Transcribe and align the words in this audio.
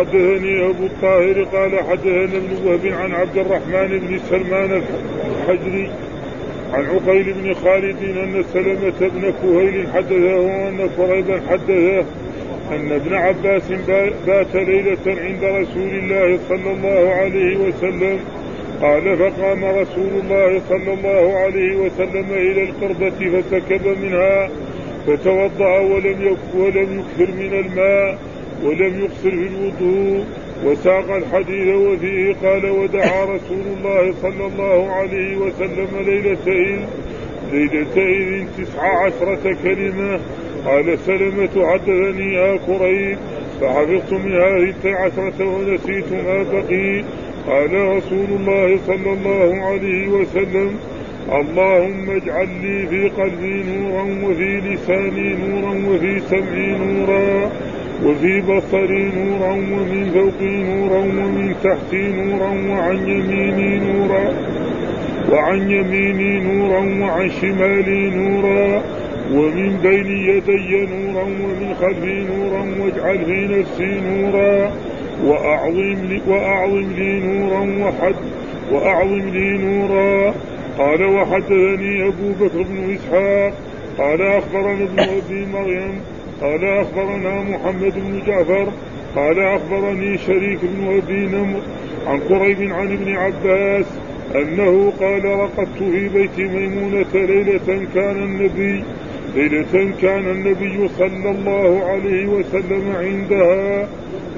حدثني 0.00 0.70
أبو 0.70 0.86
الطاهر 0.86 1.42
قال 1.42 1.84
حدثنا 1.84 2.24
ابن 2.24 2.56
وهب 2.64 2.86
عن 2.86 3.12
عبد 3.12 3.38
الرحمن 3.38 3.98
بن 3.98 4.18
سلمان 4.30 4.82
الحجري 5.30 5.90
عن 6.72 6.84
عقيل 6.86 7.32
بن 7.32 7.54
خالد 7.54 8.02
أن 8.02 8.44
سلمة 8.52 9.00
بن 9.00 9.32
كهيل 9.42 9.86
حدثه 9.94 10.36
وأن 10.36 10.88
قريبا 10.98 11.40
حدثه 11.50 11.98
أن 12.72 12.92
ابن 12.92 13.14
عباس 13.14 13.62
بات 14.26 14.54
ليلة 14.54 15.06
عند 15.06 15.44
رسول 15.44 15.90
الله 15.90 16.38
صلى 16.48 16.72
الله 16.72 17.10
عليه 17.10 17.56
وسلم. 17.56 18.18
قال 18.82 19.16
فقام 19.16 19.64
رسول 19.64 20.10
الله 20.22 20.60
صلى 20.68 20.92
الله 20.92 21.38
عليه 21.38 21.76
وسلم 21.76 22.26
إلى 22.30 22.62
القربة 22.62 23.40
فسكب 23.40 23.96
منها 24.02 24.48
فتوضأ 25.06 25.78
ولم 25.78 26.36
ولم 26.54 27.00
يكثر 27.00 27.32
من 27.34 27.52
الماء. 27.54 28.18
ولم 28.64 29.00
يقصر 29.00 29.30
في 29.30 29.48
الوضوء 29.48 30.24
وساق 30.64 31.10
الحديث 31.14 31.74
وفيه 31.74 32.34
قال 32.42 32.70
ودعا 32.70 33.24
رسول 33.24 33.64
الله 33.76 34.14
صلى 34.22 34.46
الله 34.46 34.92
عليه 34.92 35.36
وسلم 35.36 35.88
ليلتين. 36.06 36.86
ليلتين 37.52 38.48
تسع 38.58 39.04
عشرة 39.04 39.56
كلمة. 39.62 40.20
قال 40.66 40.98
سلمة 40.98 41.66
حدثني 41.72 42.34
يا 42.34 42.58
كريم 42.66 43.18
فحفظت 43.60 44.12
منها 44.12 44.70
اثنتي 44.70 44.92
عشرة 44.92 45.44
ونسيت 45.44 46.12
ما 46.12 46.42
بقي. 46.52 47.04
قال 47.46 47.96
رسول 47.96 48.26
الله 48.40 48.78
صلى 48.86 49.12
الله 49.12 49.64
عليه 49.64 50.08
وسلم 50.08 50.76
اللهم 51.28 52.10
اجعل 52.10 52.48
لي 52.62 52.86
في 52.86 53.08
قلبي 53.08 53.62
نورا 53.62 54.02
وفي 54.02 54.60
لساني 54.60 55.34
نورا 55.34 55.72
وفي 55.88 56.20
سمعي 56.30 56.78
نورا. 56.78 57.50
وفي 58.04 58.40
بصري 58.40 59.12
نورا 59.16 59.52
ومن 59.52 60.10
فوقي 60.14 60.62
نورا 60.62 60.98
ومن 60.98 61.54
تحتي 61.64 62.08
نورا 62.08 62.48
وعن 62.48 62.96
يميني 62.96 63.78
نورا 63.78 64.32
وعن 65.32 65.70
يميني 65.70 66.40
نورا 66.40 66.78
وعن 66.78 67.30
شمالي 67.30 68.10
نورا 68.10 68.82
ومن 69.32 69.76
بين 69.82 70.06
يدي 70.06 70.86
نورا 70.92 71.22
ومن 71.22 71.74
خلفي 71.80 72.26
نورا 72.30 72.62
واجعل 72.80 73.24
في 73.24 73.46
نفسي 73.46 74.00
نورا 74.00 74.72
وأعظم 75.24 76.04
لي, 76.08 76.20
وأعظم 76.28 76.92
لي 76.96 77.20
نورا 77.20 77.88
وحد 77.88 78.14
وأعظم 78.72 79.28
لي 79.28 79.58
نورا. 79.58 80.34
قال 80.78 81.04
وحدثني 81.04 82.08
أبو 82.08 82.32
بكر 82.40 82.62
بن 82.62 82.94
إسحاق. 82.94 83.52
قال 83.98 84.22
أخبرنا 84.22 84.84
ابن 84.84 84.98
أبي 85.00 85.46
مريم 85.52 86.00
قال 86.40 86.64
أخبرنا 86.64 87.42
محمد 87.42 87.94
بن 87.94 88.22
جعفر 88.26 88.72
قال 89.16 89.38
أخبرني 89.38 90.18
شريك 90.18 90.58
بن 90.62 90.96
أبي 90.96 91.26
نمر 91.26 91.60
عن 92.06 92.18
قريب 92.20 92.72
عن 92.72 92.92
ابن 92.92 93.16
عباس 93.16 93.86
أنه 94.34 94.92
قال 95.00 95.24
رقدت 95.24 95.78
في 95.78 96.08
بيت 96.08 96.38
ميمونة 96.38 97.12
ليلة 97.14 97.86
كان 97.94 98.22
النبي 98.22 98.84
ليلة 99.34 99.92
كان 100.02 100.30
النبي 100.30 100.88
صلى 100.98 101.30
الله 101.30 101.84
عليه 101.84 102.26
وسلم 102.26 102.92
عندها 102.96 103.88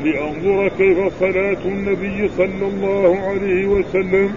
لأنظر 0.04 0.68
كيف 0.78 0.98
صلاة 1.20 1.64
النبي 1.64 2.28
صلى 2.36 2.66
الله 2.72 3.18
عليه 3.18 3.66
وسلم 3.66 4.30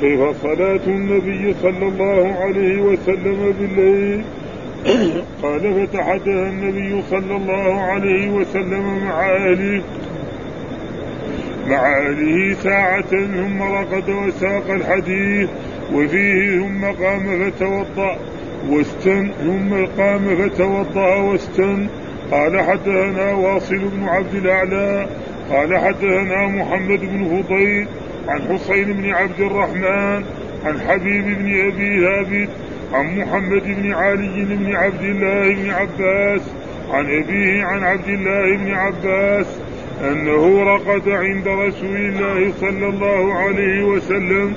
كيف 0.00 0.20
صلاة 0.42 0.80
النبي 0.86 1.54
صلى 1.62 1.88
الله 1.88 2.36
عليه 2.40 2.80
وسلم 2.82 3.54
بالليل. 3.60 4.24
قال 5.42 5.86
فتحدث 5.86 6.28
النبي 6.28 7.02
صلى 7.10 7.36
الله 7.36 7.82
عليه 7.82 8.28
وسلم 8.30 9.04
مع 9.04 9.26
أهله. 9.36 9.82
مع 11.66 11.98
أهله 11.98 12.54
ساعة 12.54 13.10
ثم 13.10 13.62
رقد 13.62 14.10
وساق 14.10 14.70
الحديث 14.70 15.48
وفيه 15.94 16.58
ثم 16.58 16.84
قام 16.84 17.50
فتوضأ 17.50 18.18
واستن 18.70 19.30
ثم 19.44 20.02
قام 20.02 20.36
فتوضأ 20.36 21.16
واستن. 21.16 21.88
قال 22.30 22.60
حدثنا 22.60 23.32
واصل 23.32 23.78
بن 23.78 24.08
عبد 24.08 24.34
الأعلى. 24.34 25.06
قال 25.50 25.78
حدثنا 25.78 26.46
محمد 26.46 27.00
بن 27.00 27.42
فضيل 27.42 27.86
عن 28.28 28.42
حسين 28.42 28.92
بن 28.92 29.10
عبد 29.10 29.40
الرحمن 29.40 30.24
عن 30.64 30.80
حبيب 30.88 31.24
بن 31.24 31.60
أبي 31.66 32.00
ثابت 32.00 32.48
عن 32.94 33.18
محمد 33.18 33.62
بن 33.64 33.94
علي 33.94 34.44
بن 34.44 34.74
عبد 34.74 35.02
الله 35.02 35.54
بن 35.54 35.70
عباس 35.70 36.42
عن 36.90 37.04
أبيه 37.04 37.64
عن 37.64 37.82
عبد 37.82 38.08
الله 38.08 38.56
بن 38.56 38.70
عباس 38.74 39.46
أنه 40.00 40.62
رقد 40.62 41.08
عند 41.08 41.48
رسول 41.48 41.96
الله 41.96 42.52
صلى 42.60 42.86
الله 42.88 43.34
عليه 43.34 43.84
وسلم 43.84 44.54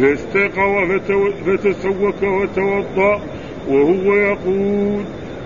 فاستيقظ 0.00 1.00
فتسوك 1.46 2.22
وتوضأ 2.22 3.20
وهو 3.68 4.14
يقول 4.14 5.04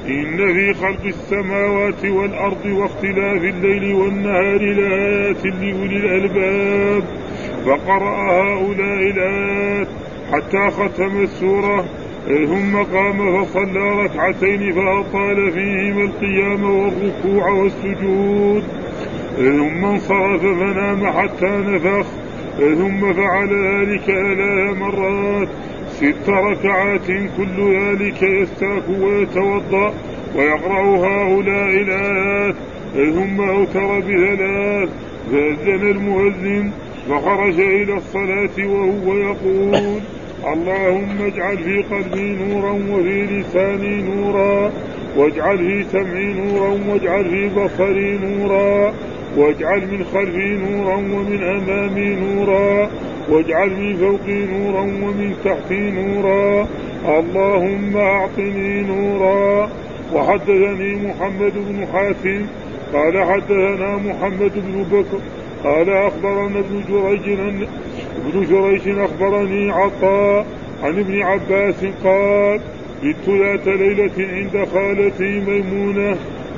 إن 0.08 0.36
في 0.36 0.74
خلق 0.74 1.04
السماوات 1.04 2.04
والأرض 2.04 2.66
واختلاف 2.66 3.42
الليل 3.42 3.94
والنهار 3.94 4.58
لآيات 4.58 5.44
لأولي 5.44 5.96
الألباب 5.96 7.02
فقرأ 7.66 8.32
هؤلاء 8.32 9.10
الآيات 9.10 9.88
حتى 10.32 10.70
ختم 10.70 11.22
السورة. 11.22 11.84
ثم 12.28 12.76
قام 12.76 13.44
فصلى 13.44 14.04
ركعتين 14.04 14.72
فأطال 14.72 15.52
فيهما 15.52 16.02
القيام 16.02 16.64
والركوع 16.64 17.50
والسجود. 17.50 18.62
ثم 19.36 19.84
انصرف 19.84 20.40
فنام 20.40 21.06
حتى 21.06 21.62
نفخ. 21.66 22.06
ثم 22.58 23.12
فعل 23.12 23.48
ذلك 23.48 24.04
ثلاث 24.04 24.76
مرات. 24.76 25.48
ست 25.90 26.28
ركعات 26.28 27.06
كل 27.06 27.76
ذلك 27.76 28.22
يستاك 28.22 28.82
ويتوضأ 29.00 29.94
ويقرأ 30.36 30.96
هؤلاء 30.96 31.68
الآيات. 31.68 32.54
ثم 32.94 33.40
أوتر 33.40 33.98
بثلاث. 33.98 34.88
فأذن 35.32 35.90
المؤذن 35.90 36.70
فخرج 37.08 37.60
إلى 37.60 37.94
الصلاة 37.94 38.66
وهو 38.66 39.16
يقول 39.16 40.00
اللهم 40.46 41.22
اجعل 41.22 41.58
في 41.58 41.82
قلبي 41.82 42.36
نورا 42.44 42.70
وفي 42.70 43.22
لساني 43.22 44.02
نورا. 44.02 44.72
واجعل 45.16 45.58
في 45.58 45.84
سمعي 45.92 46.24
نورا 46.24 46.78
واجعل 46.88 47.24
في 47.24 47.48
بصري 47.48 48.18
نورا. 48.18 48.92
واجعل 49.36 49.80
من 49.80 50.04
خلفي 50.14 50.48
نورا 50.48 50.96
ومن 50.96 51.42
أمامي 51.42 52.16
نورا. 52.16 52.90
واجعل 53.28 53.70
من 53.70 53.96
فوقي 53.96 54.32
نورا 54.32 54.80
ومن 54.80 55.34
تحتي 55.44 55.90
نورا. 55.90 56.68
اللهم 57.18 57.96
أعطني 57.96 58.82
نورا. 58.82 59.70
وحدثني 60.14 60.94
محمد 60.94 61.52
بن 61.54 61.86
حاتم. 61.92 62.46
قال 62.92 63.24
حدثنا 63.24 63.96
محمد 63.96 64.52
بن 64.54 64.82
بكر. 64.92 65.18
قال 65.64 65.90
أخبرنا 65.90 66.58
ابن 66.58 66.82
جريج 66.88 67.38
ابن 68.16 68.46
جريج 68.50 68.98
أخبرني 68.98 69.70
عطاء 69.70 70.46
عن 70.82 70.98
ابن 70.98 71.22
عباس 71.22 71.84
قال 72.04 72.60
بت 73.02 73.28
ذات 73.28 73.66
ليلة 73.66 74.12
عند 74.18 74.68
خالتي 74.72 75.40
ميمونة 75.40 76.16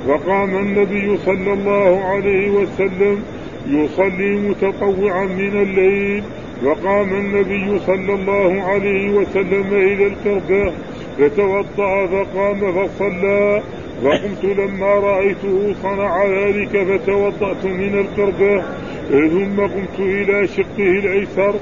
فقام 0.09 0.57
النبي 0.57 1.17
صلى 1.17 1.53
الله 1.53 2.05
عليه 2.05 2.51
وسلم 2.51 3.23
يصلي 3.69 4.37
متطوعا 4.37 5.25
من 5.25 5.63
الليل 5.63 6.23
وقام 6.65 7.09
النبي 7.09 7.79
صلى 7.79 8.15
الله 8.15 8.63
عليه 8.63 9.11
وسلم 9.11 9.67
إلى 9.73 10.07
الكربة 10.07 10.73
فتوضأ 11.19 12.07
فقام 12.07 12.73
فصلى 12.73 13.63
وقمت 14.05 14.45
لما 14.45 14.87
رأيته 14.87 15.75
صنع 15.83 16.27
ذلك 16.27 16.83
فتوضأت 16.83 17.65
من 17.65 17.99
الكربة. 17.99 18.63
ثم 19.11 19.61
قمت 19.61 19.99
إلى 19.99 20.47
شقه 20.47 20.79
الأيسر 20.79 21.55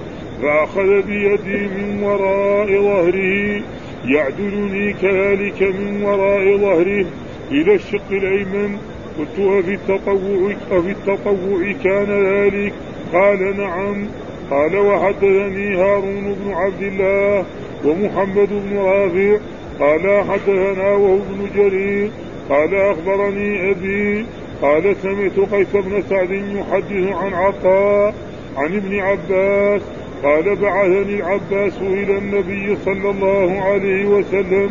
فأخذ 0.43 1.03
بيدي 1.03 1.69
من 1.69 2.03
وراء 2.03 2.67
ظهره 2.67 3.63
يعدلني 4.05 4.93
كذلك 4.93 5.63
من 5.63 6.03
وراء 6.03 6.57
ظهره 6.57 7.07
إلى 7.51 7.75
الشق 7.75 8.11
الأيمن. 8.11 8.79
قلت 9.19 9.39
أفي 9.39 9.75
التطوع 9.75 10.53
أفي 10.71 10.91
التطوع 10.91 11.73
كان 11.85 12.25
ذلك؟ 12.25 12.73
قال 13.13 13.57
نعم. 13.57 14.07
قال 14.51 14.77
وحدثني 14.77 15.77
هارون 15.77 16.37
بن 16.45 16.53
عبد 16.53 16.83
الله 16.83 17.45
ومحمد 17.85 18.49
بن 18.51 18.77
رافع. 18.77 19.39
قال 19.81 20.25
حدثنا 20.31 20.93
وهو 20.93 21.17
ابن 21.17 21.47
جرير. 21.57 22.11
قال 22.49 22.75
أخبرني 22.75 23.71
أبي 23.71 24.27
قال 24.63 24.97
سمعت 25.03 25.51
قيس 25.53 25.73
بن 25.75 26.03
سعد 26.11 26.31
يحدث 26.31 27.13
عن 27.13 27.35
عطاء 27.35 28.15
عن 28.57 28.77
ابن 28.77 29.01
عباس 29.01 29.83
قال 30.23 30.57
بعثني 30.57 31.15
العباس 31.15 31.79
إلى 31.81 32.19
النبي 32.19 32.77
صلى 32.85 33.11
الله 33.11 33.61
عليه 33.61 34.07
وسلم 34.07 34.71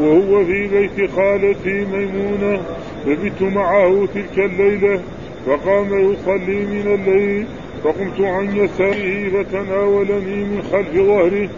وهو 0.00 0.44
في 0.44 0.66
بيت 0.66 1.10
خالتي 1.10 1.86
ميمونة 1.92 2.62
فبت 3.06 3.42
معه 3.42 4.06
تلك 4.14 4.38
الليلة 4.38 5.00
فقام 5.46 6.12
يصلي 6.12 6.66
من 6.66 6.94
الليل 6.94 7.46
فقمت 7.84 8.20
عن 8.20 8.56
يساره 8.56 9.28
فتناولني 9.28 10.44
من 10.44 10.62
خلف 10.72 10.94
ظهره 10.94 11.48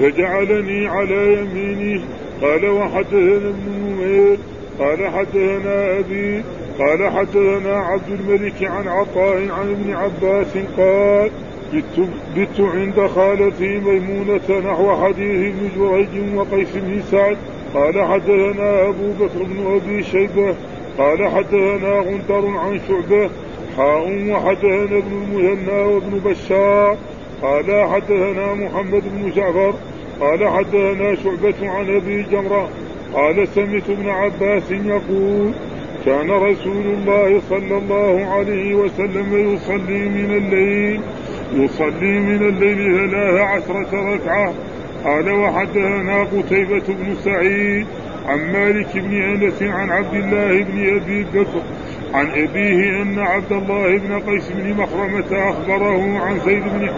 فجعلني 0.00 0.86
على 0.86 1.34
يمينه. 1.34 2.02
قال 2.42 2.68
وحدثنا 2.68 3.36
ابن 3.36 3.54
نمير 3.78 4.38
قال 4.78 5.08
حدثنا 5.08 5.98
أبي 5.98 6.42
قال 6.78 7.10
حدثنا 7.12 7.76
عبد 7.76 8.20
الملك 8.20 8.62
عن 8.62 8.88
عطاء 8.88 9.36
عن 9.36 9.70
ابن 9.70 9.94
عباس 9.94 10.56
قال 10.76 11.30
بت, 12.36 12.60
عند 12.60 13.06
خالتي 13.06 13.78
ميمونة 13.78 14.70
نحو 14.70 15.04
حديث 15.04 15.54
ابن 15.54 15.68
جريج 15.76 16.34
وقيس 16.36 16.68
بن 16.74 17.02
سعد. 17.10 17.36
قال 17.74 18.04
حدثنا 18.04 18.88
أبو 18.88 19.12
بكر 19.20 19.42
بن 19.42 19.80
أبي 19.80 20.02
شيبة. 20.02 20.54
قال 20.98 21.28
حدثنا 21.28 21.98
غندر 21.98 22.58
عن 22.58 22.80
شعبة. 22.88 23.30
حاء 23.76 24.28
وحدثنا 24.30 24.98
ابن 24.98 25.12
المثنى 25.12 25.82
وابن 25.82 26.20
بشار. 26.24 26.96
قال 27.42 27.88
حدثنا 27.88 28.54
محمد 28.54 29.02
بن 29.14 29.30
جعفر. 29.30 29.74
قال 30.20 30.48
حدثنا 30.48 31.14
شعبة 31.14 31.70
عن 31.70 31.96
أبي 31.96 32.22
جمرة. 32.22 32.68
قال 33.14 33.48
سمعت 33.48 33.90
ابن 33.90 34.08
عباس 34.08 34.70
يقول 34.70 35.52
كان 36.06 36.30
رسول 36.30 36.86
الله 36.86 37.40
صلى 37.50 37.78
الله 37.78 38.26
عليه 38.26 38.74
وسلم 38.74 39.54
يصلي 39.54 40.08
من 40.08 40.30
الليل 40.36 41.00
يصلي 41.54 42.18
من 42.18 42.48
الليل 42.48 43.10
ثلاث 43.10 43.40
عشرة 43.40 44.14
ركعة. 44.14 44.54
قال 45.04 45.30
وحدثنا 45.30 46.24
قتيبة 46.24 46.82
بن 46.88 47.14
سعيد 47.24 47.86
عن 48.26 48.52
مالك 48.52 48.88
بن 48.94 49.22
أنس 49.22 49.62
عن 49.62 49.90
عبد 49.90 50.14
الله 50.14 50.62
بن 50.62 50.96
أبي 50.96 51.24
بكر 51.34 51.62
عن 52.14 52.26
أبيه 52.26 53.02
أن 53.02 53.18
عبد 53.18 53.52
الله 53.52 53.98
بن 53.98 54.18
قيس 54.18 54.50
بن 54.50 54.82
مخرمة 54.82 55.50
أخبره 55.50 56.18
عن 56.18 56.38
زيد 56.46 56.62
بن 56.62 56.88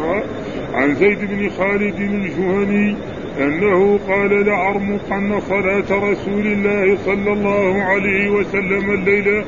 عن 0.75 0.95
زيد 0.95 1.19
بن 1.19 1.51
خالد 1.51 2.01
الجهني 2.01 2.97
أنه 3.39 3.99
قال 4.09 4.47
لأرمقن 4.47 5.41
صلاة 5.41 6.11
رسول 6.11 6.47
الله 6.47 6.97
صلى 7.05 7.33
الله 7.33 7.83
عليه 7.83 8.31
وسلم 8.31 8.91
الليلة 8.91 9.45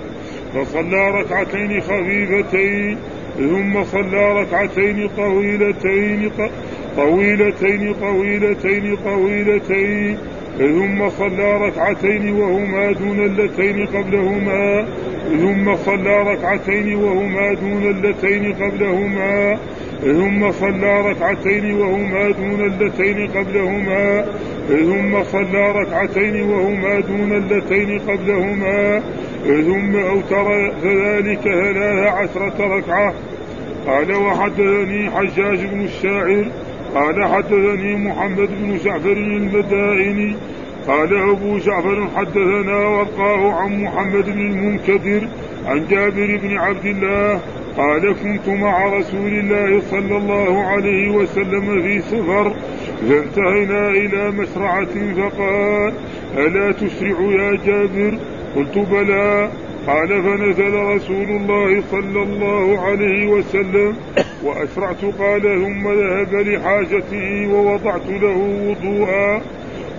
فصلى 0.54 1.10
ركعتين 1.10 1.80
خفيفتين 1.80 2.98
ثم 3.38 3.84
صلى 3.84 4.40
ركعتين 4.42 5.08
طويلتين 5.16 6.30
طويلتين 6.96 7.94
طويلتين 7.94 8.96
طويلتين 9.04 10.18
ثم 10.58 11.08
صلى 11.08 11.56
ركعتين 11.68 12.32
وهما 12.34 12.92
دون 12.92 13.20
اللتين 13.24 13.86
قبلهما 13.86 14.86
ثم 15.40 15.76
صلى 15.76 16.22
ركعتين 16.22 16.94
وهما 16.94 17.54
دون 17.54 17.82
اللتين 17.82 18.52
قبلهما 18.52 19.58
ثم 20.02 20.52
صلى 20.52 21.00
ركعتين 21.00 21.74
وهما 21.74 22.30
دون 22.30 22.60
اللتين 22.66 23.28
قبلهما. 23.28 24.24
ثم 24.68 25.24
صلى 25.24 25.70
ركعتين 25.70 26.42
وهما 26.42 27.00
دون 27.00 27.32
اللتين 27.32 27.98
قبلهما. 27.98 29.02
ثم 29.46 29.96
أوتر 29.96 30.70
فذلك 30.82 31.40
ثلاث 31.40 32.06
عشرة 32.12 32.76
ركعة. 32.76 33.14
قال 33.86 34.12
وحدثني 34.12 35.10
حجاج 35.10 35.66
بن 35.66 35.84
الشاعر. 35.84 36.44
قال 36.94 37.24
حدثني 37.24 37.96
محمد 37.96 38.48
بن 38.62 38.78
جعفر 38.84 39.12
المدائني. 39.12 40.36
قال 40.88 41.30
أبو 41.30 41.58
جعفر 41.58 42.08
حدثنا 42.16 42.76
ورقاه 42.76 43.52
عن 43.52 43.82
محمد 43.82 44.24
بن 44.24 44.40
المنكدر 44.40 45.28
عن 45.66 45.86
جابر 45.90 46.38
بن 46.42 46.58
عبد 46.58 46.86
الله 46.86 47.40
قال 47.76 48.14
كنت 48.22 48.48
مع 48.48 48.98
رسول 48.98 49.32
الله 49.32 49.80
صلى 49.90 50.16
الله 50.16 50.62
عليه 50.62 51.10
وسلم 51.10 51.82
في 51.82 52.00
سفر 52.00 52.54
فانتهينا 53.08 53.88
إلى 53.88 54.30
مشرعة 54.30 55.14
فقال 55.16 55.92
ألا 56.36 56.72
تسرع 56.72 57.20
يا 57.20 57.58
جابر؟ 57.66 58.18
قلت 58.56 58.78
بلى. 58.78 59.50
قال 59.86 60.08
فنزل 60.08 60.74
رسول 60.74 61.28
الله 61.28 61.82
صلى 61.90 62.22
الله 62.22 62.80
عليه 62.80 63.26
وسلم 63.26 63.96
وأسرعت. 64.44 65.04
قال 65.18 65.42
ثم 65.42 65.88
ذهب 65.88 66.34
لحاجته 66.34 67.48
ووضعت 67.52 68.06
له 68.08 68.36
وضوءا. 68.68 69.40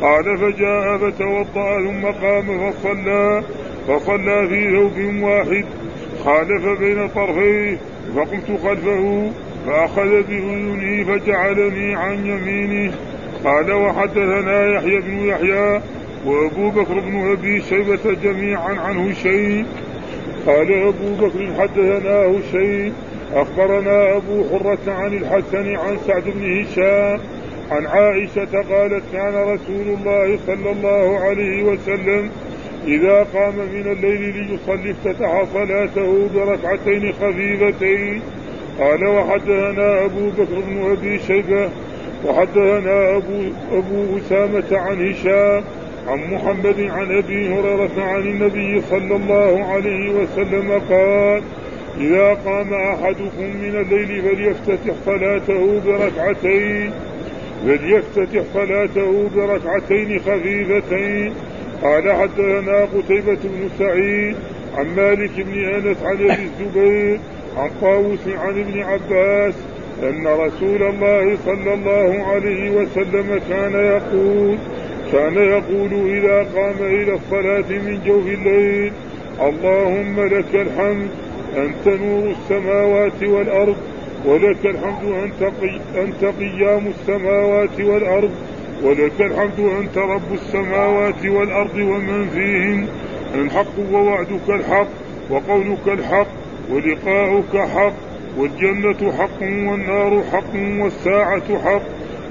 قال 0.02 0.38
فجاء 0.38 0.98
فتوضأ 0.98 1.84
ثم 1.86 2.06
قام 2.06 2.72
فصلى 2.72 3.44
فصلى 3.88 4.48
في 4.48 4.72
ثوب 4.72 5.24
واحد. 5.24 5.66
خالف 6.28 6.80
بين 6.80 7.08
طرفيه 7.08 7.78
فقمت 8.16 8.62
خلفه 8.64 9.32
فأخذ 9.68 10.24
بأذني 10.24 11.06
فجعلني 11.06 11.96
عن 11.96 12.26
يمينه. 12.26 12.94
قال 13.44 13.72
وحدثنا 13.72 14.76
يحيى 14.76 15.00
بن 15.00 15.20
يحيى 15.20 15.82
وأبو 16.26 16.70
بكر 16.70 17.00
بن 17.00 17.32
أبي 17.32 17.62
شيبة 17.62 18.14
جميعا 18.24 18.76
عنه 18.76 19.14
شيء. 19.14 19.66
قال 20.48 20.74
أبو 20.74 21.28
بكر 21.28 21.54
حدثناه 21.60 22.36
شيء. 22.52 22.94
أخبرنا 23.34 24.18
أبو 24.18 24.44
حرة 24.50 24.94
عن 24.94 25.14
الحسن 25.14 25.76
عن 25.76 25.98
سعد 26.08 26.24
بن 26.26 26.62
هشام 26.62 27.20
عن 27.72 27.86
عائشة 27.86 28.62
قالت 28.70 29.04
كان 29.14 29.34
رسول 29.34 29.88
الله 29.98 30.40
صلى 30.48 30.72
الله 30.72 31.20
عليه 31.20 31.64
وسلم 31.64 32.30
إذا 32.88 33.28
قام 33.34 33.56
من 33.56 33.92
الليل 33.92 34.48
ليصلي 34.48 34.92
افتتح 34.92 35.44
صلاته 35.54 36.30
بركعتين 36.36 37.14
خفيفتين. 37.14 38.22
قال 38.80 39.08
وحدثنا 39.08 40.06
أبو 40.06 40.30
بكر 40.30 40.62
بن 40.68 40.92
أبي 40.92 41.20
شيبة 41.20 41.70
وحدثنا 42.26 43.18
أبو, 43.18 43.42
أبو 43.72 44.18
أسامة 44.18 44.78
عن 44.78 45.10
هشام 45.10 45.64
عن 46.08 46.34
محمد 46.34 46.80
عن 46.80 47.18
أبي 47.18 47.54
هريرة 47.54 48.04
عن 48.04 48.22
النبي 48.22 48.82
صلى 48.82 49.16
الله 49.16 49.66
عليه 49.66 50.12
وسلم 50.12 50.72
قال 50.90 51.42
إذا 52.00 52.34
قام 52.46 52.74
أحدكم 52.74 53.58
من 53.62 53.76
الليل 53.76 54.22
فليفتتح 54.22 54.94
صلاته 55.06 55.82
بركعتين 55.86 56.92
فليفتتح 57.66 58.44
صلاته 58.54 59.30
بركعتين 59.36 60.20
خفيفتين. 60.20 61.34
قال 61.84 62.12
حدثنا 62.14 62.82
قتيبة 62.86 63.38
بن 63.44 63.70
سعيد 63.80 64.36
عن 64.78 64.96
مالك 64.96 65.32
بن 65.38 65.66
أنس 65.66 65.98
عن 66.04 66.16
أبي 66.32 66.44
الزبير 66.44 67.20
عن 67.58 67.70
طاووس 67.82 68.28
عن 68.28 68.60
ابن 68.60 68.80
عباس 68.80 69.54
أن 70.04 70.28
رسول 70.28 70.84
الله 70.84 71.38
صلى 71.46 71.74
الله 71.74 72.24
عليه 72.28 72.72
وسلم 72.72 73.40
كان 73.50 73.74
يقول 73.74 74.58
كان 75.12 75.36
يقول 75.36 76.10
إذا 76.18 76.48
قام 76.56 76.76
إلى 76.82 77.14
الصلاة 77.14 77.70
من 77.80 78.00
جوف 78.06 78.28
الليل 78.28 78.94
اللهم 79.42 80.26
لك 80.26 80.56
الحمد 80.56 81.10
أنت 81.58 81.88
نور 81.88 82.32
السماوات 82.42 83.24
والأرض 83.24 83.76
ولك 84.26 84.66
الحمد 84.66 85.04
أنت 85.04 85.52
أنت 85.96 86.26
قيام 86.40 86.88
السماوات 86.88 87.80
والأرض 87.80 88.32
ولك 88.84 89.22
الحمد 89.22 89.60
أنت 89.60 89.98
رب 89.98 90.34
السماوات 90.34 91.26
والأرض 91.26 91.76
ومن 91.76 92.30
فيهن. 92.34 92.88
الحق 93.36 93.80
ووعدك 93.92 94.50
الحق 94.50 94.88
وقولك 95.30 95.88
الحق 95.88 96.28
ولقاؤك 96.72 97.58
حق 97.58 97.94
والجنة 98.38 99.12
حق 99.12 99.42
والنار 99.42 100.24
حق 100.32 100.54
والساعة 100.84 101.60
حق. 101.66 101.82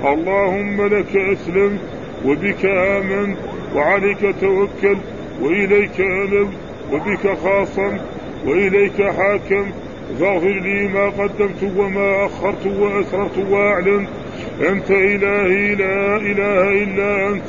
اللهم 0.05 0.87
لك 0.87 1.17
أسلمت 1.17 1.81
وبك 2.27 2.65
آمنت 2.65 3.39
وعليك 3.75 4.35
توكلت 4.41 5.03
وإليك 5.43 6.01
أنبت 6.01 6.55
وبك 6.93 7.39
خاصمت 7.45 8.01
وإليك 8.47 9.03
حاكمت. 9.03 9.75
فاغفر 10.21 10.61
لي 10.61 10.89
ما 10.89 11.07
قدمت 11.09 11.73
وما 11.77 12.27
أخرت 12.27 12.67
وأسررت 12.67 13.39
وأعلنت 13.51 14.09
أنت 14.61 14.91
إلهي 14.91 15.75
لا 15.75 16.17
إله 16.17 16.83
إلا 16.85 17.29
أنت. 17.29 17.49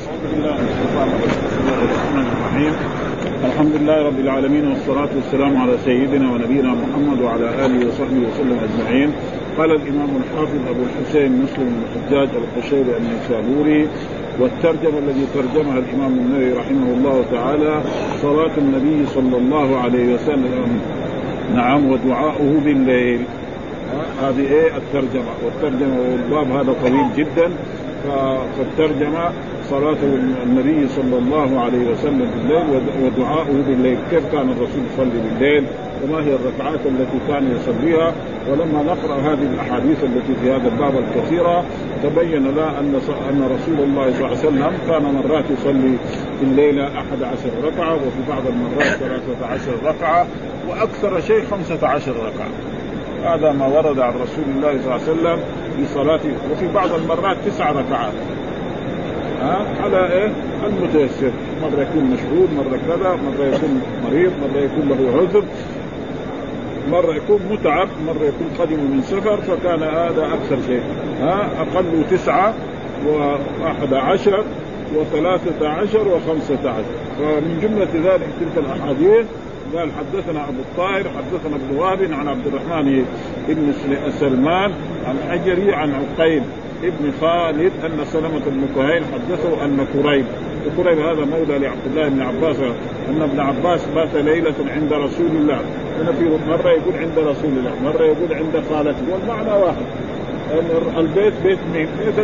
الحمد 3.44 3.72
لله 3.80 4.06
رب 4.06 4.18
العالمين 4.20 4.68
والصلاة 4.68 5.08
والسلام 5.16 5.56
على 5.56 5.78
سيدنا 5.84 6.32
ونبينا 6.32 6.74
محمد 6.74 7.20
وعلى 7.22 7.66
آله 7.66 7.88
وصحبه 7.88 8.20
وسلم 8.28 8.58
أجمعين. 8.66 9.12
قال 9.58 9.70
الإمام 9.70 10.10
الحافظ 10.16 10.60
أبو 10.70 10.82
الحسين 10.88 11.42
مسلم 11.42 11.66
بن 11.68 11.82
الحجاج 11.86 12.28
القشيري 12.42 12.96
النيسابوري 12.96 13.88
والترجمة 14.40 14.98
الذي 14.98 15.26
ترجمها 15.34 15.78
الإمام 15.78 16.12
النووي 16.18 16.52
رحمه 16.52 16.88
الله 16.96 17.24
تعالى 17.32 17.82
صلاة 18.22 18.54
النبي 18.58 19.06
صلى 19.06 19.36
الله 19.36 19.80
عليه 19.80 20.14
وسلم. 20.14 20.80
نعم 21.54 21.90
ودعاؤه 21.90 22.60
بالليل. 22.64 23.20
هذه 24.22 24.52
إيه؟ 24.52 24.76
الترجمة. 24.76 25.32
والترجمة 25.44 26.00
والباب 26.00 26.50
هذا 26.50 26.74
طويل 26.82 27.06
جدا. 27.16 27.50
فالترجمة 28.58 29.32
صلاة 29.70 29.96
النبي 30.42 30.88
صلى 30.88 31.18
الله 31.18 31.60
عليه 31.60 31.90
وسلم 31.90 32.30
بالليل 32.34 32.82
ودعاؤه 33.02 33.62
بالليل. 33.68 33.98
كيف 34.10 34.32
كان 34.32 34.50
الرسول 34.50 34.82
يصلي 34.94 35.20
بالليل؟ 35.24 35.64
وما 36.04 36.18
هي 36.18 36.34
الركعات 36.34 36.80
التي 36.86 37.18
كان 37.28 37.56
يصليها؟ 37.56 38.12
ولما 38.50 38.82
نقرأ 38.82 39.16
هذه 39.16 39.46
الأحاديث 39.54 40.04
التي 40.04 40.34
في 40.42 40.50
هذا 40.50 40.68
الباب 40.68 40.94
الكثيرة 40.96 41.64
تبين 42.02 42.44
لنا 42.44 42.80
أن 42.80 43.00
أن 43.30 43.42
رسول 43.42 43.84
الله 43.84 44.12
صلى 44.12 44.18
الله 44.18 44.28
عليه 44.28 44.38
وسلم 44.38 44.72
كان 44.88 45.02
مرات 45.02 45.44
يصلي 45.50 45.98
في 46.38 46.44
الليلة 46.44 46.86
أحد 46.86 47.22
عشر 47.22 47.50
ركعة 47.64 47.94
وفي 47.94 48.28
بعض 48.28 48.42
المرات 48.46 48.82
ثلاثة 48.82 49.46
عشر 49.46 49.72
ركعة 49.84 50.26
وأكثر 50.68 51.20
شيء 51.20 51.44
خمسة 51.50 51.86
عشر 51.86 52.12
ركعة. 52.12 52.77
هذا 53.24 53.52
ما 53.52 53.66
ورد 53.66 53.98
عن 53.98 54.12
رسول 54.12 54.44
الله 54.56 54.72
صلى 54.72 54.78
الله 54.78 54.92
عليه 54.92 55.02
وسلم 55.02 55.38
في 55.76 55.94
صلاته. 55.94 56.32
وفي 56.52 56.68
بعض 56.74 56.92
المرات 56.92 57.36
تسع 57.46 57.70
ركعات. 57.70 58.12
ها؟ 59.42 59.66
على 59.82 60.12
إيه؟ 60.12 60.32
المتيسر، 60.66 61.30
مرة 61.62 61.82
يكون 61.82 62.04
مشغول، 62.04 62.48
مرة 62.56 62.78
كذا، 62.88 63.10
مرة 63.10 63.46
يكون 63.46 63.82
مريض، 64.04 64.32
مرة 64.42 64.60
يكون 64.60 64.88
له 64.88 65.18
عذر، 65.18 65.44
مرة 66.90 67.14
يكون 67.14 67.40
متعب 67.50 67.88
مرة 68.06 68.24
يكون 68.24 68.48
قدم 68.58 68.76
من 68.76 69.02
سفر 69.02 69.36
فكان 69.36 69.82
هذا 69.82 70.28
أكثر 70.34 70.56
شيء. 70.66 70.82
ها؟ 71.20 71.48
أقل 71.58 72.04
تسعة 72.10 72.54
وأحد 73.06 73.94
عشر 73.94 74.44
وثلاثة 74.96 75.68
عشر 75.68 76.08
وخمسة 76.08 76.70
عشر. 76.70 76.98
فمن 77.18 77.58
جملة 77.62 78.12
ذلك 78.12 78.28
تلك 78.40 78.64
الأحاديث 78.64 79.26
قال 79.76 79.88
حدثنا 79.92 80.48
أبو 80.48 80.60
الطاهر 80.60 81.04
حدثنا 81.04 81.56
ابن 81.56 81.76
وهب 81.76 82.12
عن 82.12 82.28
عبد 82.28 82.46
الرحمن 82.46 83.04
بن 83.48 83.72
سلمان 84.20 84.72
عن 85.06 85.16
حجري 85.30 85.74
عن 85.74 85.92
عقيل 85.94 86.42
ابن 86.84 87.12
خالد 87.20 87.72
أن 87.84 88.04
سلمة 88.04 88.42
بن 88.46 88.68
كهيل 88.76 89.02
حدثه 89.14 89.64
أن 89.64 89.86
كريب 89.92 90.24
وكريب 90.66 90.98
هذا 90.98 91.24
مولى 91.24 91.58
لعبد 91.58 91.86
الله 91.86 92.08
بن 92.08 92.22
عباس 92.22 92.56
أن 93.08 93.22
ابن 93.22 93.40
عباس 93.40 93.80
بات 93.94 94.14
ليلة 94.14 94.54
عند 94.76 94.92
رسول 94.92 95.26
الله 95.26 95.60
هنا 96.00 96.12
في 96.12 96.24
مرة 96.48 96.70
يقول 96.70 96.94
عند 96.96 97.18
رسول 97.18 97.50
الله 97.50 97.72
مرة 97.84 98.02
يقول 98.02 98.32
عند 98.32 98.62
خالته 98.70 99.02
والمعنى 99.12 99.62
واحد. 99.62 99.84
البيت 100.98 101.32
بيت 101.44 101.58
مين؟ 101.74 101.88
بيت 101.98 102.18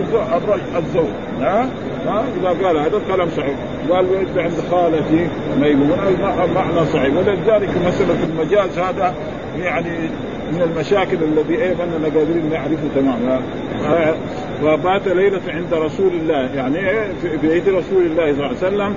الزوج. 0.76 1.08
ها؟ 1.40 1.68
ها؟ 2.06 2.24
إذا 2.40 2.66
قال 2.66 2.78
هذا 2.78 2.96
الكلام 2.96 3.28
صحيح. 3.36 3.54
قال 3.90 4.06
بيت 4.06 4.38
عند 4.38 4.52
خالتي. 4.70 5.28
ميمونه 5.60 6.10
معنى 6.54 6.86
صحيح. 6.92 7.16
ولذلك 7.16 7.70
مسألة 7.86 8.24
المجاز 8.24 8.78
هذا 8.78 9.14
يعني 9.58 9.90
من 10.52 10.62
المشاكل 10.62 11.16
الذي 11.22 11.54
إيه 11.54 11.72
اننا 11.72 12.08
قادرين 12.14 12.50
نعرفه 12.50 12.88
تماما. 12.94 13.40
وبات 14.64 15.08
ليلة 15.08 15.40
عند 15.48 15.74
رسول 15.74 16.12
الله. 16.12 16.50
يعني 16.54 16.90
إيه؟ 16.90 17.12
في 17.22 17.36
بيت 17.36 17.68
رسول 17.68 18.06
الله 18.06 18.34
صلى 18.34 18.68
الله 18.68 18.84
عليه 18.84 18.92
وسلم. 18.92 18.94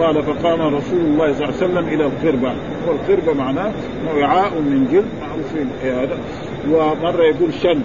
قال 0.00 0.22
فقام 0.22 0.74
رسول 0.74 1.00
الله 1.00 1.32
صلى 1.32 1.44
الله 1.44 1.46
عليه 1.46 1.56
وسلم 1.56 1.88
إلى 1.88 2.06
القربة 2.06 2.52
والقربة 2.88 3.32
معناه 3.44 3.70
وعاء 4.16 4.50
من 4.50 4.88
جلد 4.92 5.04
معروفين 5.20 5.70
هذا. 5.82 6.18
ومرة 6.70 7.22
يقول 7.22 7.54
شن. 7.54 7.80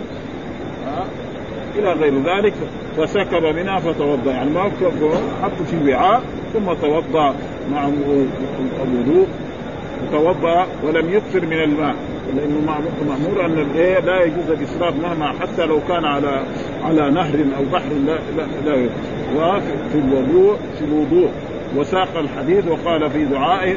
إلى 1.80 1.94
غير 1.94 2.14
ذلك 2.24 2.54
فسكب 2.98 3.44
منها 3.44 3.80
فتوضأ. 3.80 4.32
يعني 4.32 4.50
ما 4.50 4.64
حط 5.44 5.62
في 5.68 5.92
وعاء 5.92 6.22
ثم 6.54 6.74
توضأ 6.82 7.36
مع 7.72 7.90
الوضوء 8.84 9.28
توضأ 10.12 10.68
ولم 10.84 11.10
يكثر 11.10 11.46
من 11.46 11.64
الماء. 11.64 11.96
لأنه 12.36 12.82
مأمور 13.10 13.46
أن 13.46 13.60
الايه 13.60 14.00
لا 14.00 14.24
يجوز 14.24 14.50
الإسراف 14.50 14.94
مهما 15.04 15.34
حتى 15.40 15.66
لو 15.66 15.80
كان 15.88 16.06
على 16.06 16.44
على 16.84 17.12
نهر 17.12 17.40
أو 17.58 17.64
بحر 17.74 17.90
لا 18.06 18.20
لا, 18.38 18.46
لا 18.66 18.90
وفي 19.38 19.96
الوضوء 19.96 20.58
في 20.80 20.86
الوضوء. 20.86 21.30
وساق 21.78 22.18
الحديث 22.18 22.68
وقال 22.68 23.10
في 23.10 23.26
دعائه 23.26 23.76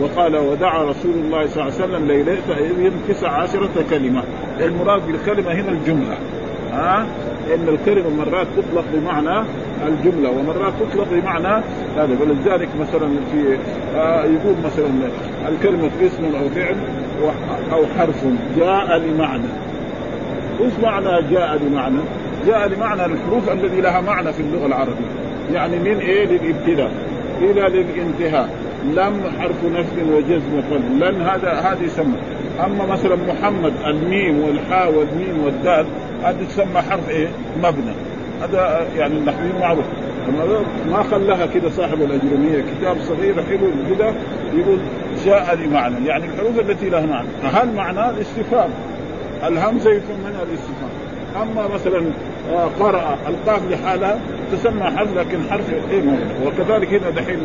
وقال 0.00 0.36
ودعا 0.36 0.82
رسول 0.84 1.14
الله 1.14 1.46
صلى 1.46 1.62
الله 1.62 1.74
عليه 1.74 1.84
وسلم 1.84 2.06
ليلة 2.06 2.36
تسع 3.08 3.28
عشرة 3.28 3.84
كلمة. 3.90 4.22
المراد 4.60 5.06
بالكلمة 5.06 5.52
هنا 5.52 5.68
الجملة. 5.68 6.18
ها؟ 6.72 7.06
إن 7.54 7.68
الكلمة 7.68 8.10
مرات 8.10 8.46
تطلق 8.56 8.84
بمعنى 8.94 9.44
الجملة 9.86 10.30
ومرات 10.30 10.72
تطلق 10.80 11.06
بمعنى 11.12 11.62
هذا. 11.96 12.16
ولذلك 12.20 12.68
مثلا 12.80 13.08
في 13.32 13.58
آه 13.96 14.24
يقول 14.24 14.54
مثلا 14.64 14.86
الكلمة 15.48 15.90
اسم 16.06 16.24
أو 16.24 16.48
فعل 16.48 16.76
أو 17.72 17.86
حرف 17.98 18.24
جاء 18.56 18.98
لمعنى. 18.98 19.48
إيش 20.60 20.72
معنى 20.82 21.22
جاء 21.30 21.58
لمعنى؟ 21.62 22.00
جاء 22.46 22.68
لمعنى 22.68 23.06
الحروف 23.06 23.52
الذي 23.52 23.80
لها 23.80 24.00
معنى 24.00 24.32
في 24.32 24.40
اللغة 24.40 24.66
العربية. 24.66 25.10
يعني 25.52 25.78
من 25.78 25.98
إيه؟ 25.98 26.26
للابتداء 26.26 26.90
إلى 27.40 27.60
للانتهاء. 27.60 28.65
لم 28.84 29.22
حرف 29.38 29.64
نفي 29.64 30.02
وجزم 30.12 30.58
وقلب 30.58 31.02
لن 31.02 31.22
هذا 31.22 31.52
هذه 31.52 31.82
يسمى 31.82 32.16
أما 32.64 32.86
مثلا 32.86 33.16
محمد 33.16 33.72
الميم 33.86 34.40
والحاء 34.40 34.92
والميم 34.92 35.44
والدال 35.44 35.86
هذه 36.22 36.44
تسمى 36.48 36.82
حرف 36.90 37.08
إيه؟ 37.08 37.28
مبنى. 37.58 37.92
هذا 38.42 38.86
يعني 38.96 39.14
النحويين 39.14 39.58
معروف. 39.60 39.84
ما 40.90 41.02
خلاها 41.02 41.46
كده 41.46 41.70
صاحب 41.70 42.02
الاجرميه 42.02 42.64
كتاب 42.78 42.96
صغير 43.00 43.34
حلو 43.34 43.70
كده 43.90 44.12
يقول 44.54 44.78
جاء 45.24 45.54
لمعنى 45.54 46.06
يعني 46.06 46.24
الحروف 46.24 46.60
التي 46.60 46.88
لها 46.88 47.06
معنى. 47.06 47.28
هل 47.42 47.74
معناه 47.74 48.10
الاستفهام؟ 48.10 48.70
الهمزة 49.46 49.90
يفهم 49.90 50.18
منها 50.20 50.42
الاستفهام. 50.42 50.90
أما 51.42 51.74
مثلا 51.74 52.02
قرأ 52.80 53.18
القاف 53.28 53.60
لحالها 53.70 54.20
تسمى 54.52 54.82
حرف 54.84 55.16
لكن 55.16 55.38
حرف 55.50 55.70
إيه 55.90 56.02
وكذلك 56.46 56.94
هنا 56.94 57.10
دحين 57.10 57.38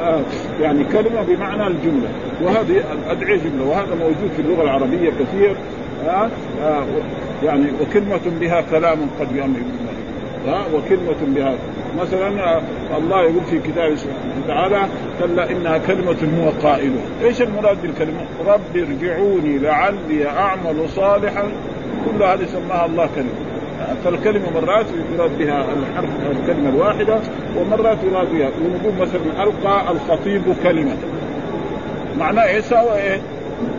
آه 0.00 0.20
يعني 0.60 0.84
كلمة 0.84 1.22
بمعنى 1.28 1.66
الجملة. 1.66 2.08
وهذه 2.42 2.82
الادعيه 2.92 3.36
جملة 3.36 3.64
وهذا 3.64 3.94
موجود 3.94 4.30
في 4.36 4.42
اللغة 4.42 4.62
العربية 4.62 5.10
كثير 5.10 5.56
آه 6.08 6.28
آه 6.62 6.84
يعني 7.44 7.64
وكلمة 7.80 8.20
بها 8.40 8.60
كلام 8.60 8.98
قد 9.20 9.36
يامر 9.36 9.58
ها 10.46 10.62
وكلمة 10.74 11.34
بها 11.36 11.54
مثلا 12.00 12.60
الله 12.98 13.22
يقول 13.22 13.44
في 13.50 13.58
كتابه 13.58 13.94
سبحانه 13.96 14.32
وتعالى 14.44 14.88
كلا 15.20 15.50
إنها 15.50 15.78
كلمة 15.78 16.16
هو 16.40 16.68
قائلها، 16.68 17.02
إيش 17.24 17.42
المراد 17.42 17.82
بالكلمة؟ 17.82 18.20
رب 18.46 18.76
ارجعوني 18.76 19.58
لعلي 19.58 20.28
أعمل 20.28 20.88
صالحا. 20.88 21.42
كل 22.04 22.22
هذه 22.22 22.46
سماها 22.46 22.86
الله 22.86 23.08
كلمة. 23.14 23.45
فالكلمة 24.04 24.50
مرات 24.54 24.86
يراد 25.14 25.38
بها 25.38 25.64
الحرف 25.64 26.08
الكلمة 26.30 26.68
الواحدة 26.68 27.18
ومرات 27.56 27.98
يراد 28.04 28.32
بها. 28.32 28.48
ونقول 28.48 28.92
مثلا 29.00 29.42
ألقى 29.42 29.92
الخطيب 29.92 30.42
كلمة. 30.62 30.96
معناه 32.18 32.60
سوى 32.60 32.92
إيه؟ 32.96 33.20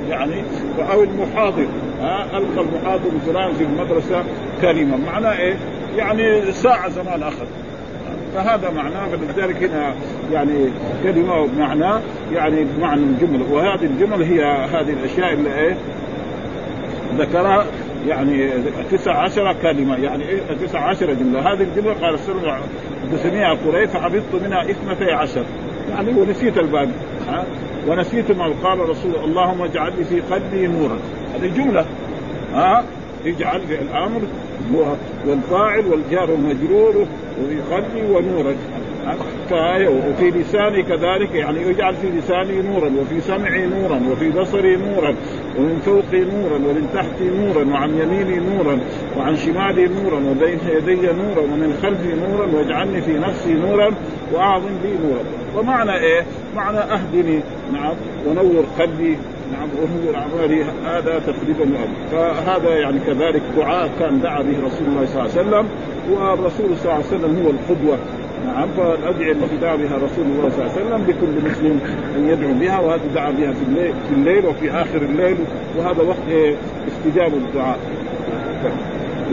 يعني 0.09 0.43
أو 0.91 1.03
المحاضر. 1.03 1.65
ها؟ 2.01 2.37
ألقى 2.37 2.61
المحاضر 2.61 3.09
فلان 3.25 3.53
في 3.53 3.63
المدرسة 3.63 4.23
كلمة. 4.61 4.97
معناه 5.11 5.37
إيه؟ 5.37 5.55
يعني 5.97 6.51
ساعة 6.51 6.89
زمان 6.89 7.23
أخذ. 7.23 7.45
فهذا 8.35 8.69
معناه 8.69 9.07
فلذلك 9.07 9.63
هنا 9.63 9.93
يعني 10.33 10.69
كلمة 11.03 11.47
بمعنى 11.47 12.01
يعني 12.33 12.63
بمعنى 12.63 13.01
الجملة. 13.01 13.53
وهذه 13.53 13.85
الجمل 13.85 14.23
هي 14.23 14.43
هذه 14.45 14.93
الأشياء 14.93 15.33
اللي 15.33 15.55
إيه؟ 15.59 15.77
ذكرها 17.17 17.65
يعني 18.07 18.49
تسع 18.91 19.17
عشر 19.17 19.55
كلمة 19.61 19.97
يعني 19.97 20.23
تسع 20.61 20.79
عشر 20.79 21.13
جملة. 21.13 21.53
هذه 21.53 21.61
الجملة 21.61 21.93
قال 21.93 22.13
السر 22.13 22.59
تسميها 23.13 23.53
قريب 23.53 23.89
فحفظت 23.89 24.43
منها 24.43 24.61
اثنتي 24.61 25.11
عشر. 25.11 25.45
يعني 25.89 26.11
ونسيت 26.11 26.57
الباقي 26.57 26.87
ها؟ 27.27 27.45
ونسيت 27.87 28.31
ما 28.31 28.53
قال 28.63 28.89
رسول 28.89 29.15
اللهم 29.15 29.61
اجعل 29.61 29.93
لي 29.97 30.03
في 30.03 30.19
قلبي 30.19 30.67
نورا. 30.67 30.97
هذه 31.35 31.51
جملة 31.57 31.85
ها؟ 32.53 32.83
اجعل 33.25 33.61
الأمر 33.69 34.21
والفاعل 35.27 35.85
والجار 35.87 36.29
المجرور 36.29 37.07
وفي 37.41 37.61
قلبي 37.75 38.01
ونورا. 38.01 38.55
وفي 39.87 40.29
لساني 40.29 40.83
كذلك 40.83 41.35
يعني 41.35 41.61
يجعل 41.61 41.95
في 41.95 42.09
لساني 42.09 42.61
نورا 42.61 42.91
وفي 43.01 43.21
سمعي 43.21 43.65
نورا 43.65 44.01
وفي 44.11 44.29
بصري 44.29 44.75
نورا 44.75 45.15
ومن 45.57 45.81
فوقي 45.85 46.23
نورا 46.23 46.55
ومن 46.55 46.89
تحتي 46.93 47.29
نورا 47.29 47.73
وعن 47.73 47.89
يميني 47.89 48.39
نورا 48.39 48.79
وعن 49.17 49.35
شمالي 49.37 49.87
نورا 49.87 50.19
وبين 50.29 50.59
يدي 50.77 50.95
نورا 50.95 51.41
ومن 51.41 51.79
خلفي 51.81 52.15
نورا 52.15 52.47
واجعلني 52.53 53.01
في 53.01 53.13
نفسي 53.17 53.53
نورا 53.53 53.91
وأعظم 54.33 54.77
لي 54.83 55.07
نورا. 55.07 55.23
ومعنى 55.55 55.93
إيه؟ 55.97 56.25
معنى 56.55 56.77
أهدني 56.77 57.39
نعم 57.73 57.93
ونور 58.27 58.65
قلبي 58.79 59.17
نعم 59.51 59.69
ونور 59.81 60.15
أعمالي 60.15 60.63
هذا 60.85 61.19
تقريبا 61.19 61.77
فهذا 62.11 62.75
يعني 62.75 62.99
كذلك 62.99 63.41
دعاء 63.57 63.89
كان 63.99 64.21
دعا 64.21 64.41
به 64.41 64.57
رسول 64.65 64.87
الله 64.87 65.05
صلى 65.05 65.21
الله 65.21 65.31
عليه 65.37 65.41
وسلم 65.41 65.67
والرسول 66.11 66.77
صلى 66.77 66.91
الله 66.91 66.93
عليه 66.93 67.05
وسلم 67.05 67.43
هو 67.45 67.49
القدوة. 67.49 67.97
نعم 68.45 68.67
فالادعيه 68.77 69.31
التي 69.31 69.57
دعا 69.61 69.75
بها 69.75 69.95
رسول 69.95 70.25
الله 70.25 70.49
صلى 70.49 70.65
الله 70.65 70.71
عليه 70.75 70.85
وسلم 70.85 71.03
لكل 71.07 71.49
مسلم 71.49 71.79
أن 72.15 72.29
يدعو 72.29 72.53
بها 72.53 72.79
وهذا 72.79 73.01
دعا 73.15 73.31
بها 73.31 73.51
في 73.53 73.63
الليل 73.67 73.93
في 74.09 74.15
الليل 74.15 74.45
وفي 74.45 74.71
آخر 74.71 75.01
الليل. 75.01 75.37
وهذا 75.77 76.01
وقت 76.01 76.55
استجاب 76.87 77.33
الدعاء. 77.33 77.79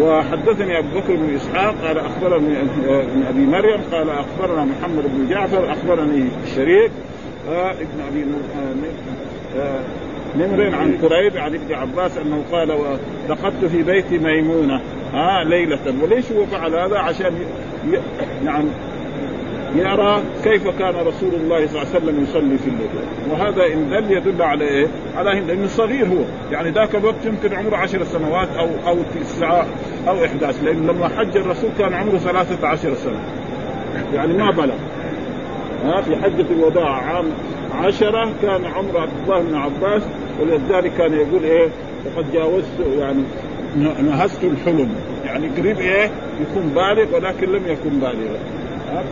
وحدثني 0.00 0.78
أبو 0.78 0.88
بكر 0.98 1.16
بن 1.16 1.34
إسحاق 1.36 1.74
قال 1.84 1.98
أخبرني 1.98 2.48
من 2.48 3.24
أبي 3.28 3.46
مريم 3.46 3.80
قال 3.92 4.10
أخبرنا 4.10 4.64
محمد 4.64 5.04
بن 5.04 5.28
جعفر 5.30 5.72
أخبرني 5.72 6.24
الشريك 6.44 6.90
آه 7.48 7.70
ابن 7.70 8.00
أبي 8.10 8.24
آه، 9.58 9.80
نمر 10.36 10.74
عن 10.74 10.98
كريب 11.02 11.36
عن 11.36 11.54
ابن 11.54 11.74
عباس 11.74 12.18
أنه 12.18 12.42
قال 12.52 12.70
رقدت 13.30 13.64
في 13.64 13.82
بيت 13.82 14.12
ميمونة. 14.12 14.80
ها 15.12 15.40
آه 15.40 15.44
ليلة. 15.44 15.78
وليش 16.02 16.32
هو 16.32 16.46
فعل 16.46 16.74
هذا؟ 16.74 16.98
عشان. 16.98 17.32
نعم. 18.44 18.64
يرى 19.74 20.22
كيف 20.44 20.68
كان 20.68 20.94
رسول 20.94 21.34
الله 21.34 21.66
صلى 21.66 21.82
الله 21.82 21.94
عليه 21.94 22.04
وسلم 22.04 22.22
يصلي 22.22 22.58
في 22.58 22.68
الليل 22.68 22.88
وهذا 23.30 23.66
إن 23.66 23.90
دل 23.90 24.12
يدل 24.12 24.42
على 24.42 24.64
إيه؟ 24.64 24.86
على 25.16 25.38
انه 25.38 25.66
صغير 25.66 26.06
هو. 26.06 26.52
يعني 26.52 26.70
ذاك 26.70 26.94
الوقت 26.94 27.24
يمكن 27.24 27.54
عمره 27.54 27.76
عشر 27.76 28.04
سنوات 28.04 28.48
أو 28.58 28.68
أو 28.86 28.96
تسعة 29.20 29.66
أو 30.08 30.24
11 30.24 30.62
لأنه 30.64 30.92
لما 30.92 31.08
حج 31.08 31.36
الرسول 31.36 31.70
كان 31.78 31.94
عمره 31.94 32.18
13 32.18 32.94
سنة. 32.94 33.20
يعني 34.14 34.32
ما 34.32 34.50
بلغ. 34.50 34.74
ها 35.84 36.00
في 36.00 36.16
حجة 36.16 36.46
الوداع 36.50 36.90
عام 36.90 37.24
عشرة 37.74 38.32
كان 38.42 38.64
عمر 38.64 39.00
عبد 39.00 39.12
الله 39.22 39.40
بن 39.42 39.54
عباس 39.54 40.02
ولذلك 40.40 40.92
كان 40.98 41.12
يقول 41.12 41.44
إيه 41.44 41.68
وقد 42.06 42.32
جاوزت 42.32 42.80
يعني 42.98 43.22
نهزت 44.02 44.44
الحلم. 44.44 44.94
يعني 45.24 45.48
قريب 45.48 45.78
إيه 45.78 46.10
يكون 46.40 46.72
بالغ 46.74 47.16
ولكن 47.16 47.52
لم 47.52 47.62
يكن 47.66 47.90
بالغا 47.90 48.38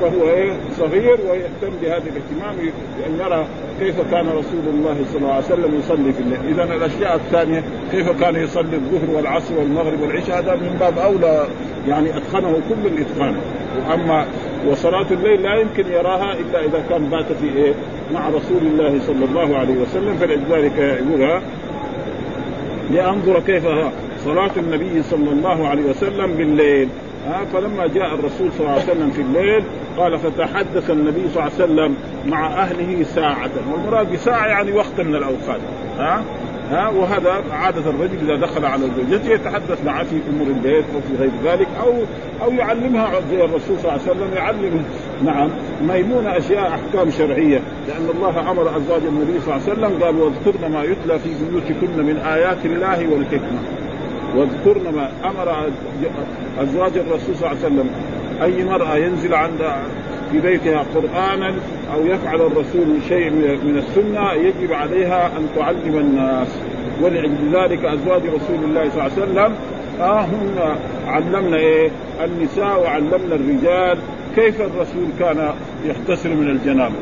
فهو 0.00 0.28
إيه؟ 0.28 0.52
صغير 0.78 1.18
ويهتم 1.30 1.76
بهذا 1.82 2.02
الاهتمام 2.02 2.70
ان 3.06 3.20
يرى 3.20 3.46
كيف 3.80 4.10
كان 4.10 4.26
رسول 4.26 4.64
الله 4.74 4.96
صلى 5.12 5.18
الله 5.18 5.32
عليه 5.32 5.44
وسلم 5.44 5.78
يصلي 5.78 6.12
في 6.12 6.20
الليل، 6.20 6.40
اذا 6.48 6.74
الأشياء 6.74 7.16
الثانية 7.16 7.64
كيف 7.90 8.20
كان 8.20 8.36
يصلي 8.36 8.76
الظهر 8.76 9.16
والعصر 9.16 9.54
والمغرب 9.58 10.00
والعشاء؟ 10.00 10.38
هذا 10.38 10.54
من 10.54 10.76
باب 10.80 10.98
أولى 10.98 11.46
يعني 11.88 12.16
أتقنه 12.16 12.52
كل 12.68 12.86
الإتقان، 12.86 13.36
وأما 13.88 14.26
وصلاة 14.68 15.06
الليل 15.10 15.42
لا 15.42 15.54
يمكن 15.54 15.86
يراها 15.92 16.32
إلا 16.32 16.64
إذا 16.64 16.84
كان 16.88 17.04
بات 17.04 17.32
في 17.32 17.56
إيه؟ 17.56 17.72
مع 18.14 18.28
رسول 18.28 18.62
الله 18.62 19.00
صلى 19.06 19.24
الله 19.24 19.58
عليه 19.58 19.74
وسلم. 19.74 20.16
فلذلك 20.20 20.78
يقولها 20.78 21.42
لأنظر 22.90 23.40
كيف 23.40 23.64
صلاة 24.24 24.50
النبي 24.56 25.02
صلى 25.02 25.30
الله 25.30 25.68
عليه 25.68 25.82
وسلم 25.90 26.32
بالليل. 26.34 26.88
فلما 27.52 27.86
جاء 27.86 28.14
الرسول 28.14 28.52
صلى 28.52 28.60
الله 28.60 28.70
عليه 28.70 28.82
وسلم 28.82 29.10
في 29.10 29.22
الليل 29.22 29.64
قال 29.98 30.18
فتحدث 30.18 30.90
النبي 30.90 31.28
صلى 31.34 31.42
الله 31.42 31.52
عليه 31.58 31.64
وسلم 31.64 31.96
مع 32.26 32.46
أهله 32.46 33.02
ساعة. 33.02 33.50
والمراد 33.72 34.12
بساعة 34.12 34.46
يعني 34.46 34.72
وقت 34.72 35.00
من 35.00 35.14
الأوقات 35.14 35.60
ها؟ 35.98 36.22
ها 36.70 36.88
وهذا 36.88 37.44
عادة 37.52 37.90
الرجل 37.90 38.30
إذا 38.30 38.46
دخل 38.46 38.64
على 38.64 38.82
زوجته 38.96 39.30
يتحدث 39.30 39.84
معها 39.84 40.04
في 40.04 40.20
أمور 40.30 40.46
البيت 40.46 40.84
أو 40.94 41.00
في 41.00 41.16
غير 41.22 41.30
ذلك 41.44 41.68
أو 41.80 41.92
أو 42.42 42.52
يعلمها 42.52 43.20
زي 43.30 43.44
الرسول 43.44 43.78
صلى 43.78 43.92
الله 43.92 43.92
عليه 43.92 44.02
وسلم 44.02 44.34
يعلم 44.36 44.84
نعم 45.24 45.50
ميمونة 45.82 46.38
أشياء 46.38 46.68
أحكام 46.68 47.10
شرعية 47.10 47.60
لأن 47.88 48.08
الله 48.14 48.50
أمر 48.50 48.76
أزواج 48.76 49.02
النبي 49.02 49.40
صلى 49.40 49.56
الله 49.56 49.68
عليه 49.68 49.72
وسلم 49.72 50.02
قال 50.02 50.16
واذكرن 50.16 50.72
ما 50.72 50.82
يتلى 50.82 51.18
في 51.18 51.30
بيوتكن 51.50 52.06
من 52.06 52.16
آيات 52.16 52.66
الله 52.66 53.08
والحكمة. 53.08 53.58
واذكرن 54.36 54.94
ما 54.94 55.10
أمر 55.24 55.70
أزواج 56.58 56.92
الرسول 56.96 57.36
صلى 57.36 57.50
الله 57.50 57.64
عليه 57.64 57.66
وسلم 57.66 57.90
أي 58.42 58.64
مرأة 58.64 58.96
ينزل 58.96 59.34
عند 59.34 59.72
في 60.32 60.40
بيتها 60.40 60.84
قرانا 60.94 61.54
أو 61.94 62.06
يفعل 62.06 62.40
الرسول 62.40 62.86
شيء 63.08 63.30
من 63.30 63.82
السنة 63.88 64.32
يجب 64.32 64.72
عليها 64.72 65.26
أن 65.26 65.48
تعلم 65.56 65.98
الناس. 65.98 66.48
ولذلك 67.02 67.84
أزواج 67.84 68.22
رسول 68.22 68.64
الله 68.64 68.90
صلى 68.90 69.06
الله 69.06 69.12
عليه 69.12 69.22
وسلم. 69.22 69.54
آه 70.00 70.26
علمنا 71.06 71.56
إيه؟ 71.56 71.90
النساء 72.24 72.82
وعلمنا 72.82 73.34
الرجال 73.34 73.98
كيف 74.36 74.60
الرسول 74.60 75.04
كان 75.18 75.50
يغتسل 75.84 76.36
من 76.36 76.50
الجنابة؟ 76.50 76.94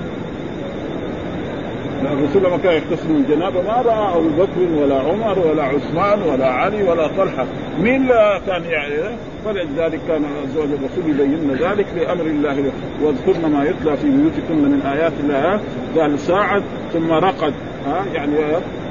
الرسول 2.06 2.42
لما 2.42 2.56
كان 2.56 2.72
يغتسل 2.72 3.08
من 3.08 3.16
الجنابه 3.16 3.62
ما 3.62 3.82
رأى 3.82 4.16
أبو 4.16 4.28
بكر 4.28 4.82
ولا 4.82 4.98
عمر 4.98 5.38
ولا 5.38 5.62
عثمان 5.62 6.22
ولا 6.22 6.46
علي 6.46 6.82
ولا 6.82 7.06
طلحة. 7.06 7.46
مين 7.80 8.06
لا 8.06 8.38
كان 8.46 8.64
يعني؟ 8.64 9.16
فلذلك 9.44 10.00
كان 10.08 10.24
ازواج 10.44 10.68
الرسول 10.68 11.10
يبين 11.10 11.50
ذلك 11.50 11.86
لأمر 11.96 12.26
الله. 12.26 12.72
واذكرن 13.02 13.52
ما 13.52 13.64
يتلى 13.64 13.96
في 13.96 14.10
بيوتكن 14.10 14.54
من 14.54 14.82
ايات 14.82 15.12
الله. 15.20 15.60
قال 15.96 16.18
ساعد 16.18 16.62
ثم 16.92 17.12
رقد. 17.12 17.54
ها 17.86 18.04
يعني 18.14 18.36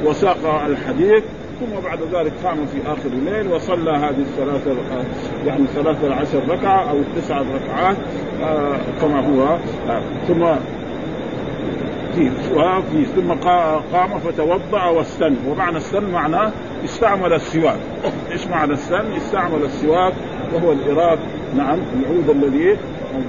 وساق 0.06 0.64
الحديث. 0.68 1.24
ثم 1.60 1.82
بعد 1.84 2.00
ذلك 2.14 2.34
قام 2.44 2.66
في 2.66 2.92
آخر 2.92 3.10
الليل 3.14 3.48
وصلى 3.54 3.92
هذه 3.92 4.20
الثلاثة 4.20 4.76
يعني 5.46 5.68
ثلاثة 5.76 6.16
عشر 6.16 6.42
ركعة 6.50 6.90
أو 6.90 6.98
تسعة 7.16 7.46
ركعات 7.56 7.98
آه 8.44 8.78
كما 9.02 9.20
هو. 9.20 9.58
آه 9.90 10.02
ثم 10.28 10.44
فيه 12.16 13.06
ثم 13.16 13.32
قام 13.94 14.20
فتوضأ 14.20 14.86
واستن. 14.86 15.36
ومعنى 15.48 15.78
السن 15.78 16.12
معناه 16.12 16.52
استعمل 16.86 17.34
السواك. 17.34 17.80
إيش 18.32 18.48
معنى 18.48 18.74
السن؟ 18.74 19.12
استعمل 19.18 19.64
السواك 19.64 20.14
وهو 20.54 20.72
الاراك 20.72 21.20
نعم 21.58 21.80
العود 22.00 22.30
الذي 22.30 22.78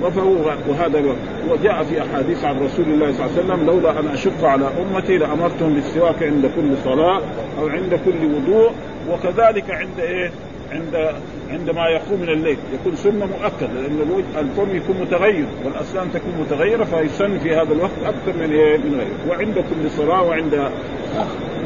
نظفه 0.02 0.54
وهذا 0.68 1.02
وجاء 1.50 1.84
في 1.84 2.02
أحاديث 2.02 2.44
عن 2.44 2.54
رسول 2.64 2.84
الله 2.84 3.12
صلى 3.12 3.26
الله 3.26 3.36
عليه 3.36 3.44
وسلم 3.44 3.66
لولا 3.66 4.00
أن 4.00 4.08
أشق 4.08 4.44
على 4.44 4.68
أمتي 4.80 5.18
لأمرتهم 5.18 5.74
بالسواك 5.74 6.22
عند 6.22 6.50
كل 6.56 6.76
صلاة 6.84 7.20
أو 7.58 7.68
عند 7.68 8.00
كل 8.04 8.34
وضوء. 8.34 8.70
وكذلك 9.10 9.70
عند 9.70 10.00
إيه؟ 10.00 10.30
عند 10.72 11.14
عندما 11.50 11.86
يقوم 11.88 12.20
من 12.20 12.28
الليل. 12.28 12.56
يكون 12.74 12.96
سنه 12.96 13.26
مؤكده 13.26 13.80
لأن 13.80 14.22
الفم 14.38 14.76
يكون 14.76 14.96
متغير 15.00 15.46
والأسنان 15.64 16.12
تكون 16.12 16.32
متغيرة 16.40 16.84
فيسن 16.84 17.38
في 17.38 17.54
هذا 17.54 17.72
الوقت 17.72 17.98
أكثر 18.04 18.38
من 18.38 18.48
من 18.84 18.94
غيره. 19.00 19.30
وعند 19.30 19.54
كل 19.54 19.90
صلاه 19.90 20.22
وعند 20.22 20.70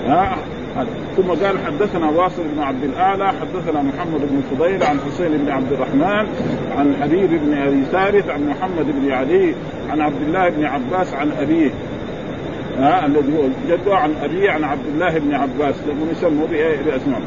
ها 0.06 0.36
ثم 1.16 1.28
قال 1.44 1.58
حدثنا 1.66 2.10
واصل 2.10 2.42
بن 2.54 2.62
عبد 2.62 2.84
الأعلى 2.84 3.28
حدثنا 3.28 3.82
محمد 3.82 4.20
بن 4.20 4.42
فضيل 4.50 4.82
عن 4.82 5.00
حسين 5.00 5.38
بن 5.38 5.48
عبد 5.48 5.72
الرحمن 5.72 6.26
عن 6.76 6.96
حبيب 7.02 7.30
بن 7.30 7.54
أبي 7.54 7.82
ثالث 7.92 8.28
عن 8.30 8.48
محمد 8.48 8.86
بن 8.86 9.12
علي 9.12 9.54
عن 9.90 10.00
عبد 10.00 10.22
الله 10.22 10.48
بن 10.48 10.64
عباس 10.64 11.14
عن 11.14 11.30
أبيه. 11.40 11.70
ها؟ 12.78 13.06
الذي 13.06 13.38
هو 13.38 13.42
جده 13.68 13.96
عن 13.96 14.14
أبيه 14.22 14.50
عن 14.50 14.64
عبد 14.64 14.86
الله 14.86 15.18
بن 15.18 15.34
عباس 15.34 15.74
لأنهم 15.86 16.08
يسموا 16.10 16.46
باسماء 16.46 17.20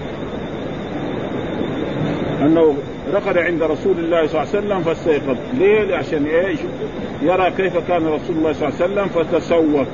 أنه 2.48 2.76
رقد 3.14 3.38
عند 3.38 3.64
رسول 3.64 4.00
الله 4.00 4.28
صلى 4.28 4.42
الله 4.44 4.56
عليه 4.56 4.60
وسلم 4.60 4.84
فاستيقظ، 4.84 5.38
ليه؟ 5.54 5.96
عشان 5.96 6.26
إيه؟ 6.26 6.56
يرى 7.22 7.52
كيف 7.58 7.78
كان 7.88 8.08
رسول 8.08 8.36
الله 8.38 8.54
صلى 8.54 8.68
الله 8.70 8.82
عليه 8.82 8.86
وسلم 8.86 9.08
فتسوق 9.08 9.88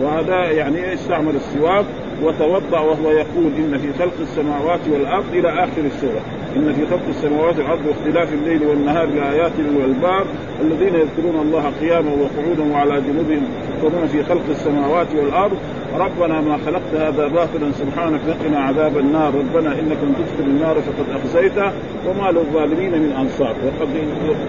وهذا 0.00 0.50
يعني 0.50 0.94
استعمل 0.94 1.36
السواك 1.36 1.84
وتوضأ 2.22 2.80
وهو 2.80 3.10
يقول 3.10 3.52
إن 3.58 3.78
في 3.78 3.98
خلق 3.98 4.14
السماوات 4.20 4.80
والأرض 4.92 5.24
إلى 5.32 5.48
آخر 5.48 5.82
السورة 5.84 6.20
إن 6.58 6.72
في 6.72 6.86
خلق 6.86 7.08
السماوات 7.08 7.58
والأرض 7.58 7.86
واختلاف 7.86 8.32
الليل 8.32 8.66
والنهار 8.66 9.06
لآيات 9.06 9.52
للالباب 9.58 10.26
الذين 10.60 10.94
يذكرون 10.94 11.40
الله 11.42 11.72
قياما 11.80 12.10
وقعودا 12.10 12.72
وعلى 12.72 13.00
جنوبهم 13.00 13.42
يذكرون 13.74 14.06
في 14.06 14.24
خلق 14.24 14.42
السماوات 14.50 15.06
والأرض 15.14 15.58
ربنا 15.98 16.40
ما 16.40 16.58
خلقت 16.66 16.94
هذا 16.94 17.28
باطلا 17.28 17.72
سبحانك 17.72 18.20
فقنا 18.20 18.58
عذاب 18.58 18.98
النار 18.98 19.34
ربنا 19.34 19.72
انك 19.72 19.98
من 20.02 20.14
تدخل 20.18 20.50
النار 20.50 20.74
فقد 20.74 21.20
أخزيته 21.20 21.72
وما 22.08 22.30
للظالمين 22.30 22.92
من 22.92 23.12
أنصار. 23.12 23.54
وقد 23.66 23.88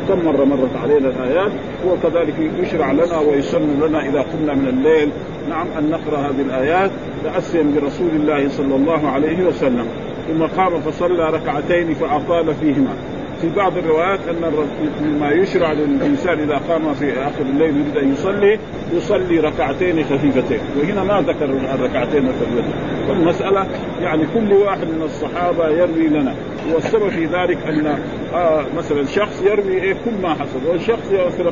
كم 0.09 0.25
مرة 0.25 0.45
مرت 0.45 0.75
علينا 0.83 1.09
الآيات 1.09 1.51
وكذلك 1.87 2.35
يشرع 2.59 2.91
لنا 2.91 3.19
ويسن 3.19 3.79
لنا 3.81 4.05
إذا 4.05 4.21
قمنا 4.21 4.53
من 4.53 4.67
الليل. 4.67 5.09
نعم 5.49 5.67
أن 5.77 5.89
نقرأ 5.89 6.17
هذه 6.17 6.41
الآيات 6.41 6.91
تاسيا 7.23 7.63
برسول 7.75 8.09
الله 8.15 8.49
صلى 8.49 8.75
الله 8.75 9.07
عليه 9.07 9.47
وسلم. 9.47 9.85
ثم 10.29 10.43
قام 10.61 10.81
فصلى 10.81 11.29
ركعتين 11.29 11.93
فأطال 11.93 12.55
فيهما. 12.55 12.93
في 13.41 13.49
بعض 13.49 13.77
الروايات 13.77 14.19
أن 14.29 14.53
مما 15.01 15.31
يشرع 15.31 15.71
للإنسان 15.71 16.39
إذا 16.39 16.61
قام 16.69 16.93
في 16.93 17.13
آخر 17.13 17.41
الليل 17.41 17.75
يريد 17.77 17.97
أن 17.97 18.13
يصلي 18.13 18.59
يصلي 18.93 19.39
ركعتين 19.39 20.03
خفيفتين. 20.03 20.59
وهنا 20.79 21.03
ما 21.03 21.21
ذكر 21.21 21.45
الركعتين 21.45 22.27
الخفيفتين. 22.27 22.73
والمساله 23.09 23.67
يعني 24.01 24.23
كل 24.33 24.53
واحد 24.53 24.87
من 24.87 25.01
الصحابة 25.01 25.67
يروي 25.69 26.07
لنا. 26.07 26.33
والسبب 26.73 27.09
في 27.09 27.25
ذلك 27.25 27.57
أن 27.67 27.99
آه 28.33 28.65
مثلا 28.77 29.05
شخص 29.05 29.43
يروي 29.45 29.81
إيه؟ 29.81 29.93
كل 29.93 30.11
ما 30.23 30.29
حصل. 30.33 30.59
والشخص 30.71 31.11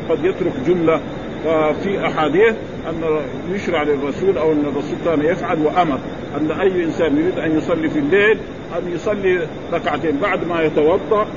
قد 0.10 0.26
يترك 0.26 0.54
جملة 0.68 1.02
ففي 1.43 2.08
أحاديث 2.08 2.56
أن 2.89 3.19
يشرع 3.52 3.84
للرسول 3.84 4.38
أو 4.38 4.52
أن 4.52 4.60
الرسول 4.60 4.97
كان 5.06 5.32
يفعل 5.32 5.65
وأمر 5.65 6.00
أن 6.38 6.52
أي 6.52 6.84
إنسان 6.84 7.17
يريد 7.17 7.39
أن 7.39 7.58
يصلي 7.58 7.89
في 7.89 8.00
الليل 8.00 8.38
أن 8.78 8.91
يصلي 8.93 9.47
ركعتين 9.73 10.17
بعد 10.17 10.47
ما 10.47 10.62
يتوضأ 10.62 11.28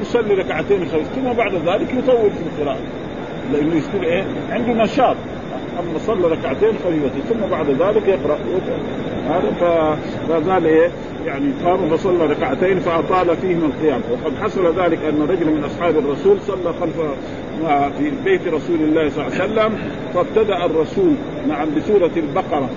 يصلي 0.00 0.34
ركعتين 0.34 0.80
خمس 0.80 1.06
ثم 1.06 1.32
بعد 1.32 1.54
ذلك 1.54 1.94
يطول 1.94 2.30
في 2.30 2.42
القراءة. 2.60 2.78
لأنه 3.52 3.76
يكون 3.76 4.04
إيه؟ 4.04 4.24
عنده 4.50 4.72
نشاط. 4.72 5.16
أما 5.78 5.98
صلى 5.98 6.28
ركعتين 6.28 6.72
خفيفتين 6.84 7.22
ثم 7.28 7.50
بعد 7.50 7.66
ذلك 7.70 8.08
يقرأ. 8.08 8.38
هذا 10.28 10.66
إيه؟ 10.66 10.90
يعني 11.26 11.52
قام 11.64 11.96
فصلى 11.96 12.26
ركعتين 12.26 12.80
فأطال 12.80 13.36
فيهما 13.36 13.66
القيام. 13.66 14.00
وقد 14.10 14.32
حصل 14.42 14.66
ذلك 14.80 14.98
أن 15.08 15.26
رجل 15.30 15.46
من 15.46 15.64
أصحاب 15.64 15.98
الرسول 15.98 16.38
صلى 16.46 16.74
خلف 16.80 17.00
في 17.98 18.10
بيت 18.24 18.48
رسول 18.48 18.80
الله 18.80 19.10
صلى 19.10 19.26
الله 19.26 19.34
عليه 19.34 19.44
وسلم 19.44 19.78
فابتدأ 20.14 20.64
الرسول 20.64 21.14
نعم 21.48 21.68
بسورة 21.76 22.10
البقرة. 22.16 22.68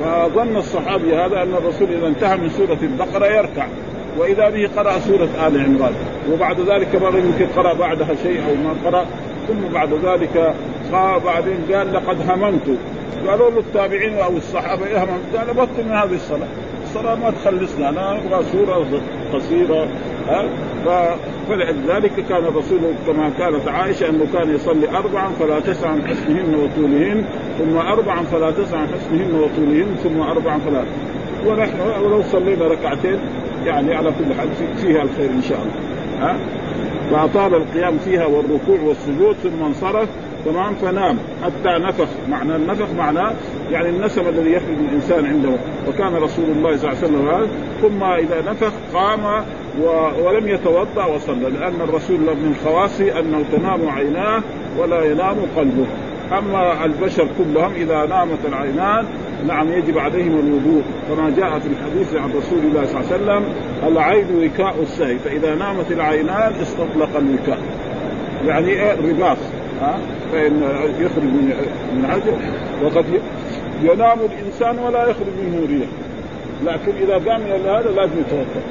فظن 0.00 0.56
الصحابي 0.56 1.14
هذا 1.14 1.42
أن 1.42 1.54
الرسول 1.54 1.88
إذا 1.98 2.08
انتهى 2.08 2.36
من 2.36 2.50
سورة 2.50 2.78
البقرة 2.82 3.26
يركع 3.26 3.66
وإذا 4.18 4.48
به 4.48 4.68
قرأ 4.76 4.98
سورة 4.98 5.28
آل 5.46 5.64
عمران. 5.64 5.94
وبعد 6.32 6.60
ذلك 6.60 7.02
مره 7.02 7.16
يمكن 7.16 7.46
قرأ 7.56 7.74
بعدها 7.74 8.14
شيء 8.22 8.40
أو 8.48 8.54
ما 8.54 8.74
قرأ 8.84 9.06
ثم 9.48 9.74
بعد 9.74 9.88
ذلك 10.04 10.54
قال 10.92 11.20
بعدين 11.20 11.58
قال 11.72 11.92
لقد 11.92 12.30
هممت. 12.30 12.78
قالوا 13.28 13.50
له 13.50 13.58
التابعين 13.58 14.18
أو 14.18 14.36
الصحابة 14.36 15.04
هممت 15.04 15.36
قال 15.36 15.54
بطل 15.54 15.84
من 15.84 15.92
هذه 15.92 16.14
الصلاة. 16.14 16.48
الصلاه 16.92 17.14
ما 17.14 17.30
تخلصنا. 17.30 17.88
أنا 17.88 18.18
أبغى 18.18 18.44
سوره 18.52 18.86
قصيرة 19.32 19.88
ها؟ 20.28 20.44
فلذلك 21.48 22.12
كان 22.28 22.44
الرسول 22.44 22.78
كما 23.06 23.30
قالت 23.40 23.68
عائشة 23.68 24.08
أنه 24.08 24.26
كان 24.32 24.54
يصلي 24.54 24.88
اربعا 24.88 25.28
فلا 25.40 25.60
تسع 25.60 25.88
عن 25.88 26.06
حسنهن 26.06 26.54
وطولهن 26.54 27.24
ثم 27.58 27.76
اربعا 27.76 28.22
فلا 28.22 28.50
تسع 28.50 28.78
عن 28.78 28.88
حسنهن 28.88 29.34
وطولهن 29.34 29.96
ثم 30.02 30.20
اربعا 30.20 30.58
فلا 30.58 30.84
ونحن 31.46 31.80
ولو 32.04 32.22
صلينا 32.22 32.64
ركعتين 32.64 33.18
يعني 33.66 33.94
على 33.94 34.12
كل 34.18 34.34
حال 34.34 34.48
فيها 34.76 35.02
الخير 35.02 35.30
إن 35.30 35.42
شاء 35.42 35.58
الله 35.58 36.26
ها؟ 36.26 36.36
فأطال 37.10 37.54
القيام 37.54 37.98
فيها 37.98 38.26
والركوع 38.26 38.80
والسجود 38.80 39.36
ثم 39.42 39.64
انصرف 39.64 40.08
تمام؟ 40.44 40.74
فنام. 40.74 41.18
حتى 41.44 41.78
نفخ 41.78 42.08
معنى 42.28 42.56
النفخ 42.56 42.86
معناه 42.98 43.32
يعني 43.70 43.88
النسم 43.88 44.28
الذي 44.28 44.52
يخرج 44.52 44.78
من 44.78 44.88
الإنسان 44.88 45.26
عنده. 45.26 45.56
وكان 45.88 46.14
رسول 46.14 46.44
الله 46.44 46.76
صلى 46.76 46.92
الله 46.92 47.02
عليه 47.02 47.08
وسلم 47.08 47.48
ثم 47.82 48.04
إذا 48.04 48.50
نفخ 48.50 48.72
قام 48.94 49.44
ولم 50.24 50.48
يتوضأ 50.48 51.04
وصلى. 51.04 51.50
لأن 51.50 51.80
الرسول 51.88 52.20
من 52.20 52.56
خواصه 52.64 53.18
أنه 53.20 53.44
تنام 53.52 53.88
عيناه 53.88 54.42
ولا 54.78 55.04
ينام 55.04 55.36
قلبه. 55.56 55.86
أما 56.38 56.84
البشر 56.84 57.28
كلهم 57.38 57.72
إذا 57.76 58.06
نامت 58.06 58.38
العينان 58.48 59.04
نعم 59.46 59.72
يجب 59.72 59.98
عليهم 59.98 60.40
الوضوء. 60.40 60.82
كما 61.08 61.30
جاء 61.30 61.58
في 61.58 61.68
الحديث 61.68 62.14
عن 62.14 62.30
رسول 62.30 62.58
الله 62.58 62.86
صلى 62.86 63.00
الله 63.00 63.12
عليه 63.12 63.22
وسلم 63.22 63.44
العين 63.92 64.26
وكاء 64.36 64.74
السهي. 64.82 65.18
فإذا 65.18 65.54
نامت 65.54 65.92
العينان 65.92 66.52
استطلق 66.62 67.16
الوكاء. 67.16 67.58
يعني 68.46 68.68
إيه؟ 68.68 68.92
رباط. 68.92 69.36
ها 69.82 69.98
فإن 70.32 70.62
يخرج 71.00 71.22
من 71.22 71.54
من 71.94 72.10
عجل 72.10 72.32
وقد 72.84 73.04
ينام 73.82 74.18
الإنسان 74.20 74.78
ولا 74.78 75.02
يخرج 75.02 75.26
منه 75.42 75.66
ريح. 75.68 75.88
لكن 76.64 76.92
إذا 77.02 77.14
قام 77.14 77.40
من 77.40 77.66
هذا 77.66 77.90
لازم 77.96 78.12
يتوضا 78.20 78.62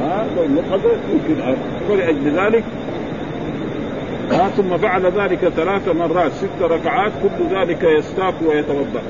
ها؟ 0.00 0.26
لأنه 0.36 0.62
قد 0.72 0.80
يمكن 1.12 1.56
ولأجل 1.90 2.30
ذلك 2.36 2.64
ها؟ 4.30 4.48
ثم 4.48 4.76
فعل 4.76 5.06
ذلك 5.06 5.38
ثلاث 5.38 5.88
مرات 5.88 6.32
ست 6.32 6.62
ركعات 6.62 7.12
كل 7.22 7.56
ذلك 7.56 7.82
يستاك 7.82 8.34
ويتوضأ. 8.46 9.02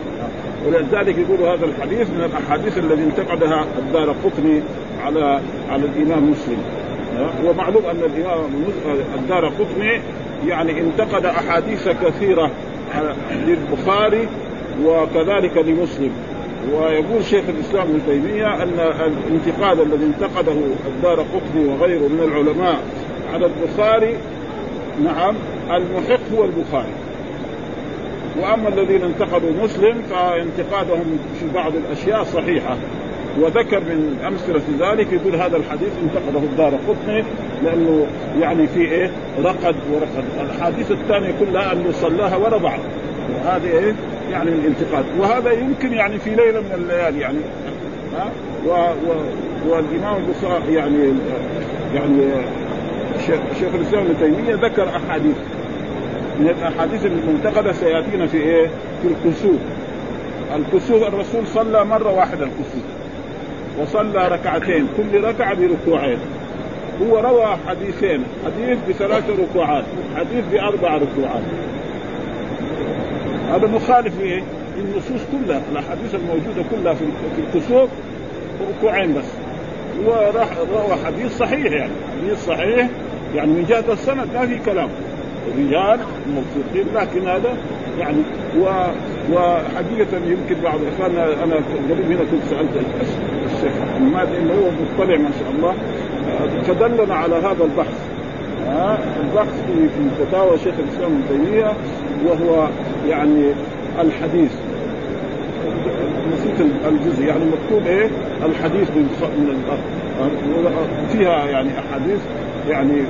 ولذلك 0.66 1.18
يقول 1.18 1.40
هذا 1.40 1.64
الحديث 1.64 2.10
من 2.10 2.24
الأحاديث 2.24 2.78
الذي 2.78 3.02
انتقدها 3.02 3.64
الدار 3.78 4.14
قطني 4.24 4.62
على 5.04 5.40
على 5.70 5.82
الإمام 5.84 6.30
مسلم. 6.30 6.58
ومعلوم 7.44 7.82
أن 7.86 7.96
الامام 7.96 8.50
الدار 9.18 9.46
قطني 9.48 10.00
يعني 10.46 10.80
انتقد 10.80 11.26
أحاديث 11.26 11.88
كثيرة 11.88 12.50
للبخاري 13.46 14.28
وكذلك 14.84 15.56
لمسلم. 15.56 16.10
ويقول 16.72 17.24
شيخ 17.24 17.44
الإسلام 17.48 17.88
ابن 17.88 18.00
تيمية 18.06 18.62
أن 18.62 18.92
الانتقاد 19.28 19.80
الذي 19.80 20.04
انتقده 20.04 20.56
الدار 20.86 21.20
قطني 21.20 21.64
وغيره 21.68 22.08
من 22.08 22.20
العلماء 22.24 22.76
على 23.32 23.46
البخاري 23.46 24.16
نعم 25.04 25.34
المحق 25.70 26.20
هو 26.36 26.44
البخاري. 26.44 26.92
وأما 28.40 28.68
الذين 28.68 29.02
انتقدوا 29.02 29.50
مسلم 29.62 30.02
فانتقادهم 30.10 31.18
في 31.40 31.46
بعض 31.54 31.72
الأشياء 31.76 32.24
صحيحة. 32.24 32.76
وذكر 33.40 33.80
من 33.80 34.18
أمثلة 34.26 34.62
ذلك 34.80 35.12
يقول 35.12 35.36
هذا 35.36 35.56
الحديث 35.56 35.88
انتقده 36.02 36.38
الدار 36.38 36.78
قطني 36.88 37.24
لأنه 37.64 38.06
يعني 38.40 38.66
في 38.66 38.80
إيه؟ 38.80 39.10
رقد 39.44 39.74
ورقد. 39.92 40.24
الاحاديث 40.40 40.90
الثانية 40.90 41.34
كلها 41.40 41.72
انه 41.72 41.92
صلاها 41.92 42.36
ورا 42.36 42.58
بعض 42.58 42.78
وهذه 43.34 43.66
إيه؟ 43.66 43.94
يعني 44.32 44.50
الانتقاد. 44.50 45.04
وهذا 45.18 45.52
يمكن 45.52 45.92
يعني 45.92 46.18
في 46.18 46.30
ليلة 46.30 46.60
من 46.60 46.72
الليالي 46.74 47.20
يعني. 47.20 47.38
ها؟ 48.16 48.30
و 48.66 48.70
و 48.70 49.14
والإمام 49.68 50.16
البخاري 50.16 50.74
يعني 50.74 51.12
يعني 51.94 52.22
شيخ 53.60 53.74
الإسلام 53.74 54.04
ابن 54.04 54.18
تيمية 54.20 54.54
ذكر 54.54 54.88
أحاديث. 54.88 55.36
من 56.40 56.48
الأحاديث 56.48 57.06
المنتقدة 57.06 57.72
سيأتينا 57.72 58.26
في 58.26 58.36
إيه؟ 58.36 58.66
في 59.02 59.08
الكسوف. 59.08 59.60
الكسوف 60.56 61.02
الرسول 61.02 61.46
صلى 61.46 61.84
مرة 61.84 62.12
واحدة 62.12 62.44
الكسوف. 62.44 62.95
وصلى 63.80 64.28
ركعتين 64.28 64.88
كل 64.96 65.24
ركعة 65.24 65.54
بركوعين. 65.54 66.18
هو 67.02 67.18
روى 67.18 67.56
حديثين 67.68 68.24
حديث 68.44 68.78
بثلاث 68.88 69.24
ركوعات 69.30 69.84
حديث 70.16 70.44
بأربع 70.52 70.96
ركوعات. 70.96 71.42
هذا 73.50 73.66
مخالف 73.66 74.20
إيه؟ 74.20 74.42
النصوص 74.78 75.20
كلها 75.32 75.62
الأحاديث 75.72 76.14
الموجودة 76.14 76.62
كلها 76.70 76.94
في 76.94 77.04
الكسوف 77.38 77.90
ركوعين 78.78 79.14
بس. 79.14 79.24
وراح 80.06 80.48
روى 80.72 80.96
حديث 81.06 81.38
صحيح 81.38 81.72
يعني 81.72 81.92
حديث 82.22 82.46
صحيح 82.46 82.88
يعني 83.34 83.50
من 83.50 83.66
جهة 83.68 83.92
السند 83.92 84.28
ما 84.34 84.46
في 84.46 84.58
كلام. 84.58 84.88
رجال 85.58 85.98
موثوقين 86.34 86.94
لكن 86.94 87.28
هذا 87.28 87.56
يعني 87.98 88.22
و 88.58 88.64
وحقيقة 89.32 90.16
يمكن 90.26 90.56
بعض 90.64 90.78
اخواننا 90.94 91.44
أنا 91.44 91.54
قريب 91.90 92.06
هنا 92.06 92.24
كنت 92.30 92.44
سألت 92.50 92.70
الشيخ 93.66 93.82
حماد 93.98 94.28
انه 94.34 94.52
هو 94.52 94.70
مطلع 94.70 95.16
ما 95.16 95.30
شاء 95.40 95.50
الله 95.50 95.74
فدلنا 96.62 97.14
على 97.14 97.34
هذا 97.34 97.64
البحث. 97.64 98.00
ها 98.66 98.98
البحث 99.20 99.62
في 99.66 99.88
في 99.88 100.24
فتاوى 100.24 100.58
شيخ 100.58 100.74
الإسلام 100.78 101.12
ابن 101.12 101.22
تيمية 101.28 101.72
وهو 102.26 102.68
يعني 103.08 103.52
الحديث. 104.00 104.52
نسيت 106.32 106.60
الجزء 106.88 107.24
يعني 107.24 107.44
مكتوب 107.44 107.86
إيه؟ 107.86 108.10
الحديث 108.46 108.90
من 108.90 109.08
فيها 111.12 111.46
يعني 111.46 111.70
أحاديث 111.78 112.20
يعني 112.68 113.02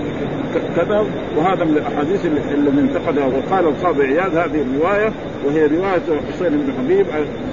كذا 0.77 1.05
وهذا 1.37 1.65
من 1.65 1.77
الأحاديث 1.77 2.27
اللي 2.27 2.81
انتقدها 2.81 3.27
وقال 3.27 3.67
القاضي 3.67 4.05
عياض 4.05 4.37
هذه 4.37 4.63
الرواية 4.63 5.13
وهي 5.47 5.67
رواية 5.67 6.21
حسين 6.33 6.49
بن 6.49 6.73
حبيب 6.79 7.07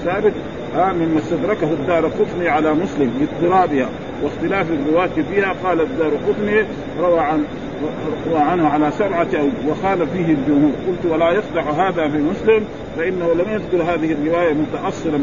ثابت 0.05 0.33
آه 0.75 0.93
مما 0.93 1.19
استدركه 1.19 1.73
الدار 1.73 2.05
قطني 2.05 2.49
على 2.49 2.73
مسلم 2.73 3.11
باضطرابها 3.19 3.89
واختلاف 4.23 4.65
الرواة 4.71 5.09
فيها 5.33 5.55
قال 5.63 5.81
الدار 5.81 6.11
قطني 6.27 6.65
روى 6.99 7.19
عن 7.19 7.43
روى 8.31 8.39
عنه 8.39 8.67
على 8.67 8.91
سبعة 8.91 9.27
أو 9.39 9.47
وخالف 9.69 10.11
فيه 10.13 10.33
الجمهور. 10.33 10.71
قلت 10.87 11.11
ولا 11.11 11.31
يخدع 11.31 11.61
هذا 11.61 12.09
في 12.09 12.17
مسلم 12.17 12.65
فإنه 12.97 13.33
لم 13.33 13.45
يذكر 13.53 13.83
هذه 13.83 14.11
الرواية 14.11 14.53
متأصلا 14.53 15.19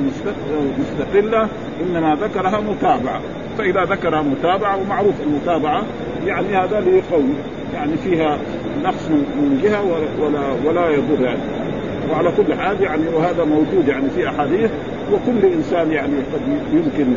مستقلة 0.78 1.48
إنما 1.82 2.14
ذكرها 2.14 2.60
متابعة. 2.60 3.20
فإذا 3.58 3.84
ذكرها 3.84 4.22
متابعة 4.22 4.76
ومعروف 4.80 5.14
المتابعة 5.26 5.82
يعني 6.26 6.56
هذا 6.56 6.80
ليقوي 6.80 7.34
يعني 7.74 7.96
فيها 7.96 8.38
نقص 8.84 9.08
من 9.10 9.60
جهة 9.62 9.82
ولا 10.20 10.40
ولا 10.64 10.90
يضر. 10.90 11.24
يعني 11.24 11.40
وعلى 12.12 12.32
كل 12.36 12.54
حال 12.54 12.82
يعني 12.82 13.02
وهذا 13.14 13.44
موجود 13.44 13.88
يعني 13.88 14.10
في 14.10 14.28
أحاديث 14.28 14.70
وكل 15.12 15.46
إنسان 15.46 15.92
يعني 15.92 16.16
قد 16.33 16.40
يمكن. 16.73 17.14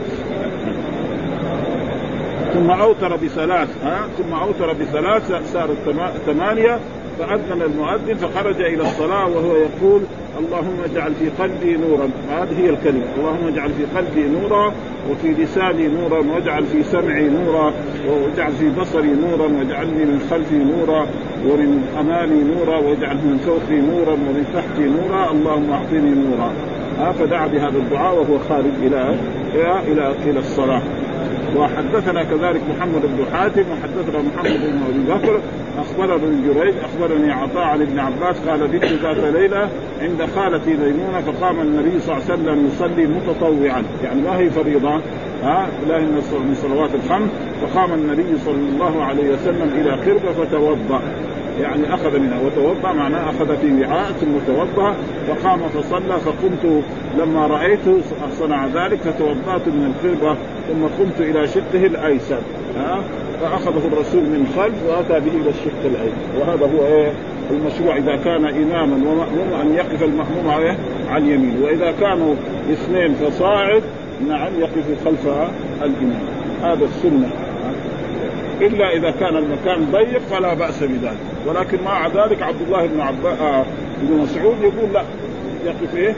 ثم 2.54 2.72
أوتر 2.72 3.16
بثلاث 3.16 3.70
ها؟ 3.84 4.08
ثم 4.18 4.34
أوتر 4.34 4.74
بثلاث 4.74 5.32
صارت 5.54 5.78
ثمانية 6.26 6.80
فأذن 7.20 7.62
المؤذن 7.62 8.16
فخرج 8.16 8.62
إلى 8.62 8.82
الصلاة 8.82 9.28
وهو 9.28 9.56
يقول 9.56 10.02
اللهم 10.40 10.78
اجعل 10.92 11.14
في 11.14 11.30
قلبي 11.44 11.78
نورا. 11.78 12.10
هذه 12.30 12.60
هي 12.60 12.70
الكلمة. 12.70 13.04
اللهم 13.18 13.48
اجعل 13.48 13.70
في 13.70 13.86
قلبي 13.98 14.28
نورا 14.28 14.74
وفي 15.12 15.32
لساني 15.32 15.88
نورا 15.88 16.18
واجعل 16.18 16.66
في 16.66 16.84
سمعي 16.84 17.30
نورا 17.30 17.74
واجعل 18.08 18.52
في 18.52 18.70
بصري 18.70 19.08
نورا 19.08 19.48
واجعلني 19.58 20.06
من 20.06 20.28
خلفي 20.30 20.56
نورا 20.56 21.08
ومن 21.48 21.88
أمامي 22.00 22.44
نورا 22.44 22.78
واجعل 22.78 23.16
من 23.16 23.38
فوقي 23.46 23.82
نورا 23.82 24.14
ومن 24.14 24.46
تحتي 24.54 24.90
نورا 24.90 25.32
اللهم 25.32 25.72
اعطني 25.72 26.10
نورا. 26.10 26.52
فدعا 27.20 27.48
بهذا 27.48 27.78
الدعاء 27.78 28.16
وهو 28.16 28.40
خارج 28.40 28.72
إلى 28.84 29.16
إلى 29.88 30.14
إلى, 30.26 30.40
الصلاة. 30.40 30.82
وحدثنا 31.58 32.24
كذلك 32.24 32.62
محمد 32.70 33.02
بن 33.02 33.26
حاتم 33.34 33.64
وحدثنا 33.72 34.22
محمد 34.22 34.60
بن 34.62 34.82
أبي 34.90 35.14
بكر 35.14 35.40
أخبرنا 35.80 36.16
ابن 36.16 36.54
جريج 36.54 36.74
أخبرني 36.84 37.32
عطاء 37.32 37.64
عن 37.64 37.82
ابن 37.82 38.00
عباس 38.00 38.36
قال 38.48 38.68
بت 38.68 38.86
ذات 38.86 39.18
ليلة 39.18 39.70
عند 40.02 40.26
خالتي 40.36 40.70
ميمونة 40.70 41.22
فقام 41.22 41.60
النبي 41.60 42.00
صلى 42.00 42.18
الله 42.18 42.26
عليه 42.30 42.34
وسلم 42.34 42.68
يصلي 42.68 43.08
متطوعا. 43.08 43.84
يعني 44.04 44.22
ما 44.22 44.38
هي 44.38 44.50
فريضة؟ 44.50 45.02
ها 45.44 45.68
لا 45.88 46.00
من 46.00 46.56
صلوات 46.62 46.90
الخمس. 46.96 47.30
فقام 47.62 47.94
النبي 47.94 48.38
صلى 48.46 48.56
الله 48.74 49.04
عليه 49.04 49.34
وسلم 49.34 49.70
إلى 49.82 49.92
قربه 49.92 50.32
فتوضأ. 50.32 51.02
يعني 51.62 51.94
أخذ 51.94 52.20
منها 52.20 52.40
وتوضأ 52.46 52.94
معناه 52.94 53.30
أخذ 53.30 53.58
في 53.58 53.82
وعاء 53.82 54.12
ثم 54.12 54.54
توضأ 54.54 54.96
فقام 55.28 55.60
فصلى 55.60 56.20
فقمت 56.20 56.84
لما 57.20 57.48
رايته 57.48 58.02
صنع 58.40 58.66
ذلك 58.66 59.00
فتوضأت 59.00 59.68
من 59.68 59.94
الخربة 59.94 60.36
ثم 60.68 61.04
قمت 61.04 61.22
إلى 61.22 61.48
شقه 61.48 61.86
الأيسر 61.86 62.40
ها؟ 62.78 63.00
فأخذه 63.42 63.88
الرسول 63.94 64.24
من 64.24 64.54
خلف 64.56 64.76
وأتى 64.90 65.20
به 65.20 65.32
إلى 65.42 65.50
الشق 65.50 65.82
الأيسر. 65.86 66.40
وهذا 66.40 66.66
هو 66.78 66.86
إيه؟ 66.86 67.12
المشروع 67.52 67.98
إذا 67.98 68.16
كان 68.16 68.46
إماما 68.46 68.96
وماموم 68.96 69.54
أن 69.62 69.74
يقف 69.74 70.04
الماموم 70.04 70.50
على 70.50 70.78
عن 71.10 71.26
يمين 71.26 71.58
وإذا 71.64 71.92
كانوا 71.92 72.36
اثنين 72.72 73.14
فصاعد 73.14 73.84
نعم 74.28 74.52
يقف 74.60 75.06
خلف 75.06 75.28
الإمام. 75.82 76.22
هذا 76.62 76.86
السنة. 76.86 77.30
إلا 78.62 78.94
إذا 78.94 79.12
كان 79.12 79.38
المكان 79.38 79.86
ضيق 79.92 80.20
فلا 80.20 80.54
بأس 80.54 80.84
بذلك. 80.84 81.18
ولكن 81.48 81.78
مع 81.86 82.08
ذلك 82.08 82.42
عبد 82.42 82.62
الله 82.62 82.86
بن 82.86 83.02
عباس 83.02 83.40
آه 83.40 83.66
بن 84.02 84.18
مسعود 84.18 84.56
يقول 84.62 84.94
لا. 84.94 85.04
يقف 85.66 85.96
إيه؟ 85.96 86.16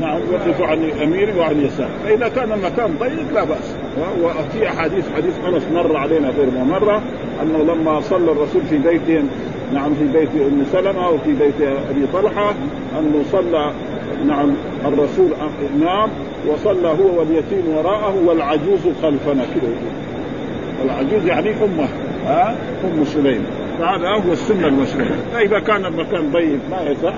نعم 0.00 0.20
يقف 0.32 0.62
عن 0.62 0.78
اليمين 0.78 1.38
وعن 1.38 1.52
اليسار. 1.52 1.88
فإذا 2.04 2.28
كان 2.28 2.52
المكان 2.52 2.96
ضيق 3.00 3.34
لا 3.34 3.44
بأس. 3.44 3.74
وفي 4.22 4.68
أحاديث 4.68 5.04
حديث 5.16 5.34
أنس 5.48 5.62
مر 5.74 5.96
علينا 5.96 6.28
غير 6.28 6.50
ما 6.50 6.64
مرة 6.64 7.02
أنه 7.42 7.74
لما 7.74 8.00
صلى 8.00 8.32
الرسول 8.32 8.62
في 8.62 8.78
بيتهم 8.78 9.28
نعم 9.74 9.94
في 9.94 10.04
بيت 10.04 10.28
أم 10.28 10.64
سلمة 10.72 11.08
وفي 11.08 11.32
بيت 11.32 11.60
أبي 11.90 12.06
طلحة 12.12 12.54
أنه 12.98 13.22
صلى 13.32 13.72
نعم 14.26 14.52
الرسول 14.84 15.28
امام 15.76 16.10
وصلى 16.48 16.88
هو 16.88 17.18
واليتيم 17.18 17.68
وراءه 17.76 18.14
والعجوز 18.26 18.80
خلفنا. 19.02 19.44
كذا 19.54 19.72
العجوز 20.84 21.26
يعني 21.26 21.50
امه 21.50 21.88
ها؟ 22.26 22.56
أم 22.84 23.04
سليم. 23.04 23.44
فهذا 23.78 24.08
هو 24.08 24.32
السنة 24.32 24.66
المشروعه 24.66 25.18
فاذا 25.32 25.58
كان 25.58 25.84
المكان 25.86 26.30
ضيق 26.32 26.58
ما 26.70 26.90
يسع 26.90 27.12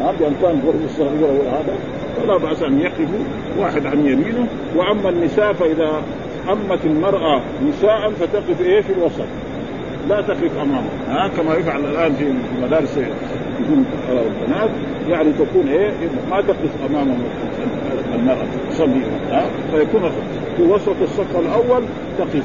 بان 0.00 0.34
كان 0.42 0.62
غرفه 0.66 1.04
وهذا 1.22 1.74
فلا 2.16 2.36
بأس 2.36 2.62
أن 2.62 2.80
يقفوا 2.80 3.24
واحد 3.58 3.86
عن 3.86 3.98
يمينه. 3.98 4.46
وأما 4.76 5.08
النساء 5.08 5.52
فإذا 5.52 6.02
أمت 6.48 6.84
المرأة 6.84 7.42
نساء 7.68 8.10
فتقف 8.10 8.60
إيه؟ 8.60 8.80
في 8.80 8.92
الوسط. 8.92 9.26
لا 10.08 10.20
تقف 10.20 10.56
أمامه. 10.62 10.88
ها؟ 11.08 11.28
كما 11.28 11.54
يفعل 11.54 11.80
الآن 11.80 12.12
في 12.12 12.24
مدارس 12.62 12.98
البنات 14.10 14.70
يعني 15.08 15.32
تكون 15.32 15.68
إيه؟ 15.68 15.90
ما 16.30 16.40
تقف 16.40 16.90
امام 16.90 17.18
المرأة 18.14 18.46
تصلي 18.70 19.02
ها؟ 19.30 19.44
فيكون 19.72 20.10
في 20.56 20.62
وسط 20.62 20.96
الصف 21.02 21.36
الأول 21.36 21.82
تقف 22.18 22.44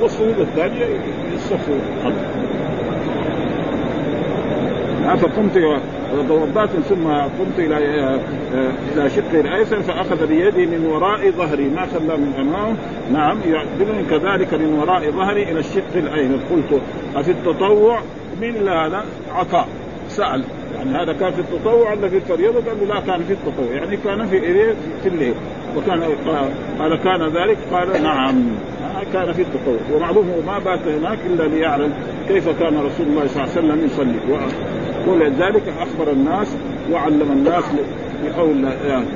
والصفوف 0.00 0.38
الثانية 0.38 0.86
الصف 1.34 1.70
فقمت 5.16 5.80
وتوضأت 6.18 6.70
ثم 6.70 7.06
قمت 7.08 7.58
إلى 7.58 7.78
إلى 8.92 9.10
شقه 9.10 9.40
الأيسر 9.40 9.82
فأخذ 9.82 10.26
بيدي 10.26 10.66
من 10.66 10.86
وراء 10.86 11.30
ظهري. 11.30 11.68
ما 11.68 11.86
خلى 11.86 12.16
من 12.16 12.32
أمامه؟ 12.40 12.76
نعم 13.12 13.38
يعدلني 13.46 14.04
كذلك 14.10 14.54
من 14.54 14.78
وراء 14.78 15.10
ظهري 15.10 15.42
إلى 15.42 15.58
الشق 15.58 15.96
الأيمن. 15.96 16.40
قلت 16.50 16.80
أفي 17.16 17.30
التطوع؟ 17.30 17.98
من 18.40 18.68
هذا 18.68 19.04
عطاء. 19.34 19.68
سأل. 20.08 20.44
يعني 20.86 21.02
هذا 21.02 21.12
كان 21.12 21.32
في 21.32 21.40
التطوع 21.40 21.92
ولا 21.92 22.08
في 22.08 22.16
الفريضة؟ 22.16 22.60
قال 22.70 22.88
لا 22.88 23.00
كان 23.00 23.24
في 23.24 23.32
التطوع. 23.32 23.74
يعني 23.74 23.96
كان 23.96 24.26
في 24.26 24.40
في 25.02 25.08
الليل. 25.08 25.34
وكان 25.76 26.02
قال 26.78 26.96
كان 26.96 27.22
ذلك؟ 27.22 27.58
قال 27.72 28.02
نعم. 28.02 28.44
كان 29.12 29.32
في 29.32 29.42
التطوع. 29.42 29.96
ومعلوم 29.96 30.26
ما 30.46 30.58
بات 30.58 30.80
هناك 30.88 31.18
إلا 31.26 31.42
ليعلم 31.42 31.92
كيف 32.28 32.48
كان 32.48 32.78
رسول 32.78 33.06
الله 33.06 33.26
صلى 33.26 33.44
الله 33.44 33.56
عليه 33.56 33.60
وسلم 33.60 33.84
يصلي. 33.86 34.18
ولذلك 35.08 35.62
أخبر 35.80 36.12
الناس 36.12 36.56
وعلم 36.92 37.32
الناس 37.32 37.64
بقول 38.24 38.64
يعني 38.86 39.06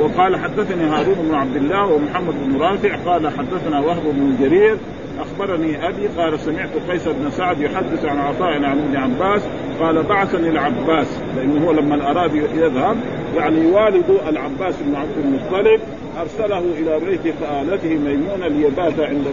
وقال 0.00 0.36
حدثني 0.36 0.84
هارون 0.84 1.14
بن 1.28 1.34
عبد 1.34 1.56
الله 1.56 1.86
ومحمد 1.86 2.34
بن 2.46 2.56
رافع 2.60 2.96
قال 2.96 3.28
حدثنا 3.28 3.80
وهب 3.80 4.02
بن 4.04 4.36
جرير 4.40 4.76
أخبرني 5.22 5.88
أبي 5.88 6.06
قال 6.06 6.40
سمعت 6.40 6.70
قيس 6.90 7.08
بن 7.08 7.30
سعد 7.30 7.60
يحدث 7.60 8.04
عن 8.04 8.18
عطاء 8.18 8.52
عن 8.52 8.78
ابن 8.78 8.96
عباس 8.96 9.42
قال 9.80 10.02
بعثني 10.02 10.48
العباس 10.48 11.06
لأنه 11.36 11.66
هو 11.66 11.72
لما 11.72 12.10
اراد 12.10 12.34
يذهب 12.34 12.96
يعني 13.36 13.66
والد 13.66 14.18
العباس 14.28 14.74
بن 14.82 14.94
عبد 14.94 15.18
المطلب 15.24 15.80
أرسله 16.20 16.58
إلى 16.58 17.00
بيت 17.06 17.34
خالته 17.40 17.88
ميمونة 17.88 18.48
ليبات 18.48 19.00
عند 19.00 19.26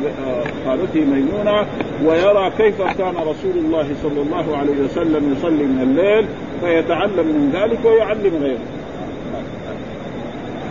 خالته 0.66 1.00
ميمونة 1.00 1.66
ويرى 2.06 2.52
كيف 2.58 2.82
كان 2.82 3.16
رسول 3.16 3.58
الله 3.58 3.88
صلى 4.04 4.22
الله 4.22 4.58
عليه 4.58 4.84
وسلم 4.84 5.36
يصلي 5.38 5.64
من 5.64 5.82
الليل 5.82 6.26
فيتعلم 6.62 7.28
من 7.28 7.52
ذلك 7.54 7.86
ويعلم 7.86 8.44
غيره. 8.44 8.60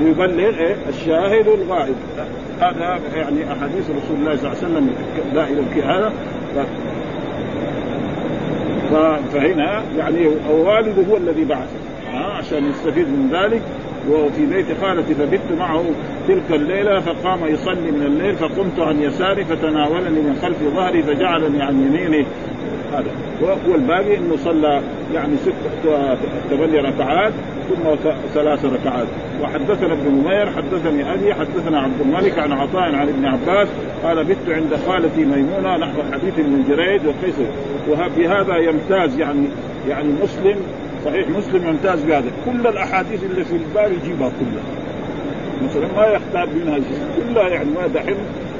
يبلغ 0.00 0.58
إيه؟ 0.58 0.76
الشاهد 0.88 1.48
الغائب 1.48 1.94
هذا 2.60 3.00
يعني 3.16 3.52
أحاديث 3.52 3.90
رسول 3.90 4.16
الله 4.20 4.36
صلى 4.36 4.52
الله 4.52 4.58
عليه 4.62 4.68
وسلم 4.68 4.90
دائما 5.34 5.64
في 5.74 5.82
هذا. 5.82 6.12
فهنا 9.32 9.82
يعني 9.98 10.26
والده 10.50 11.02
هو 11.10 11.16
الذي 11.16 11.44
بعث 11.44 11.68
عشان 12.14 12.70
يستفيد 12.70 13.08
من 13.08 13.28
ذلك. 13.32 13.62
وفي 14.10 14.46
بيت 14.46 14.66
خالتي 14.80 15.14
فبت 15.14 15.58
معه 15.58 15.84
تلك 16.28 16.50
الليلة 16.50 17.00
فقام 17.00 17.46
يصلي 17.46 17.90
من 17.90 18.02
الليل 18.06 18.36
فقمت 18.36 18.80
عن 18.80 19.02
يساري 19.02 19.44
فتناولني 19.44 20.20
من 20.20 20.38
خلف 20.42 20.74
ظهري 20.74 21.02
فجعلني 21.02 21.62
عن 21.62 21.74
يميني. 21.74 22.26
هذا. 22.92 23.10
والباقي 23.68 24.16
إنه 24.16 24.36
صلى 24.36 24.82
يعني 25.14 25.36
ست 25.36 25.88
ثمانية 26.50 26.80
ركعات 26.80 27.32
ثم 27.68 28.10
ثلاث 28.34 28.64
ركعات. 28.64 29.06
وحدثنا 29.42 29.92
ابن 29.92 30.14
نمير 30.14 30.50
حدثني 30.50 31.14
أبي 31.14 31.34
حدثنا 31.34 31.80
عبد 31.80 32.00
الملك 32.00 32.38
عن 32.38 32.52
عطاء 32.52 32.94
عن 32.94 33.08
ابن 33.08 33.24
عباس 33.24 33.68
قال 34.04 34.24
بت 34.24 34.48
عند 34.48 34.76
خالتي 34.86 35.24
ميمونة 35.24 35.76
نحو 35.76 36.02
حديث 36.12 36.38
ابن 36.38 36.64
جريج 36.68 37.00
وقيس. 37.06 37.34
وبهذا 37.90 38.56
يمتاز 38.56 39.18
يعني 39.18 39.46
يعني 39.88 40.08
مسلم 40.22 40.56
صحيح. 41.04 41.28
مسلم 41.28 41.68
يمتاز 41.68 42.02
بهذا 42.02 42.30
كل 42.46 42.66
الأحاديث 42.66 43.24
اللي 43.24 43.44
في 43.44 43.56
الباب 43.56 43.92
يجيبها 43.92 44.32
كلها. 44.40 44.64
مثلا 45.62 45.86
ما 45.96 46.06
يحتاج 46.06 46.48
منها 46.54 46.78
كلها 47.16 47.48
يعني 47.48 47.70
ما 47.70 47.86
دحين 47.86 48.16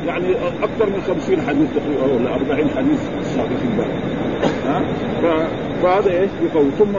يعني 0.06 0.26
أكثر 0.62 0.86
من 0.86 1.02
50 1.06 1.40
حديث 1.40 1.68
تقريبا 1.76 2.14
ولا 2.14 2.34
40 2.34 2.70
حديث 2.76 3.00
صار 3.36 3.46
في 3.46 3.64
الباب. 3.72 3.90
ها؟ 4.66 4.82
فهذا 5.82 6.10
إيش؟ 6.10 6.30
بقول 6.52 6.70
ثم 6.78 6.96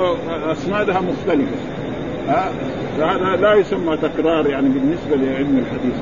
أسنادها 0.52 1.02
مختلفة. 1.02 1.56
ها؟ 2.28 2.52
فهذا 2.98 3.36
لا 3.42 3.54
يسمى 3.54 3.98
تكرار 3.98 4.48
يعني 4.48 4.70
بالنسبة 4.70 5.16
لعلم 5.16 5.58
الحديث. 5.58 5.96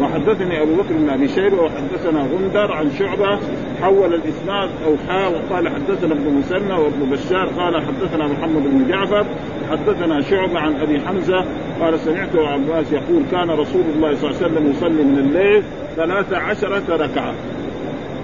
وحدثني 0.00 0.62
أبو 0.62 0.74
بكر 0.74 0.94
بن 0.94 1.10
أبي 1.10 1.28
شيبة 1.28 1.62
وحدثنا 1.62 2.20
غندر 2.20 2.72
عن 2.72 2.90
شعبة 2.90 3.38
حول 3.82 4.14
الإسناد 4.14 4.70
أو 4.86 4.96
وقال 5.32 5.68
حدثنا 5.68 6.14
ابن 6.14 6.34
مسنى 6.34 6.72
وابن 6.72 7.10
بشار 7.10 7.46
قال 7.46 7.82
حدثنا 7.86 8.26
محمد 8.26 8.62
بن 8.62 8.88
جعفر 8.88 9.26
حدثنا 9.70 10.20
شعبة 10.20 10.58
عن 10.60 10.76
أبي 10.76 11.00
حمزة 11.00 11.44
قال 11.80 12.00
سمعت 12.00 12.36
عباس 12.36 12.92
يقول 12.92 13.22
كان 13.30 13.50
رسول 13.50 13.82
الله 13.96 14.14
صلى 14.14 14.30
الله 14.30 14.42
عليه 14.42 14.46
وسلم 14.46 14.70
يصلي 14.70 15.02
من 15.04 15.18
الليل 15.18 15.62
ثلاث 15.96 16.32
عشرة 16.32 16.96
ركعة. 16.96 17.34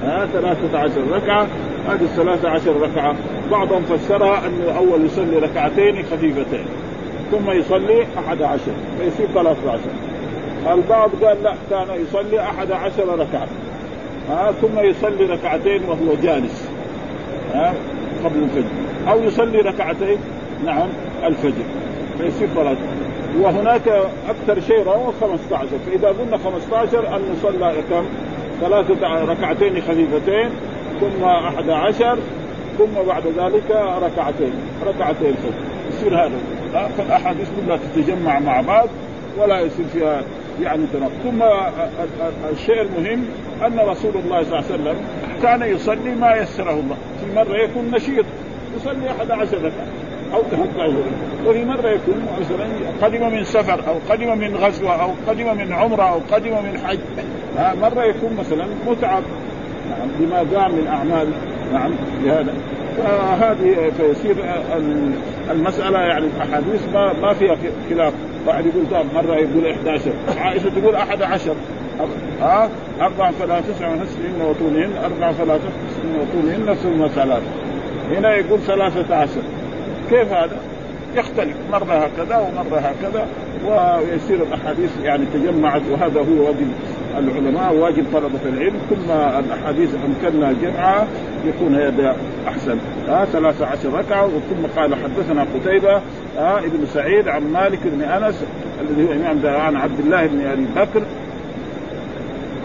ها 0.03 0.27
ثلاثة 0.27 0.79
عشر 0.79 1.03
ركعة. 1.13 1.47
هذه 1.89 2.03
الثلاثة 2.03 2.49
عشر 2.49 2.81
ركعة. 2.81 3.17
بعضهم 3.51 3.83
فسرها 3.83 4.47
أنه 4.47 4.77
أول 4.77 5.05
يصلي 5.05 5.39
ركعتين 5.39 6.03
خفيفتين 6.03 6.65
ثم 7.31 7.51
يصلي 7.51 8.07
أحد 8.19 8.43
عشر 8.43 8.73
فيصير 8.99 9.27
ثلاثة 9.35 9.71
عشر. 9.73 10.06
البعض 10.73 11.11
قال 11.25 11.43
لا 11.43 11.55
كان 11.71 11.87
يصلي 12.03 12.41
أحد 12.41 12.73
عشر 12.73 13.19
ركعة. 13.19 13.49
ها 14.31 14.53
ثم 14.53 14.79
يصلي 14.79 15.25
ركعتين 15.25 15.85
وهو 15.85 16.15
جالس 16.23 16.69
ها 17.55 17.75
قبل 18.25 18.43
الفجر. 18.43 18.71
أو 19.09 19.23
يصلي 19.23 19.61
ركعتين 19.61 20.19
نعم 20.65 20.89
الفجر. 21.25 21.65
فيصير 22.19 22.49
ثلاثة 22.49 22.81
وهناك 23.41 23.89
أكثر 24.29 24.61
شيء 24.61 24.83
رواه 24.83 25.13
15 25.21 25.67
فإذا 25.87 26.09
قلنا 26.09 26.39
15 26.39 27.17
أن 27.17 27.21
نصلى 27.33 27.75
كم؟ 27.91 28.05
ثلاثة 28.61 29.25
ركعتين 29.25 29.81
خفيفتين 29.83 30.51
ثم 31.01 31.25
أحد 31.25 31.71
عشر 31.71 32.19
ثم 32.79 33.09
بعد 33.09 33.23
ذلك 33.27 33.71
ركعتين 34.03 34.53
ركعتين 34.87 35.35
فجر 35.35 35.53
يصير 35.89 36.15
هذا. 36.15 36.39
فالأحاديث 36.99 37.49
كلها 37.57 37.77
تتجمع 37.77 38.39
مع 38.39 38.61
بعض 38.61 38.89
ولا 39.39 39.61
يصير 39.61 39.87
فيها 39.93 40.23
يعني 40.63 40.87
تناقض 40.93 41.13
ثم 41.25 41.43
الشيء 42.53 42.83
المهم 42.83 43.25
أن 43.67 43.79
رسول 43.79 44.13
الله 44.17 44.43
صلى 44.43 44.59
الله 44.59 44.65
عليه 44.71 44.75
وسلم 44.75 44.97
كان 45.43 45.63
يصلي 45.63 46.15
ما 46.15 46.37
يسره 46.37 46.71
الله. 46.71 46.97
في 47.21 47.37
مرة 47.37 47.57
يكون 47.57 47.91
نشيط 47.91 48.25
يصلي 48.77 49.11
11 49.11 49.57
ركعة 49.57 49.87
أو 50.35 50.43
13 50.51 50.95
وفي 51.47 51.65
مرة 51.65 51.89
يكون 51.89 52.27
مثلا 52.41 52.67
قدم 53.03 53.33
من 53.33 53.45
سفر 53.45 53.89
أو 53.89 53.95
قدم 54.11 54.39
من 54.39 54.57
غزوة 54.57 55.03
أو 55.03 55.11
قدم 55.29 55.57
من 55.57 55.73
عمرة 55.73 56.03
أو 56.03 56.21
قدم 56.33 56.51
من 56.51 56.81
حج. 56.85 56.99
مرة 57.81 58.05
يكون 58.05 58.37
مثلا 58.39 58.67
متعب. 58.87 59.23
نعم 59.91 60.09
بما 60.19 60.59
قام 60.59 60.73
من 60.73 60.87
أعمال. 60.87 61.29
نعم 61.73 61.91
بهذا. 62.25 62.55
فهذه 62.97 63.93
فيصير 63.97 64.37
المسألة 65.51 65.99
يعني 65.99 66.27
الاحاديث 66.27 66.89
ما 66.95 67.13
ما 67.13 67.35
فيها 67.35 67.57
خلاف. 67.91 68.13
واحد 68.47 68.67
يقول 68.67 68.85
طب 68.91 69.07
مرة 69.15 69.35
يقول 69.35 69.67
11 69.67 70.13
عائشة 70.37 70.71
تقول 70.81 70.95
11 70.95 71.55
ها؟ 72.41 72.71
أربع 73.01 73.31
فلا 73.31 73.61
تسع 73.61 73.89
ونصفهن 73.89 74.41
وطولهن 74.41 74.93
أربع 75.05 75.33
فلا 75.33 75.57
تسع 75.59 75.71
وطولهن 76.21 76.75
ثم 76.75 77.07
ثلاث 77.07 77.43
هنا 78.11 78.35
يقول 78.37 78.61
ثلاثة 78.61 79.17
عشر. 79.17 79.43
كيف 80.11 80.33
هذا؟ 80.33 80.57
يختلف. 81.17 81.57
مرة 81.73 81.95
هكذا 81.95 82.37
ومرة 82.37 82.79
هكذا 82.79 83.27
ويصير 83.65 84.43
الأحاديث 84.43 84.91
يعني 85.03 85.27
تجمعت 85.35 85.83
وهذا 85.91 86.21
هو 86.21 86.47
واجب 86.47 86.69
العلماء 87.19 87.75
واجب 87.75 88.05
طلبة 88.13 88.41
العلم 88.47 88.75
ما 89.09 89.39
الأحاديث 89.39 89.91
أمكننا 89.95 90.53
جمعها 90.63 91.07
يكون 91.45 91.75
هذا 91.75 92.17
أحسن. 92.49 92.79
آه 93.09 93.25
ثلاثة 93.25 93.67
عشر 93.67 93.93
ركعة 93.93 94.29
ثم 94.29 94.81
قال 94.81 94.95
حدثنا 94.95 95.47
قتيبة 95.55 96.01
آه 96.39 96.59
ابن 96.59 96.87
سعيد 96.95 97.29
عن 97.29 97.53
مالك 97.53 97.79
بن 97.85 98.03
أنس 98.03 98.45
الذي 98.81 99.09
هو 99.09 99.13
إمام 99.13 99.47
عن 99.47 99.77
عبد 99.77 99.99
الله 100.01 100.27
بن 100.27 100.47
أبي 100.47 100.67
بكر 100.77 101.03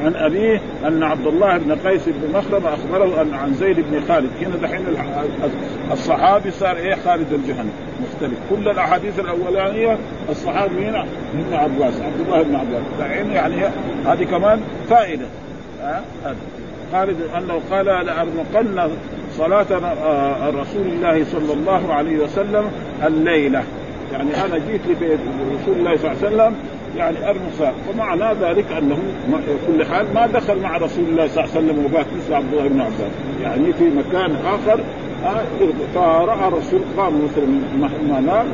عن 0.05 0.15
أبيه 0.15 0.61
أن 0.87 1.03
عبد 1.03 1.27
الله 1.27 1.57
بن 1.57 1.75
قيس 1.75 2.01
بن 2.07 2.37
مخرم 2.37 2.67
أخبره 2.67 3.21
أن 3.21 3.33
عن 3.33 3.53
زيد 3.53 3.75
بن 3.79 4.01
خالد. 4.07 4.29
هنا 4.41 4.55
دحين 4.61 4.85
الصحابي 5.91 6.51
صار 6.51 6.75
إيه؟ 6.75 6.95
خالد 6.95 7.33
الجهني 7.33 7.69
مختلف. 8.03 8.39
كل 8.49 8.69
الأحاديث 8.69 9.19
الأولانية 9.19 9.97
الصحابي 10.29 10.85
هنا 10.85 11.05
ابن 11.33 11.53
عباس 11.53 12.01
عبد 12.01 12.19
الله 12.25 12.41
بن 12.41 12.55
عباس 12.55 12.83
دحين 12.99 13.31
يعني 13.31 13.55
هذه 14.05 14.23
كمان 14.23 14.61
فائدة. 14.89 15.25
خالد 16.91 17.17
أنه 17.37 17.61
قال 17.71 17.85
لأرمقن 17.85 18.89
صلاة 19.37 19.65
آه، 20.03 20.49
رسول 20.49 20.87
الله 20.87 21.25
صلى 21.31 21.53
الله 21.53 21.93
عليه 21.93 22.17
وسلم 22.23 22.71
الليلة. 23.07 23.63
يعني 24.11 24.45
أنا 24.45 24.57
جيت 24.57 24.81
لبيت 24.89 25.19
رسول 25.61 25.75
الله 25.77 25.97
صلى 25.97 26.11
الله 26.11 26.17
عليه 26.23 26.27
وسلم 26.27 26.55
يعني 26.97 27.29
ارمى 27.29 27.73
ومعنى 27.89 28.33
ذلك 28.41 28.65
أنه 28.77 28.97
كل 29.67 29.85
حال 29.85 30.05
ما 30.15 30.27
دخل 30.27 30.61
مع 30.61 30.77
رسول 30.77 31.05
الله 31.05 31.27
صلى 31.27 31.43
الله 31.43 31.55
عليه 31.55 31.65
وسلم 31.65 31.85
وبات 31.85 32.05
مثل 32.17 32.33
عبد 32.33 32.53
الله 32.53 32.67
بن 32.67 32.81
عباس. 32.81 33.11
يعني 33.43 33.73
في 33.73 33.83
مكان 33.83 34.35
آخر 34.45 34.79
آه، 35.25 35.43
فراى 35.95 36.47
الرسول 36.47 36.79
قام 36.97 37.13
مثلا 37.23 37.45
ما 38.09 38.19
نام 38.19 38.45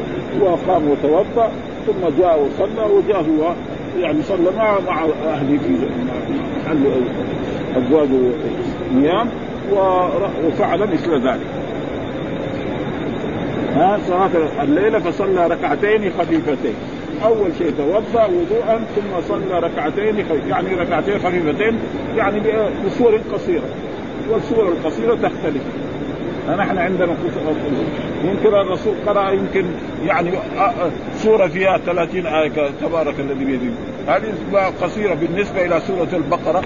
وقام 0.41 0.87
وتوضأ 0.89 1.51
ثم 1.87 2.21
جاء 2.21 2.39
وصلى 2.41 2.93
وجاء 2.93 3.21
هو 3.21 3.53
يعني 3.99 4.23
صلى 4.23 4.51
مع 4.57 4.79
مع 4.87 5.05
أهله 5.25 5.57
في 5.57 5.87
محل 6.65 6.91
ازواجه 7.77 8.33
نيام 8.95 9.29
وفعل 10.45 10.79
مثل 10.79 11.27
ذلك. 11.27 11.47
ها 13.75 13.99
صلاة 14.07 14.29
الليلة 14.63 14.99
فصلى 14.99 15.47
ركعتين 15.47 16.11
خفيفتين. 16.19 16.75
أول 17.25 17.51
شيء 17.57 17.71
توضأ 17.77 18.25
وضوءا 18.25 18.85
ثم 18.95 19.21
صلى 19.27 19.59
ركعتين 19.59 20.25
يعني 20.47 20.75
ركعتين 20.75 21.19
خفيفتين 21.19 21.79
يعني 22.15 22.41
بصور 22.85 23.19
قصيرة. 23.33 23.69
والصور 24.29 24.67
القصيرة 24.67 25.15
تختلف. 25.15 25.63
نحن 26.57 26.77
عندنا 26.77 27.15
يمكن 28.23 28.47
الرسول 28.47 28.93
قرأ 29.05 29.31
يمكن 29.31 29.65
يعني 30.05 30.31
سورة 31.17 31.47
فيها 31.47 31.77
30 31.77 32.25
آية 32.25 32.69
تبارك 32.81 33.19
الذي 33.19 33.45
بيده. 33.45 33.73
هذه 34.07 34.33
قصيرة 34.81 35.13
بالنسبة 35.13 35.65
إلى 35.65 35.79
سورة 35.79 36.09
البقرة. 36.13 36.61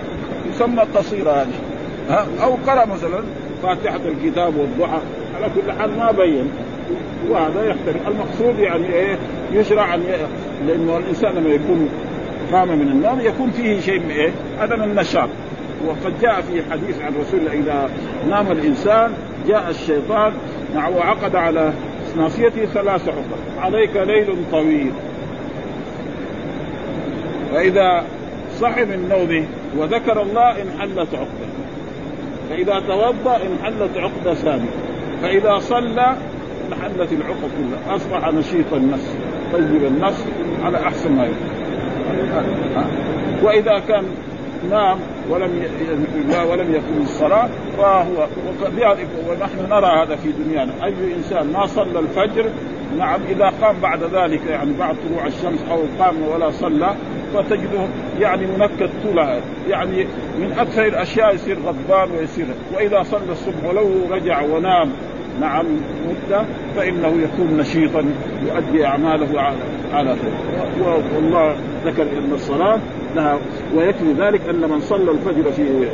يسمى 0.50 0.84
قصيرة 0.96 1.32
هذه. 1.32 2.26
أو 2.44 2.58
قرأ 2.68 2.86
مثلا 2.86 3.24
فاتحة 3.64 4.00
الكتاب 4.06 4.56
والضحى. 4.56 5.00
على 5.36 5.52
كل 5.56 5.72
حال 5.72 5.98
ما 5.98 6.12
بين. 6.12 6.52
وهذا 7.30 7.64
يختلف 7.64 8.08
المقصود 8.08 8.60
يعني 8.60 8.94
إيه؟ 8.94 9.18
يشرع 9.52 9.96
أن 9.96 10.04
لأنه 10.68 10.98
الإنسان 10.98 11.36
لما 11.36 11.50
يكون 11.50 11.90
قام 12.52 12.68
من 12.68 12.88
النوم 12.88 13.20
يكون 13.20 13.52
فيه 13.52 13.80
شيء 13.80 14.00
من 14.00 14.12
إيه؟ 14.12 14.32
عدم 14.60 14.84
النشاط. 14.84 15.30
وقد 15.88 16.22
جاء 16.22 16.42
في 16.42 16.72
حديث 16.72 17.02
عن 17.02 17.14
رسول 17.22 17.40
الله 17.40 17.54
إذا 17.54 17.90
نام 18.30 18.52
الإنسان 18.52 19.14
جاء 19.48 19.70
الشيطان 19.70 20.34
وعقد 20.76 21.36
على 21.36 21.74
ناصيته 22.18 22.66
ثلاث 22.66 23.10
عقد. 23.10 23.62
عليك 23.62 23.96
ليل 23.96 24.36
طويل. 24.52 24.92
فإذا 27.52 28.04
صحي 28.60 28.86
من 28.86 29.10
نومه 29.10 29.46
وذكر 29.78 30.22
الله 30.22 30.62
انحلت 30.62 31.14
عقدة. 31.14 31.52
فإذا 32.52 32.80
توضأ 32.80 33.36
انحلت 33.36 33.98
عقدة 33.98 34.34
ثانية 34.34 34.70
فإذا 35.22 35.60
صلى 35.60 36.16
انحلت 36.72 37.12
العقد 37.12 37.50
كلها 37.58 37.96
أصبح 37.96 38.34
نشيط 38.34 38.74
النفس 38.74 39.16
طيب 39.54 39.84
النفس 39.84 40.26
على 40.64 40.78
أحسن 40.78 41.12
ما 41.12 41.24
يكون. 41.26 41.50
وإذا 43.44 43.80
كان 43.88 44.04
نام 44.70 45.00
ولم 45.30 45.64
ولم 46.50 46.74
يكن 46.74 47.02
الصلاة 47.02 47.50
فهو 47.78 48.28
ونحن 49.30 49.70
نرى 49.70 50.04
هذا 50.04 50.16
في 50.16 50.32
دنيانا. 50.32 50.86
أي 50.86 50.94
إنسان 51.18 51.52
ما 51.54 51.66
صلى 51.66 52.00
الفجر 52.00 52.50
نعم 52.98 53.20
إذا 53.30 53.54
قام 53.62 53.76
بعد 53.82 54.04
ذلك 54.04 54.42
يعني 54.50 54.74
بعد 54.80 54.96
طلوع 55.10 55.28
الشمس 55.28 55.60
أو 55.72 55.80
قام 56.00 56.22
ولا 56.22 56.52
صلى 56.52 56.96
فتجده 57.34 57.88
يعني 58.20 58.46
منكد 58.46 58.90
طول 59.04 59.18
يعني 59.70 60.08
من 60.40 60.56
أكثر 60.60 60.86
الأشياء 60.86 61.36
يصير 61.36 61.58
غضبان 61.60 62.12
ويصير. 62.12 62.46
وإذا 62.74 63.04
صلى 63.04 63.32
الصبح 63.32 63.70
ولو 63.70 63.90
رجع 64.10 64.42
ونام 64.42 64.92
نعم 65.40 65.66
مدة 66.10 66.46
فإنه 66.76 67.08
يكون 67.08 67.58
نشيطا 67.58 68.06
يؤدي 68.48 68.86
أعماله 68.86 69.42
على 69.94 70.16
خير. 70.16 70.34
والله 71.16 71.56
ذكر 71.86 72.02
أن 72.04 72.32
الصلاة 72.34 72.80
لها 73.16 73.40
ويكفي 73.76 74.14
ذلك 74.14 74.42
أن 74.50 74.70
من 74.70 74.80
صلى 74.80 75.12
الفجر 75.12 75.52
في 75.52 75.88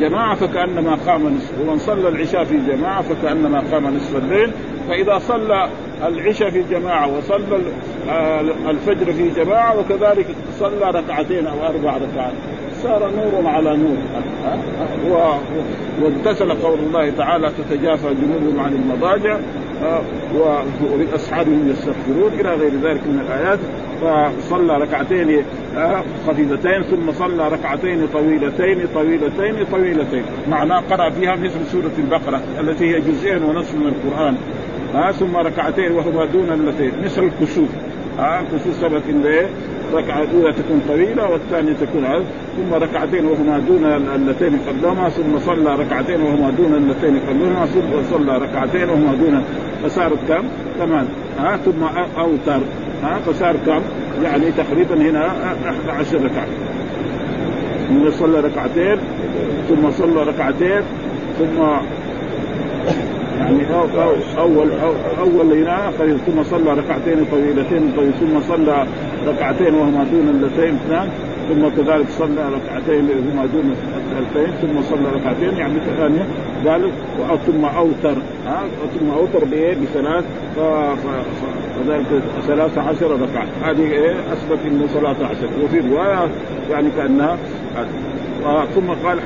جماعة 0.00 0.34
فكأنما 0.34 0.98
قام 1.06 1.36
نصف 1.36 1.52
ومن 1.60 1.78
صلى 1.78 2.08
العشاء 2.08 2.44
في 2.44 2.58
جماعة 2.58 3.02
فكأنما 3.02 3.62
قام 3.72 3.96
نصف 3.96 4.16
الليل. 4.16 4.50
فإذا 4.88 5.18
صلى 5.18 5.68
العشاء 6.06 6.50
في 6.50 6.62
جماعة 6.70 7.18
وصلى 7.18 7.58
آه، 8.10 8.40
الفجر 8.40 9.12
في 9.12 9.28
جماعة 9.28 9.78
وكذلك 9.78 10.26
صلى 10.58 10.90
ركعتين 10.90 11.46
أو 11.46 11.66
أربع 11.66 11.96
ركعات. 11.96 12.32
صار 12.82 13.10
نور 13.10 13.46
على 13.46 13.76
نور. 13.76 13.96
وامتثل 16.02 16.52
قول 16.52 16.78
الله 16.78 17.10
تعالى 17.10 17.50
تتجافى 17.58 18.14
جنوبهم 18.14 18.60
عن 18.60 18.72
المضاجع 18.72 19.38
وبالأسحار 20.92 21.46
هم 21.46 21.68
يستغفرون 21.70 22.32
إلى 22.40 22.54
غير 22.54 22.72
ذلك 22.82 23.06
من 23.06 23.20
الآيات. 23.26 23.58
فصلى 24.02 24.78
ركعتين 24.78 25.42
خفيفتين 26.26 26.82
ثم 26.82 27.12
صلى 27.12 27.48
ركعتين 27.48 28.06
طويلتين 28.12 28.78
طويلتين 28.94 29.64
طويلتين. 29.72 30.22
معناه 30.48 30.80
قرأ 30.90 31.10
فيها 31.10 31.36
مثل 31.36 31.66
سورة 31.66 31.92
البقرة 31.98 32.40
التي 32.60 32.94
هي 32.94 33.00
جزئين 33.00 33.42
ونصف 33.42 33.74
من 33.74 33.86
القرآن. 33.86 34.36
ها 34.94 35.12
ثم 35.12 35.36
ركعتين 35.36 35.92
وهما 35.92 36.24
دون 36.24 36.52
اللتين. 36.52 36.92
مثل 37.04 37.22
الكسوف. 37.22 37.68
ها 38.18 38.42
ثبت 38.80 39.02
ان 39.10 39.46
الركعة 39.92 40.22
الأولى 40.22 40.52
تكون 40.52 40.82
طويلة 40.88 41.30
والثانية 41.30 41.72
تكون 41.72 42.04
عرض 42.04 42.24
ثم 42.56 42.74
ركعتين 42.74 43.26
وهما 43.26 43.58
دون 43.58 43.84
اللتين 44.14 44.58
قبلهما 44.68 45.08
ثم 45.08 45.38
صلى 45.38 45.76
ركعتين 45.76 46.20
وهما 46.20 46.50
دون 46.50 46.74
اللتين 46.74 47.20
قبلهما 47.28 47.66
ثم 47.66 48.10
صلى 48.10 48.38
ركعتين 48.38 48.88
وهما 48.88 49.14
دون 49.14 49.44
فصارت 49.82 50.18
كم؟ 50.28 50.44
ثمان 50.78 51.08
ها 51.38 51.56
ثم 51.56 51.82
أوتر 52.18 52.60
ها 53.02 53.18
فصار 53.18 53.56
كم؟ 53.66 53.80
يعني 54.22 54.52
تقريبا 54.52 54.94
هنا 54.94 55.54
11 55.88 56.24
ركعة 56.24 56.46
ثم 57.88 58.10
صلى 58.10 58.40
ركعتين 58.40 58.98
ثم 59.68 59.90
صلى 59.90 60.22
ركعتين 60.22 60.82
ثم 61.38 61.62
يعني 63.38 63.74
أو 63.74 64.02
أو 64.02 64.14
أول 64.38 64.70
أو 64.70 64.92
أول 65.18 65.52
هنا 65.52 65.90
ثم 66.26 66.42
صلى 66.42 66.74
ركعتين 66.74 67.24
طويلتين 67.30 67.92
طويل 67.96 68.12
ثم 68.12 68.40
صلى 68.40 68.86
ركعتين 69.26 69.74
وهما 69.74 70.04
دون 70.04 70.28
اللتين 70.28 70.74
اثنان 70.74 71.08
ثم 71.48 71.68
كذلك 71.68 72.08
صلى 72.08 72.50
ركعتين 72.56 73.04
وهما 73.04 73.46
دون 73.46 73.74
اللتين 74.18 74.54
ثم 74.62 74.82
صلى 74.82 75.08
ركعتين 75.14 75.58
يعني 75.58 75.74
ثانية 75.98 76.26
قال 76.66 76.90
ثم 77.46 77.64
أوتر 77.64 78.16
ها 78.46 78.62
ثم 78.98 79.10
أوتر 79.10 79.44
بإيه 79.44 79.74
بثلاث 79.74 80.24
فذلك 80.56 82.22
ثلاث 82.46 82.78
عشر 82.78 83.20
ركعة. 83.20 83.46
هذه 83.62 83.92
إيه؟ 83.92 84.14
أثبت 84.32 84.58
إنه 84.66 84.86
صلاة 84.86 85.16
عشر. 85.26 85.48
وفي 85.64 85.80
رواية 85.80 86.28
يعني 86.70 86.90
كأنها 86.96 87.38
ثم 88.74 88.90
قال 89.08 89.20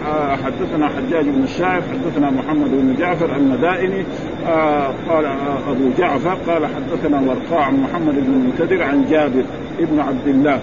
حدثنا 0.44 0.88
حجاج 0.88 1.24
بن 1.24 1.42
الشاعر 1.42 1.82
حدثنا 1.82 2.30
محمد 2.30 2.70
بن 2.70 2.94
جعفر 2.98 3.36
المدائني 3.36 4.04
آه، 4.46 4.94
قال 5.08 5.24
آه، 5.24 5.70
أبو 5.70 5.90
جعفر 5.98 6.34
قال 6.52 6.66
حدثنا 6.66 7.20
ورقاع 7.20 7.70
محمد 7.70 8.14
بن 8.14 8.32
المنكدر 8.32 8.82
عن 8.82 9.04
جابر 9.10 9.44
ابن 9.80 10.00
عبد 10.00 10.28
الله. 10.28 10.60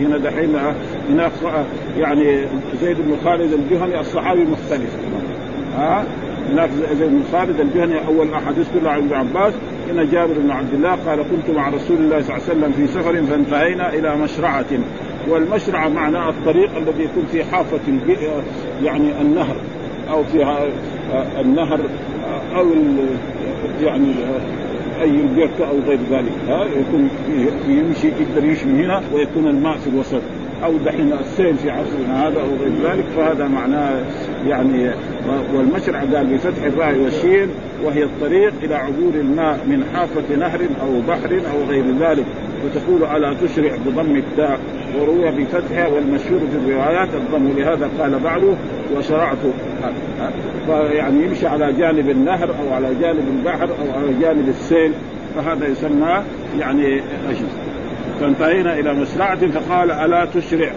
هنا 0.00 0.18
دحين 0.18 0.56
آه، 0.56 0.74
هناك 1.10 1.32
يعني 1.96 2.40
زيد 2.80 2.96
بن 2.96 3.16
خالد 3.24 3.52
الجهني 3.52 4.00
الصحابي 4.00 4.44
مختلف. 4.44 4.96
ها 5.76 6.04
هناك 6.52 6.70
زيد 6.98 7.08
بن 7.10 7.22
خالد 7.32 7.60
الجهني 7.60 8.06
أول 8.06 8.34
احاديث 8.34 8.66
كلها 8.74 8.92
عن 8.92 8.98
ابن 8.98 9.14
عباس 9.14 9.54
إن 9.90 10.10
جابر 10.10 10.34
بن 10.38 10.50
عبد 10.50 10.74
الله 10.74 10.90
قال 11.06 11.22
كنت 11.22 11.56
مع 11.56 11.68
رسول 11.68 11.96
الله 11.96 12.22
صلى 12.22 12.36
الله 12.36 12.48
عليه 12.48 12.58
وسلم 12.58 12.72
في 12.72 12.86
سفر 12.86 13.22
فانتهينا 13.22 13.94
إلى 13.94 14.16
مشرعة. 14.16 14.66
والمشرعه 15.28 15.88
معناه 15.88 16.30
الطريق 16.30 16.76
الذي 16.76 17.02
يكون 17.02 17.26
في 17.32 17.44
حافة 17.44 17.80
يعني 18.82 19.20
النهر 19.20 19.56
أو 20.10 20.24
في 20.24 20.68
النهر 21.40 21.80
أو 22.56 22.66
يعني 23.82 24.14
أي 25.00 25.10
البركه 25.10 25.68
أو 25.68 25.78
غير 25.86 25.98
ذلك. 26.10 26.32
ها 26.48 26.64
يكون 26.64 27.08
يمشي 27.68 28.06
يقدر 28.06 28.44
من 28.66 28.84
هنا 28.84 29.02
ويكون 29.14 29.46
الماء 29.46 29.76
في 29.76 29.90
الوسط. 29.90 30.22
أو 30.64 30.72
دحين 30.76 31.12
السيل 31.12 31.54
في 31.54 31.70
عصرنا 31.70 32.28
هذا 32.28 32.40
أو 32.40 32.46
غير 32.46 32.72
ذلك 32.92 33.04
فهذا 33.16 33.48
معناه 33.48 34.00
يعني 34.46 34.90
والمشرع 35.54 36.00
قال 36.00 36.26
بفتح 36.26 36.62
الراء 36.62 36.98
والشين 36.98 37.48
وهي 37.84 38.04
الطريق 38.04 38.52
إلى 38.62 38.74
عبور 38.74 39.14
الماء 39.14 39.60
من 39.66 39.84
حافة 39.94 40.36
نهر 40.36 40.60
أو 40.82 41.00
بحر 41.08 41.40
أو 41.52 41.64
غير 41.68 41.84
ذلك 42.00 42.24
وتقول 42.64 43.16
ألا 43.16 43.34
تشرع 43.34 43.76
بضم 43.86 44.16
التاء؟ 44.16 44.60
وروي 45.00 45.30
بفتحها 45.30 45.88
والمشهور 45.88 46.40
في 46.40 46.56
الروايات 46.56 47.08
الضم 47.14 47.48
لهذا 47.58 47.90
قال 47.98 48.18
بعده 48.18 48.54
وشرعت. 48.96 49.38
فيعني 50.66 51.24
يمشي 51.24 51.46
على 51.46 51.72
جانب 51.72 52.10
النهر 52.10 52.50
أو 52.50 52.74
على 52.74 52.94
جانب 53.00 53.24
البحر 53.28 53.64
أو 53.64 53.98
على 53.98 54.12
جانب 54.20 54.48
السيل 54.48 54.92
فهذا 55.36 55.66
يسمى 55.66 56.22
يعني 56.58 56.94
أجل 57.30 57.46
فانتهينا 58.20 58.78
إلى 58.78 58.94
مسرعه 58.94 59.46
فقال 59.46 59.90
ألا 59.90 60.24
تشرع. 60.24 60.72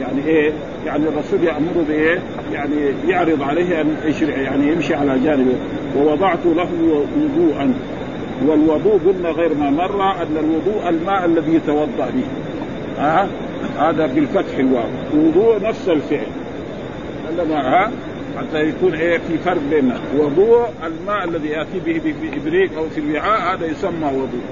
يعني 0.00 0.26
إيه؟ 0.26 0.52
يعني 0.86 1.08
الرسول 1.08 1.44
يامره 1.44 1.84
بإيه؟ 1.88 2.22
يعني 2.52 2.74
يعرض 3.08 3.42
عليه 3.42 3.80
أن 3.80 3.96
يشرع 4.04 4.36
يعني 4.36 4.72
يمشي 4.72 4.94
على 4.94 5.18
جانبه. 5.18 5.54
ووضعت 5.96 6.46
له 6.46 6.68
وضوءا. 7.16 7.74
والوضوء 8.46 9.00
قلنا 9.06 9.28
غير 9.28 9.54
ما 9.54 9.70
مر 9.70 10.02
أن 10.02 10.36
الوضوء 10.36 10.88
الماء 10.88 11.24
الذي 11.24 11.54
يتوضأ 11.54 12.10
به. 12.10 12.24
ها؟ 12.98 13.28
هذا 13.78 14.06
بالفتح 14.06 14.58
الواو. 14.58 14.88
وضوء 15.14 15.62
نفس 15.62 15.88
الفعل. 15.88 16.26
ها؟ 17.50 17.90
حتى 18.38 18.68
يكون 18.68 18.94
إيه؟ 18.94 19.18
في 19.18 19.38
فرق 19.38 19.62
بيننا. 19.70 20.00
وضوء 20.18 20.66
الماء 20.86 21.24
الذي 21.24 21.48
يأتي 21.48 21.80
به 21.86 21.98
في 21.98 22.40
ابريق 22.42 22.78
أو 22.78 22.88
في 22.88 23.00
الوعاء 23.00 23.54
هذا 23.54 23.66
يسمى 23.66 24.06
وضوء. 24.06 24.44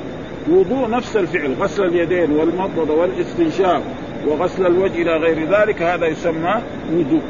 وضوء 0.51 0.91
نفس 0.91 1.17
الفعل 1.17 1.55
غسل 1.61 1.85
اليدين 1.85 2.31
والمضمضة 2.33 2.95
والاستنشاق 2.95 3.83
وغسل 4.27 4.67
الوجه 4.67 5.03
إلى 5.03 5.17
غير 5.17 5.49
ذلك 5.51 5.83
هذا 5.83 6.07
يسمى 6.07 6.55
وضوء. 6.93 7.23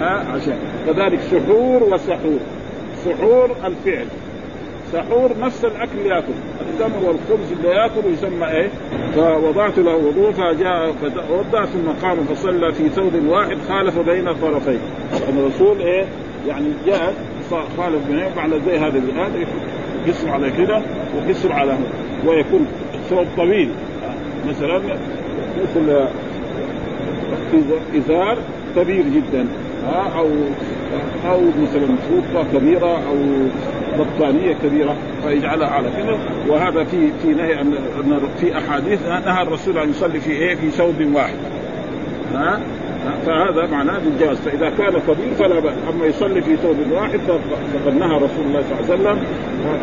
ها؟ 0.00 0.26
عشان. 0.34 0.58
كذلك 0.86 1.20
سحور 1.20 1.82
وسحور. 1.82 2.38
سحور 3.04 3.50
الفعل. 3.64 4.06
سحور 4.92 5.30
نفس 5.40 5.64
الأكل 5.64 5.98
يأكل. 6.06 6.32
التمر 6.60 7.08
والخبز 7.08 7.52
اللي 7.52 7.68
يأكل 7.68 8.12
يسمى 8.12 8.46
إيه؟ 8.46 8.68
فوضعت 9.14 9.78
له 9.78 9.96
وضوء 9.96 10.32
فجاء 10.32 10.92
فتوضا 10.92 11.64
ثم 11.64 12.06
قام 12.06 12.16
فصلى 12.24 12.72
في 12.72 12.88
ثوب 12.88 13.12
واحد 13.28 13.56
خالف 13.68 13.98
بين 13.98 14.28
الطرفين. 14.28 14.80
الرسول 15.28 15.80
إيه؟ 15.80 16.04
يعني 16.48 16.68
جاء 16.86 17.14
خالف 17.78 18.06
بين 18.08 18.38
على 18.38 18.60
زي 18.66 18.78
هذا 18.78 19.02
هذا 19.16 19.46
قصر 20.08 20.30
على 20.30 20.50
كده 20.50 20.82
وقصر 21.16 21.52
على 21.52 21.72
هذا 21.72 21.88
ويكون 22.26 22.66
ثوب 23.10 23.26
طويل. 23.36 23.70
مثلا 24.48 24.80
مثل 25.62 26.06
إزار 27.96 28.38
كبير 28.76 29.04
جدا. 29.08 29.46
أو 30.16 30.28
أو 31.26 31.40
مثلا 31.62 31.96
فوطه 31.96 32.46
كبيرة 32.52 32.96
أو 33.08 33.16
بطانية 33.98 34.54
كبيرة 34.62 34.96
فيجعلها 35.22 35.68
على 35.68 35.88
كذا 35.90 36.18
وهذا 36.48 36.84
في 36.84 37.12
في 37.22 37.28
نهي 37.28 37.60
أن 37.60 37.74
في 38.40 38.58
أحاديث 38.58 39.08
نهى 39.08 39.42
الرسول 39.42 39.78
أن 39.78 39.90
يصلي 39.90 40.20
في 40.20 40.30
إيه؟ 40.30 40.54
في 40.54 40.70
ثوب 40.70 41.14
واحد. 41.14 41.36
ها؟ 42.34 42.60
فهذا 43.26 43.66
معناه 43.66 43.98
بالجواز 43.98 44.36
فإذا 44.36 44.70
كان 44.70 44.92
كبير 44.92 45.34
فلا 45.38 45.60
بأس. 45.60 45.74
أما 45.94 46.06
يصلي 46.06 46.42
في 46.42 46.56
ثوب 46.56 46.76
واحد 46.92 47.20
فقد 47.20 47.96
نهى 47.96 48.16
رسول 48.16 48.46
الله 48.46 48.62
صلى 48.62 48.80
الله 48.80 48.92
عليه 48.92 48.94
وسلم 48.94 49.18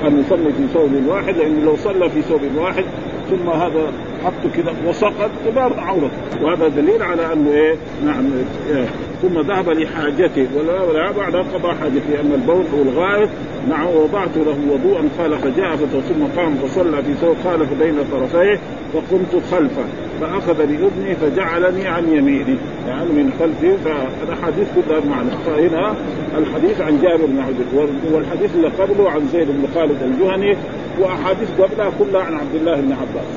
أن 0.08 0.20
يصلي 0.20 0.54
في 0.54 0.68
ثوب 0.74 0.92
واحد 1.08 1.38
لأنه 1.38 1.66
لو 1.66 1.76
صلى 1.76 2.10
في 2.10 2.22
ثوب 2.22 2.42
واحد 2.58 2.84
ثم 3.30 3.50
هذا 3.50 3.92
حطه 4.24 4.50
كذا 4.56 4.74
وسقط 4.88 5.30
تبان 5.46 5.80
عورته. 5.80 6.10
وهذا 6.42 6.68
دليل 6.68 7.04
على 7.04 7.34
أنه 7.34 7.52
إيه؟ 7.52 7.76
نعم 8.06 8.26
إيه. 8.70 8.86
ثم 9.22 9.42
ذهب 9.42 9.70
لحاجته 9.70 10.48
ولا 10.56 11.12
بعد 11.12 11.36
قضى 11.36 11.74
حاجته 11.82 12.20
أما 12.22 12.36
البول 12.36 12.66
أو 12.74 12.82
الغائط 12.82 13.30
نعم 13.70 13.88
وضعت 13.88 14.38
له 14.38 14.58
وضوءا 14.72 15.10
قال 15.20 15.38
فجاء 15.38 15.76
ثم 15.76 16.42
قام 16.42 16.56
فصلى 16.56 17.04
في 17.04 17.14
ثوب 17.14 17.36
خالف 17.44 17.74
بين 17.74 17.96
طرفيه 18.12 18.60
فقمت 18.94 19.44
خلفه 19.52 19.84
فأخذ 20.22 20.54
بأذني 20.54 21.16
فجعلني 21.16 21.88
عن 21.88 22.08
يمينه 22.08 22.58
يعني 22.88 23.10
من 23.10 23.34
خلفه 23.40 23.78
فالأحاديث 23.84 24.68
كلها 24.76 25.00
معنى 25.00 25.30
فهنا 25.46 25.96
الحديث 26.38 26.82
عن 26.82 27.02
جابر 27.02 27.26
بن 27.26 27.40
عبد 27.40 27.90
والحديث 28.14 28.56
اللي 28.56 28.68
قبله 28.68 29.10
عن 29.10 29.28
زيد 29.28 29.48
بن 29.48 29.68
خالد 29.76 30.04
الجهني 30.04 30.58
وأحاديث 31.00 31.50
قبلها 31.62 31.92
كلها 32.00 32.22
عن 32.22 32.34
عبد 32.34 32.56
الله 32.56 32.82
بن 32.82 32.92
عباس. 32.92 33.30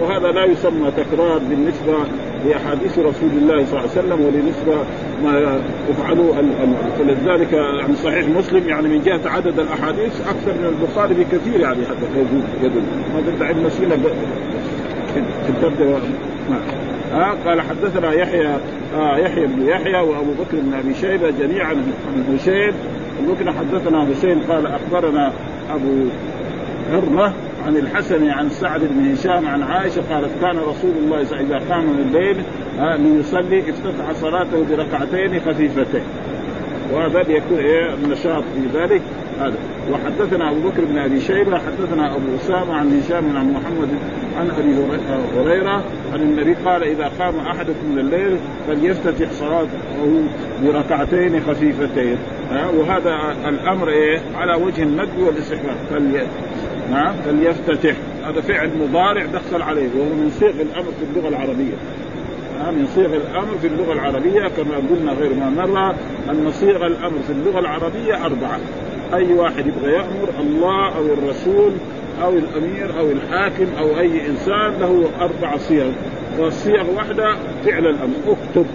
وهذا 0.00 0.32
لا 0.32 0.44
يسمى 0.44 0.90
تكرار 0.90 1.38
بالنسبة 1.38 1.94
لاحاديث 2.46 2.98
رسول 2.98 3.30
الله 3.30 3.64
صلى 3.64 3.78
الله 3.78 3.90
عليه 3.90 3.90
وسلم 3.90 4.20
ولنسبة 4.20 4.84
ما 5.24 5.60
يفعله 5.90 6.34
فلذلك 6.98 7.52
يعني 7.52 7.94
صحيح 8.04 8.28
مسلم 8.28 8.68
يعني 8.68 8.88
من 8.88 9.02
جهة 9.02 9.30
عدد 9.30 9.58
الأحاديث 9.58 10.20
أكثر 10.20 10.52
من 10.52 10.66
البخاري 10.66 11.14
بكثير 11.14 11.60
يعني 11.60 11.86
حتى 11.86 12.20
يدل. 12.62 12.82
ما 13.14 13.20
تدعي 13.36 13.52
المسيله 13.52 13.96
في 15.46 15.60
نعم. 16.50 16.60
آه 17.14 17.34
قال 17.46 17.60
حدثنا 17.60 18.12
يحيى 18.12 18.56
آه 18.96 19.16
يحيى 19.16 19.46
بن 19.46 19.68
يحيى 19.68 20.00
وأبو 20.00 20.32
بكر 20.32 20.60
بن 20.60 20.74
أبي 20.74 20.94
شيبة 20.94 21.30
جميعا 21.30 21.68
عن 21.68 22.34
هشيم 22.34 22.74
ممكن 23.28 23.52
حدثنا 23.52 24.06
حسين 24.06 24.40
قال 24.40 24.66
أخبرنا 24.66 25.32
أبو 25.70 26.06
هرمة 26.92 27.32
عن 27.66 27.76
الحسن 27.76 28.28
عن 28.28 28.50
سعد 28.50 28.80
بن 28.80 29.12
هشام 29.12 29.46
عن 29.46 29.62
عائشة 29.62 30.02
قالت 30.10 30.30
كان 30.40 30.56
رسول 30.58 30.92
الله 31.04 31.20
إذا 31.20 31.62
قام 31.70 31.84
من 31.84 31.98
الليل 31.98 32.36
ليصلي 32.78 33.60
افتتح 33.60 34.12
صلاته 34.12 34.64
بركعتين 34.64 35.40
خفيفتين. 35.40 36.02
وهذا 36.92 37.20
يكون 37.20 37.58
إيه؟ 37.58 37.94
النشاط 37.94 38.42
في 38.42 38.78
ذلك. 38.78 39.02
هذا. 39.40 39.54
وحدثنا 39.92 40.50
أبو 40.50 40.68
بكر 40.68 40.84
بن 40.84 40.98
أبي 40.98 41.20
شيبة 41.20 41.58
حدثنا 41.58 42.16
أبو 42.16 42.36
أسامة 42.36 42.74
عن 42.74 43.00
هشام 43.00 43.36
عن 43.36 43.52
محمد 43.52 43.88
عن 44.36 44.50
أبي 44.50 44.74
هريرة 45.36 45.84
عن 46.12 46.20
النبي 46.20 46.54
قال 46.54 46.82
إذا 46.82 47.10
قام 47.18 47.38
أحدكم 47.38 47.92
من 47.92 47.98
الليل 47.98 48.36
فليفتتح 48.66 49.30
صلاته 49.30 49.68
بركعتين 50.62 51.40
خفيفتين. 51.40 52.16
وهذا 52.76 53.36
الأمر 53.48 53.88
إيه؟ 53.88 54.20
على 54.36 54.54
وجه 54.54 54.82
الندب 54.82 55.18
والاستحباب. 55.18 55.76
نعم. 56.90 57.14
فليفتتح 57.14 57.96
هذا 58.24 58.40
فعل 58.40 58.70
مضارع 58.78 59.26
دخل 59.26 59.62
عليه 59.62 59.88
وهو 59.96 60.08
من 60.08 60.36
صيغ 60.40 60.50
الأمر 60.50 60.90
في 60.98 61.04
اللغة 61.10 61.28
العربية. 61.28 61.74
من 62.60 62.86
صيغ 62.94 63.16
الأمر 63.16 63.58
في 63.60 63.66
اللغة 63.66 63.92
العربية 63.92 64.48
كما 64.48 64.76
قلنا 64.90 65.12
غير 65.12 65.34
ما 65.34 65.50
مر 65.50 65.94
أن 66.30 66.50
صيغ 66.50 66.86
الأمر 66.86 67.18
في 67.26 67.32
اللغة 67.32 67.58
العربية 67.58 68.24
أربعة. 68.24 68.60
أي 69.14 69.32
واحد 69.32 69.66
يبغى 69.66 69.92
يأمر 69.92 70.28
الله 70.40 70.96
أو 70.96 71.06
الرسول 71.06 71.72
أو 72.22 72.32
الأمير 72.32 72.98
أو 72.98 73.10
الحاكم 73.10 73.66
أو 73.78 73.98
أي 73.98 74.26
إنسان 74.26 74.72
له 74.80 75.10
أربع 75.20 75.56
صيغ. 75.56 75.90
والصيغ 76.38 76.90
واحدة 76.96 77.36
فعل 77.64 77.86
الأمر 77.86 78.16
اكتب. 78.26 78.66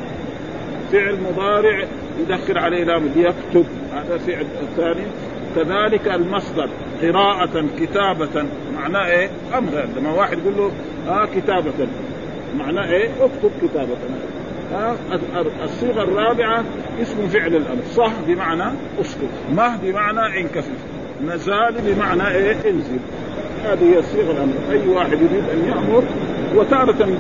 فعل 0.92 1.18
مضارع 1.32 1.84
يدخل 2.20 2.58
عليه 2.58 2.84
لام 2.84 3.10
يكتب. 3.16 3.66
هذا 3.94 4.18
فعل 4.18 4.46
الثاني. 4.62 5.08
كذلك 5.56 6.08
المصدر 6.08 6.70
قراءة 7.02 7.66
كتابة. 7.80 8.46
معناه 8.76 9.06
إيه؟ 9.06 9.30
أمر. 9.58 9.86
لما 9.98 10.12
واحد 10.12 10.38
يقول 10.38 10.58
له 10.58 10.72
آه 11.10 11.26
كتابة. 11.26 11.88
معناه 12.60 12.90
إيه؟ 12.92 13.10
اكتب 13.10 13.52
كتابة. 13.62 13.96
آه 14.74 14.96
الصيغة 15.64 16.04
الرابعة 16.04 16.64
اسم 17.02 17.28
فعل 17.28 17.56
الأمر. 17.56 17.82
صح 17.94 18.12
بمعنى 18.28 18.64
اسكت. 19.02 19.30
مه 19.54 19.78
بمعنى 19.84 20.42
انكفف 20.42 20.78
نزال 21.26 21.76
بمعنى 21.86 22.28
إيه؟ 22.28 22.70
انزل. 22.70 23.00
هذه 23.64 23.96
هي 23.96 24.02
صيغة 24.02 24.32
الأمر. 24.32 24.54
أي 24.72 24.88
واحد 24.88 25.14
يريد 25.14 25.44
أن 25.54 25.70
يأمر. 25.70 26.04
وتارة 26.56 27.18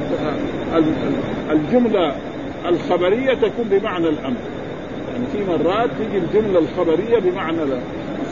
الجملة 1.51 2.15
الخبرية 2.65 3.33
تكون 3.33 3.65
بمعنى 3.71 4.09
الأمر. 4.09 4.37
يعني 5.13 5.25
في 5.33 5.51
مرات 5.51 5.89
تيجي 5.97 6.17
الجملة 6.17 6.59
الخبرية 6.59 7.19
بمعنى 7.19 7.63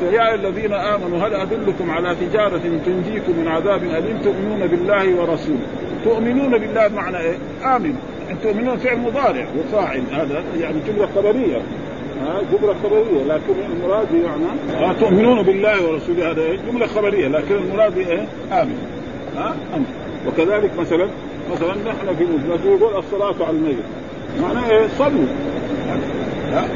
لا 0.04 0.12
يا 0.12 0.36
الذين 0.36 0.74
آمنوا 0.74 1.28
هل 1.28 1.34
أدلكم 1.34 1.92
على 1.92 2.16
تجارة 2.16 2.62
تنجيكم 2.86 3.40
من 3.40 3.48
عذاب 3.48 3.84
أليم؟ 3.84 4.18
تؤمنون 4.24 4.68
بالله 4.68 5.16
ورسوله. 5.16 5.60
تؤمنون 6.06 6.58
بالله 6.58 6.88
بمعنى 6.88 7.18
إيه؟ 7.18 7.38
يعني 7.62 7.94
تؤمنون 8.44 8.78
فعل 8.78 8.98
مضارع 8.98 9.48
وفاعل. 9.60 10.04
هذا 10.12 10.44
يعني 10.60 10.78
جملة 10.88 11.08
خبرية. 11.16 11.58
ها 12.22 12.42
جملة 12.52 12.76
خبرية. 12.84 13.24
لكن 13.28 13.54
المراد 13.72 14.08
يعني 14.12 14.44
ها 14.88 14.94
تؤمنون 14.94 15.42
بالله 15.42 15.88
ورسوله. 15.88 16.32
هذا 16.32 16.42
إيه؟ 16.42 16.58
جملة 16.72 16.88
خبرية. 16.88 17.28
لكن 17.28 17.56
المراد 17.56 17.98
إيه؟ 17.98 18.28
امن 18.52 18.78
ها 19.38 19.56
امن 19.76 19.86
وكذلك 20.28 20.72
مثلا 20.80 21.08
مثلا 21.52 21.74
نحن 21.74 22.16
في 22.18 22.24
مسجد 22.24 22.66
يقول 22.66 22.98
الصلاة 22.98 23.48
على 23.48 23.58
الميت. 23.58 23.78
معناه 24.42 24.70
إيه؟ 24.70 24.88
صلوا. 24.88 25.28
ها 26.52 26.68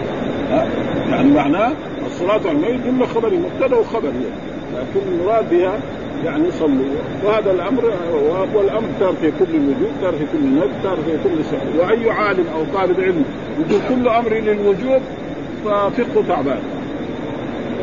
ها. 0.50 0.68
يعني 1.12 1.32
معناه 1.32 1.72
الصلاه 2.18 2.50
على 2.50 2.52
الميت 2.52 2.86
جمله 2.86 3.06
خبريه 3.06 3.38
مبتدأ 3.38 3.76
وخبر 3.76 4.08
يعني. 4.08 4.48
لكن 4.76 5.08
المراد 5.12 5.50
بها 5.50 5.80
يعني 6.26 6.52
صلوا 6.52 6.86
وهذا 7.24 7.52
الأمر 7.52 7.84
والامر 8.56 8.88
تار 9.00 9.14
في 9.22 9.32
كل 9.32 9.56
الوجوب 9.56 9.92
تار 10.02 10.14
في 10.14 10.26
كل 10.34 10.46
ند 10.46 10.72
تار 10.84 10.96
في 10.96 11.12
كل 11.24 11.46
سنة 11.46 11.80
وأي 11.80 12.12
عالم 12.12 12.46
أو 12.56 12.80
طالب 12.80 13.00
علم 13.00 13.24
يقول 13.60 13.82
كل 13.90 14.08
أمر 14.08 14.34
للوجوب 14.34 15.02
ففقه 15.66 16.24
تعبان. 16.28 16.60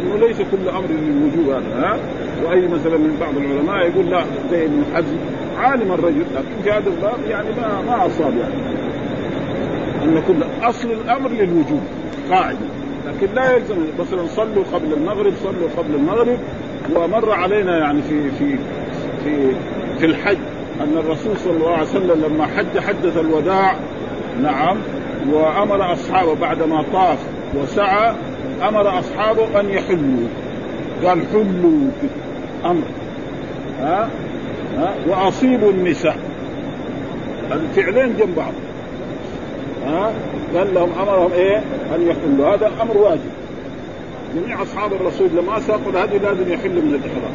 إنه 0.00 0.26
ليس 0.26 0.36
كل 0.36 0.68
أمر 0.68 0.88
للوجوب 0.90 1.48
هذا 1.48 1.86
ها؟ 1.86 1.98
وأي 2.44 2.68
مثلا 2.68 2.96
من 2.96 3.16
بعض 3.20 3.36
العلماء 3.36 3.88
يقول 3.88 4.10
لا 4.10 4.24
زي 4.50 4.64
ابن 4.64 4.82
حزم 4.94 5.16
عالم 5.58 5.92
الرجل. 5.92 6.24
لكن 6.34 6.62
في 6.64 6.70
هذا 6.70 6.88
الباب 6.90 7.18
يعني 7.28 7.48
ما 7.50 7.82
ما 7.86 8.06
أصاب 8.06 8.32
يعني. 8.36 8.54
إن 10.04 10.22
كل 10.28 10.66
أصل 10.68 10.90
الأمر 10.90 11.30
للوجوب 11.30 11.80
قاعدة. 12.30 12.83
لكن 13.06 13.34
لا 13.34 13.56
يلزم 13.56 13.76
مثلا 13.98 14.26
صلوا 14.26 14.64
قبل 14.72 14.92
المغرب 14.92 15.32
صلوا 15.42 15.68
قبل 15.76 15.94
المغرب. 15.94 16.38
ومر 16.96 17.32
علينا 17.32 17.78
يعني 17.78 18.02
في 18.02 18.30
في 18.30 18.56
في 19.24 19.54
في 19.98 20.06
الحج 20.06 20.38
أن 20.80 20.98
الرسول 20.98 21.36
صلى 21.36 21.56
الله 21.56 21.72
عليه 21.72 21.88
وسلم 21.88 22.24
لما 22.24 22.46
حج 22.46 22.78
حجه 22.78 23.20
الوداع. 23.20 23.76
نعم. 24.42 24.76
وأمر 25.32 25.92
أصحابه 25.92 26.34
بعدما 26.34 26.84
طاف 26.92 27.18
وسعى 27.56 28.14
أمر 28.68 28.98
أصحابه 28.98 29.60
أن 29.60 29.68
يحلوا. 29.70 30.28
قال 31.04 31.22
حلوا 31.32 31.90
أمر 32.64 32.84
ها؟ 33.80 34.08
ها؟ 34.78 34.94
وأصيبوا 35.08 35.70
النساء. 35.70 36.16
الفعلين 37.52 38.16
جنب 38.16 38.34
بعض. 38.36 38.52
ها؟ 39.86 40.12
قال 40.56 40.74
لهم 40.74 40.90
أمرهم 40.92 41.32
إيه؟ 41.32 41.56
أن 41.94 42.06
يحلوا. 42.06 42.54
هذا 42.54 42.70
أمر 42.82 42.96
واجب. 42.96 43.30
جميع 44.36 44.62
أصحاب 44.62 44.92
الرسول 44.92 45.28
لما 45.36 45.60
ساقوا 45.60 45.92
الهدي 45.92 46.18
لازم 46.18 46.52
يحل 46.52 46.70
من 46.70 46.94
الإحرام. 46.94 47.34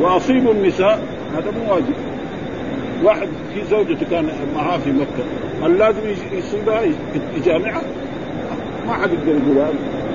وأصيبوا 0.00 0.52
النساء 0.52 1.02
هذا 1.36 1.50
مو 1.50 1.74
واجب. 1.74 1.94
واحد 3.04 3.28
في 3.54 3.64
زوجته 3.70 4.06
كان 4.10 4.28
معاه 4.54 4.78
في 4.78 4.92
مكة 4.92 5.24
هل 5.62 5.78
لازم 5.78 6.00
يصيبها؟ 6.32 6.82
يجامعها؟ 7.36 7.82
ما 8.86 8.92
حد 8.92 9.10
يقدر 9.12 9.28
يقول 9.28 9.58
هذا. 9.58 9.74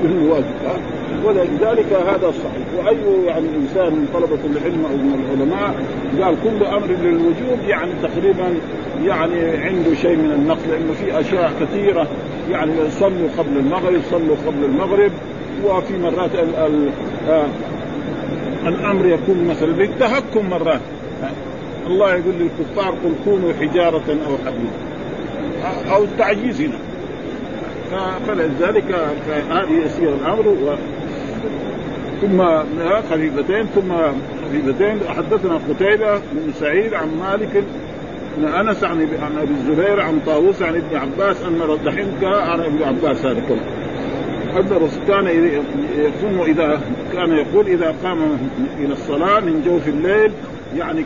واجب 0.10 0.46
ها؟ 0.66 0.78
ولذلك 1.26 1.94
هذا 1.94 2.32
صحيح. 2.44 2.68
وأي 2.78 3.26
يعني 3.26 3.46
إنسان 3.56 3.94
من 3.94 4.08
طلبة 4.14 4.40
العلم 4.46 4.86
أو 4.86 4.98
من 4.98 5.26
العلماء 5.26 5.76
قال 6.22 6.36
كل 6.44 6.66
أمر 6.66 6.88
للوجوب 6.88 7.60
يعني 7.68 7.92
تقريبا 8.04 8.54
يعني 9.06 9.58
عنده 9.58 9.96
شيء 10.02 10.16
من 10.18 10.32
النقل 10.32 10.70
لأنه 10.70 10.94
في 10.94 11.20
أشياء 11.20 11.52
كثيرة 11.62 12.08
يعني 12.52 12.72
صلوا 13.00 13.30
قبل 13.38 13.58
المغرب 13.58 14.02
صلوا 14.12 14.36
قبل 14.48 14.66
المغرب 14.66 15.12
وفي 15.66 15.98
مرات 15.98 16.36
ال 16.36 16.56
ال 16.56 16.90
آه 17.30 17.46
الأمر 18.68 19.06
يكون 19.06 19.46
مثلا 19.50 19.74
بالتهكم 19.74 20.50
مرات 20.50 20.82
الله 21.88 22.10
يقول 22.10 22.34
للكفار 22.40 22.90
قل 22.90 23.14
كونوا 23.26 23.54
حجارة 23.62 24.18
أو 24.28 24.38
حديدا 24.46 25.94
أو 25.96 26.04
التعجيز 26.04 26.62
هنا. 26.62 26.78
فلذلك 28.28 28.96
هذه 29.50 29.86
يسير 29.86 30.14
الأمر 30.14 30.48
و 30.48 30.76
ثم 32.22 32.42
خليفتين 33.10 33.66
ثم 33.66 33.94
خليفتين. 34.50 35.00
حدثنا 35.10 35.60
قتيبة 35.70 36.18
بن 36.18 36.54
سعيد 36.60 36.94
عن 36.94 37.08
مالك 37.20 37.64
بن 38.38 38.46
أنس 38.46 38.84
عن 38.84 39.02
أبي 39.42 39.52
الزبير 39.52 40.00
عن 40.00 40.20
طاووس 40.26 40.62
عن 40.62 40.76
ابن 40.76 40.98
عباس 40.98 41.44
أن 41.44 41.78
دحين 41.86 42.08
عن 42.24 42.60
ابن 42.60 42.84
عباس 42.84 43.26
هذا 43.26 43.42
كله. 43.50 43.66
أن 44.56 45.00
كان 45.08 45.28
يقوم 45.98 46.42
إذا 46.42 46.82
كان 47.14 47.32
يقول 47.32 47.68
إذا 47.68 47.96
قام 48.04 48.38
إلى 48.80 48.94
الصلاة 48.94 49.40
من 49.40 49.62
جوف 49.66 49.88
الليل 49.88 50.32
يعني 50.78 51.06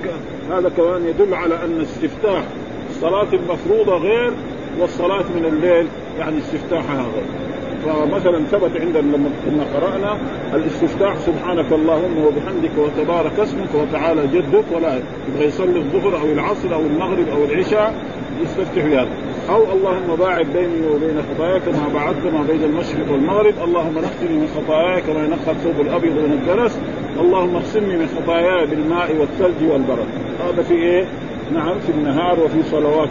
هذا 0.52 0.70
كمان 0.70 1.08
يدل 1.08 1.34
على 1.34 1.56
أن 1.56 1.82
استفتاح 1.82 2.44
الصلاة 2.90 3.28
المفروضة 3.34 3.98
غير 3.98 4.32
والصلاة 4.80 5.26
من 5.36 5.46
الليل. 5.46 5.88
يعني 6.20 6.38
استفتاحها 6.38 7.02
غير 7.02 7.48
فمثلا 7.86 8.46
ثبت 8.46 8.82
عندنا 8.82 9.02
لما 9.02 9.30
كنا 9.46 9.64
قرأنا 9.74 10.18
الاستفتاح 10.54 11.18
سبحانك 11.18 11.72
اللهم 11.72 12.18
وبحمدك 12.18 12.72
وتبارك 12.78 13.40
اسمك 13.40 13.70
وتعالى 13.76 14.22
جدك 14.28 14.64
ولا 14.72 15.00
يبغى 15.28 15.46
يصلي 15.46 15.80
الظهر 15.80 16.22
أو 16.22 16.26
العصر 16.26 16.74
أو 16.74 16.82
المغرب 16.82 17.30
أو 17.30 17.46
العشاء 17.46 17.94
يستفتح 18.42 18.86
بهذا. 18.86 19.10
أو 19.50 19.64
اللهم 19.74 20.16
باعد 20.20 20.46
بيني 20.46 20.88
وبين 20.88 21.22
خطاياي 21.34 21.60
كما 21.60 21.88
بعدت 21.94 22.26
ما 22.34 22.44
بين 22.48 22.64
المشرق 22.64 23.12
والمغرب. 23.12 23.54
اللهم 23.64 23.94
نقني 23.94 24.38
من 24.38 24.48
خطاياي 24.56 25.02
كما 25.02 25.26
ينقى 25.26 25.52
الثوب 25.52 25.82
الأبيض 25.82 26.12
من 26.12 26.40
الدنس. 26.42 26.80
اللهم 27.20 27.56
اغسلني 27.56 27.98
من 27.98 28.08
خطاياي 28.08 28.66
بالماء 28.66 29.16
والثلج 29.20 29.72
والبرد. 29.72 30.08
هذا 30.40 30.64
في 30.64 30.74
إيه؟ 30.74 31.06
نعم 31.54 31.80
في 31.80 31.92
النهار 31.92 32.40
وفي 32.40 32.64
صلوات 32.64 33.10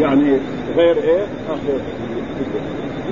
يعني 0.00 0.38
غير 0.76 0.96
إيه؟ 0.96 1.26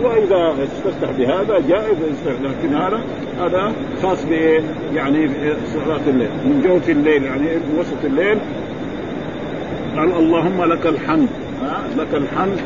وإذا 0.02 0.54
استفتح 0.64 1.10
بهذا 1.18 1.62
جائز 1.68 1.96
لكن 2.44 2.74
هذا 2.74 3.00
هذا 3.40 3.72
خاص 4.02 4.24
بايه؟ 4.24 4.60
يعني 4.94 5.30
صلاه 5.74 6.00
الليل. 6.06 6.28
من 6.44 6.62
جوف 6.64 6.90
الليل 6.90 7.24
يعني 7.24 7.42
من 7.42 7.76
وسط 7.80 8.04
الليل. 8.04 8.38
قال 9.96 10.12
اللهم 10.12 10.64
لك 10.64 10.86
الحمد. 10.86 11.28
لك 11.98 12.14
الحمد. 12.14 12.58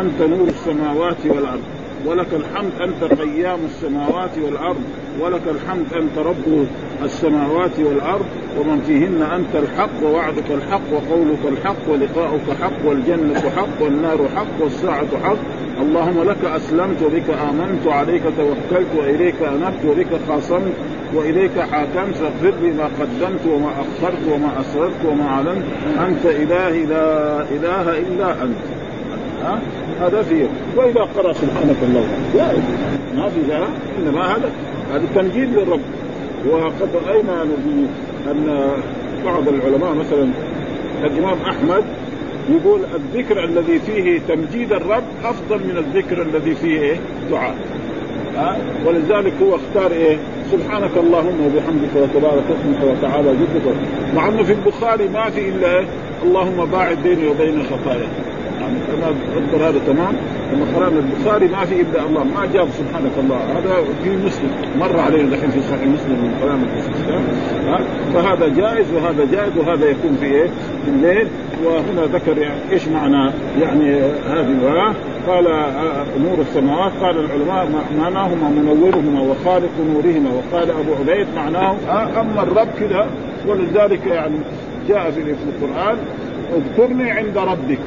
أنت 0.00 0.22
نور 0.30 0.48
السماوات 0.48 1.16
والأرض. 1.24 1.62
ولك 2.06 2.26
الحمد 2.34 2.70
أنت 2.80 3.20
قيام 3.20 3.58
السماوات 3.64 4.30
والأرض 4.44 4.82
ولك 5.20 5.42
الحمد 5.48 5.86
أنت 5.92 6.18
رب 6.18 6.66
السماوات 7.04 7.78
والأرض 7.78 8.26
ومن 8.58 8.80
فيهن 8.86 9.22
أنت 9.22 9.56
الحق 9.56 10.04
ووعدك 10.04 10.50
الحق 10.50 10.92
وقولك 10.92 11.38
الحق 11.48 11.88
ولقاؤك 11.88 12.56
حق 12.62 12.88
والجنة 12.88 13.40
حق 13.56 13.82
والنار 13.82 14.18
حق 14.36 14.62
والساعة 14.64 15.06
حق. 15.24 15.36
اللهم 15.80 16.22
لك 16.22 16.44
أسلمت 16.44 17.02
وبك 17.02 17.30
آمنت 17.50 17.86
وعليك 17.86 18.22
توكلت 18.22 18.88
وإليك 18.98 19.42
أنبت 19.42 19.84
وبك 19.86 20.20
خاصمت 20.28 20.72
وإليك 21.14 21.60
حاكمت. 21.60 22.14
فاغفر 22.14 22.54
لي 22.62 22.72
ما 22.72 22.84
قدمت 22.84 23.46
وما 23.46 23.70
أخرت 23.70 24.22
وما 24.32 24.60
أسررت 24.60 25.04
وما 25.04 25.24
أعلنت. 25.28 25.64
أنت 26.08 26.26
إلهي 26.26 26.86
لا 26.86 27.42
إله 27.42 27.98
إلا 27.98 28.42
أنت. 28.42 28.56
ها؟ 29.44 29.60
هذا 30.00 30.22
فيه. 30.22 30.46
وإذا 30.76 31.00
قرا 31.00 31.32
سبحانك 31.32 31.76
اللهم 31.82 32.32
جائز 32.34 32.62
ما 33.16 33.28
في 33.28 33.40
ذا 33.48 33.68
إنما 33.98 34.36
هذا. 34.36 34.50
هذا 34.94 35.04
تمجيد 35.14 35.58
للرب. 35.58 35.80
وقد 36.50 36.88
رأينا 37.06 37.42
أن 38.30 38.70
بعض 39.24 39.48
العلماء 39.48 39.94
مثلا 39.94 40.28
الإمام 41.04 41.38
أحمد 41.42 41.84
يقول 42.50 42.80
الذكر 42.94 43.44
الذي 43.44 43.78
فيه 43.78 44.20
تمجيد 44.28 44.72
الرب 44.72 45.02
أفضل 45.24 45.58
من 45.58 45.76
الذكر 45.78 46.22
الذي 46.22 46.54
فيه 46.54 46.80
إيه؟ 46.80 46.96
دعاء. 47.30 47.54
ها؟ 48.36 48.56
ولذلك 48.86 49.32
هو 49.42 49.56
اختار 49.56 49.92
إيه؟ 49.92 50.16
سبحانك 50.52 50.90
اللهم 50.96 51.46
وبحمدك 51.46 51.96
وتبارك 51.96 52.44
اسمك 52.60 52.82
وتعالى 52.82 53.32
جدك 53.32 53.74
مع 54.14 54.28
أنه 54.28 54.42
في 54.42 54.52
البخاري 54.52 55.08
ما 55.08 55.30
في 55.30 55.48
إلا 55.48 55.78
إيه؟ 55.78 55.84
اللهم 56.22 56.64
باعد 56.64 56.98
بيني 57.02 57.28
وبين 57.28 57.62
خطاياي 57.62 58.08
يعني 58.62 58.78
كما 58.86 59.14
اذكر 59.36 59.68
هذا 59.68 59.80
تمام. 59.86 60.14
لما 60.52 60.66
قرأنا 60.76 60.98
البخاري 60.98 61.48
ما 61.48 61.64
في 61.64 61.80
إلا 61.80 62.06
الله. 62.06 62.24
ما 62.24 62.46
جاب 62.54 62.68
سبحانك 62.78 63.12
الله. 63.18 63.36
هذا 63.36 63.84
في 64.04 64.10
مسلم. 64.10 64.50
مر 64.80 65.00
علينا 65.00 65.36
دحين 65.36 65.50
في 65.50 65.60
صحيح 65.60 65.82
مسلم 65.82 66.18
من 66.22 66.32
كلام 66.42 66.60
فهذا 68.14 68.48
جائز 68.48 68.86
وهذا 68.92 69.24
جائز 69.32 69.56
وهذا 69.56 69.86
يكون 69.90 70.16
في 70.20 70.26
إيه؟ 70.26 70.48
في 70.84 70.88
الليل. 70.88 71.28
وهنا 71.64 72.06
ذكر 72.12 72.38
يعني 72.38 72.60
إيش 72.72 72.88
معنى 72.88 73.32
يعني 73.62 74.00
هذه. 74.30 74.94
قال 75.28 75.44
نور 76.24 76.38
السماوات. 76.40 76.92
قال 77.02 77.24
العلماء 77.24 77.68
معناهما 77.98 78.48
منورهما 78.48 79.20
وخالق 79.20 79.70
نورهما. 79.94 80.30
وقال 80.30 80.70
أبو 80.70 80.94
عبيد 81.00 81.26
معناه 81.36 81.76
أما 82.20 82.42
الرب 82.42 82.68
كذا 82.80 83.06
ولذلك 83.46 84.06
يعني 84.06 84.36
جاء 84.88 85.10
في 85.10 85.20
القرآن 85.20 85.96
اذكرني 86.56 87.10
عند 87.10 87.38
ربك. 87.38 87.78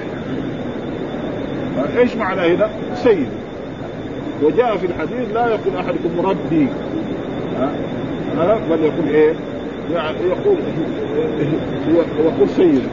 إيش 1.98 2.16
معنى 2.16 2.56
هنا؟ 2.56 2.70
سيد. 2.96 3.28
وجاء 4.44 4.78
في 4.78 4.86
الحديث 4.86 5.34
لا 5.34 5.48
يقول 5.48 5.76
أحدكم 5.80 6.30
ربي. 6.30 6.68
ها؟ 8.38 8.60
بل 8.70 8.80
يقول 8.84 9.10
إيه؟ 9.10 9.34
يعني 9.94 10.18
يقول 10.28 10.58
يقول 12.20 12.50
سيد. 12.50 12.84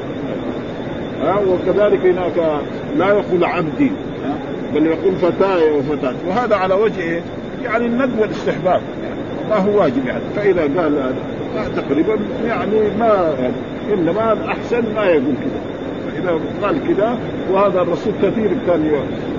ها؟ 1.23 1.41
وكذلك 1.49 2.07
هناك 2.07 2.61
لا 2.99 3.09
يقول 3.09 3.45
عبدي. 3.45 3.93
بل 4.75 4.87
يقول 4.87 5.15
فتاي 5.17 5.71
وفتاة. 5.71 6.15
وهذا 6.29 6.57
على 6.57 6.75
وجه 6.75 7.23
يعني 7.65 7.87
الندب 7.87 8.19
والاستحباب. 8.19 8.81
ما 9.51 9.57
هو 9.57 9.81
واجب 9.81 10.07
يعني. 10.07 10.23
فإذا 10.37 10.63
قال 10.63 11.15
تقريبا 11.77 12.19
يعني 12.47 12.81
ما 12.99 13.35
إنما 13.93 14.33
الأحسن 14.33 14.95
ما 14.95 15.05
يقول 15.05 15.35
كذا 15.35 15.61
فاذا 16.15 16.39
قال 16.63 16.77
كذا 16.89 17.19
وهذا 17.53 17.83
الرسول 17.83 18.13
كثير 18.23 18.51
كان 18.67 18.91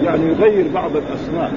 يعني 0.04 0.24
يغير 0.26 0.66
بعض 0.74 0.92
الأسماء 0.96 1.52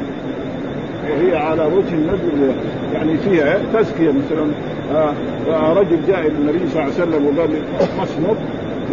وهي 1.10 1.36
على 1.36 1.64
وجه 1.64 1.94
الندب 1.94 2.54
يعني 2.94 3.16
فيها 3.18 3.58
تزكية 3.74 4.10
مثلا 4.10 4.46
آه 4.94 5.72
رجل 5.72 5.98
جاء 6.06 6.20
إلى 6.20 6.28
النبي 6.28 6.58
صلى 6.58 6.82
الله 6.82 6.82
عليه 6.82 6.92
وسلم 6.92 7.26
وقال 7.26 7.50
ما 7.96 8.04
اسمك؟ 8.04 8.36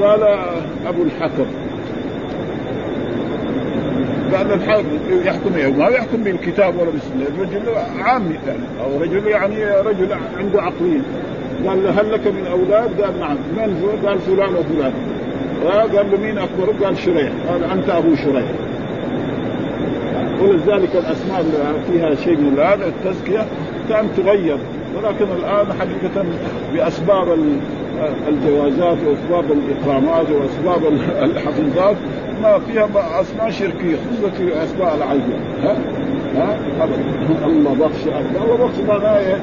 قال 0.02 0.24
أبو 0.88 1.04
الحكم 1.04 1.46
قال 4.34 4.54
الحاكم 4.54 4.86
يحكم؟ 5.26 5.78
ما 5.80 5.88
يحكم 5.88 6.24
بالكتاب 6.24 6.76
ولا 6.76 6.90
بالسنة 6.90 7.28
الرجل 7.38 7.78
عامي 8.00 8.36
يعني 8.48 8.64
أو 8.84 9.02
رجل 9.02 9.28
يعني 9.28 9.66
رجل 9.66 10.08
عنده 10.38 10.62
عقلين 10.62 11.04
قال 11.68 11.84
له 11.84 12.02
هل 12.02 12.12
لك 12.12 12.28
من 12.28 12.48
أولاد؟ 12.52 13.02
قال 13.02 13.20
نعم 13.20 13.38
من 13.58 14.00
قال 14.06 14.20
فلان 14.20 14.56
وفلان 14.56 14.94
قال 15.70 16.12
له 16.12 16.18
مين 16.18 16.38
أكبر؟ 16.38 16.86
قال 16.86 16.98
شريح. 16.98 17.32
قال 17.50 17.64
أنت 17.64 17.90
أبو 17.90 18.16
شريح. 18.16 18.52
ولذلك 20.42 20.96
الأسماء 20.96 21.42
اللي 21.42 21.84
فيها 21.92 22.16
شيء 22.16 22.38
من 22.38 22.60
هذا 22.60 22.88
التزكية 22.88 23.46
كان 23.90 24.08
تغير. 24.18 24.58
ولكن 24.98 25.26
الآن 25.40 25.74
حقيقة 25.74 26.26
بأسباب 26.74 27.38
الجوازات 28.28 28.98
وأسباب 29.08 29.46
الاكرامات 29.52 30.26
وأسباب 30.30 30.94
الحفيظات 31.22 31.96
ما 32.42 32.60
فيها 32.60 32.90
أسماء 33.22 33.50
شركية 33.50 33.96
خصوصا 33.96 34.30
في 34.30 34.64
أسماء 34.64 34.96
العيبه 34.96 35.36
ها؟ 35.64 35.78
ها؟ 36.38 36.58
الله 37.46 37.74
بخش 37.74 38.08
الله 38.08 38.58
بخش 38.58 38.80
معناه 38.88 39.40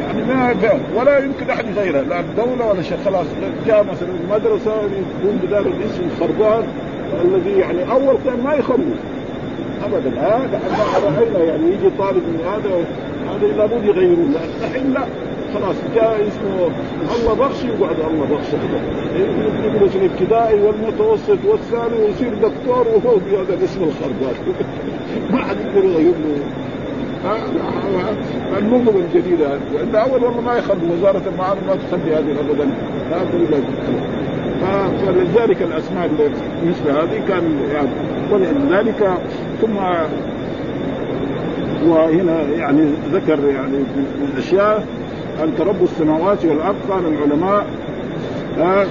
يعني 0.00 0.22
ما 0.22 0.54
ولا 0.96 1.18
يمكن 1.18 1.50
أحد 1.50 1.64
يغيرها 1.76 2.02
لا 2.02 2.20
الدولة 2.20 2.66
ولا 2.66 2.82
شيء. 2.82 2.98
خلاص 3.04 3.26
جاء 3.66 3.84
مثلا 3.84 4.08
المدرسة 4.24 4.72
يكون 4.82 5.40
بدال 5.42 5.66
الاسم 5.66 6.02
الخربان 6.12 6.64
الذي 7.24 7.58
يعني 7.58 7.92
أول 7.92 8.16
كان 8.24 8.44
ما 8.44 8.54
يخلص 8.54 9.00
ابدا. 9.84 10.10
هذا 10.20 10.60
آه 10.70 11.18
رأينا 11.18 11.38
يعني 11.38 11.66
يجي 11.66 11.90
طالب 11.98 12.16
من 12.16 12.40
هذا 12.46 12.84
هذا 13.30 13.56
لابد 13.56 13.84
يغيرون 13.84 14.34
الحين 14.64 14.92
لا. 14.92 15.04
خلاص 15.54 15.76
جاء 15.94 16.28
اسمه 16.28 16.70
الله 17.16 17.34
بخش 17.34 17.64
يقعد 17.64 17.96
الله 18.00 18.26
بخش 18.26 18.48
يدرس 19.64 19.96
الابتدائي 19.96 20.60
والمتوسط 20.62 21.38
والثاني 21.44 22.02
ويصير 22.02 22.34
دكتور 22.34 22.88
وهو 22.88 23.16
بهذا 23.16 23.54
الاسم 23.54 23.82
الخربان 23.82 24.34
ما 25.32 25.38
حد 25.38 25.56
يقدر 25.56 25.84
يغير 25.84 26.14
له 26.14 26.38
النظم 28.58 28.96
الجديدة. 28.96 29.58
وإلا 29.74 30.02
أول 30.02 30.24
والله 30.24 30.40
ما 30.40 30.54
يخلي 30.54 30.92
وزارة 30.98 31.22
المعارف 31.32 31.58
ما 31.66 31.74
تخلي 31.74 32.14
هذه 32.14 32.40
أبدا 32.40 32.70
فلذلك 35.06 35.62
الأسماء 35.62 36.10
مثل 36.66 36.90
هذه 36.90 37.20
كان 37.28 37.58
يعني 37.72 37.88
ولذلك 38.32 39.18
ثم 39.60 39.76
وهنا 41.88 42.42
يعني 42.42 42.90
ذكر 43.12 43.38
يعني 43.48 43.78
من 43.78 44.30
الأشياء. 44.34 44.86
أن 45.42 45.52
رب 45.66 45.82
السماوات 45.82 46.44
والأرض 46.44 46.76
قال 46.90 47.02
العلماء 47.06 47.66
آه 48.58 48.86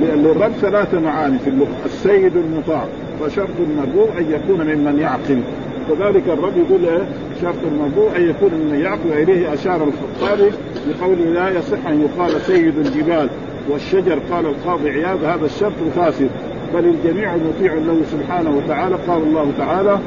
للرب 0.00 0.52
ثلاثة 0.52 1.00
معاني 1.00 1.38
في 1.38 1.50
اللغة. 1.50 1.76
السيد 1.84 2.36
المطاع 2.36 2.84
فشرط 3.20 3.48
المرجوع 3.60 4.08
أن 4.18 4.30
يكون 4.30 4.66
ممن 4.66 4.98
يعقل. 4.98 5.40
وذلك 5.90 6.22
الرب 6.28 6.52
يقول 6.56 6.80
شرط 7.42 7.54
المرجوع 7.72 8.16
أن 8.16 8.30
يكون 8.30 8.50
ممن 8.54 8.80
يعقل 8.80 9.10
وإليه 9.10 9.54
أشار 9.54 9.84
الخطابي 9.84 10.50
بقوله 10.88 11.24
لا 11.24 11.58
يصح 11.58 11.86
أن 11.86 12.00
يقال 12.00 12.40
سيد 12.40 12.78
الجبال 12.78 13.28
والشجر 13.70 14.18
قال 14.30 14.46
القاضي 14.46 14.90
عياض 14.90 15.24
هذا 15.24 15.44
الشرط 15.44 15.72
فاسد. 15.96 16.30
بل 16.74 16.84
الجميع 16.84 17.36
مطيع 17.36 17.74
له 17.74 18.02
سبحانه 18.12 18.56
وتعالى 18.56 18.96
قال 19.08 19.22
الله 19.22 19.52
تعالى 19.58 19.98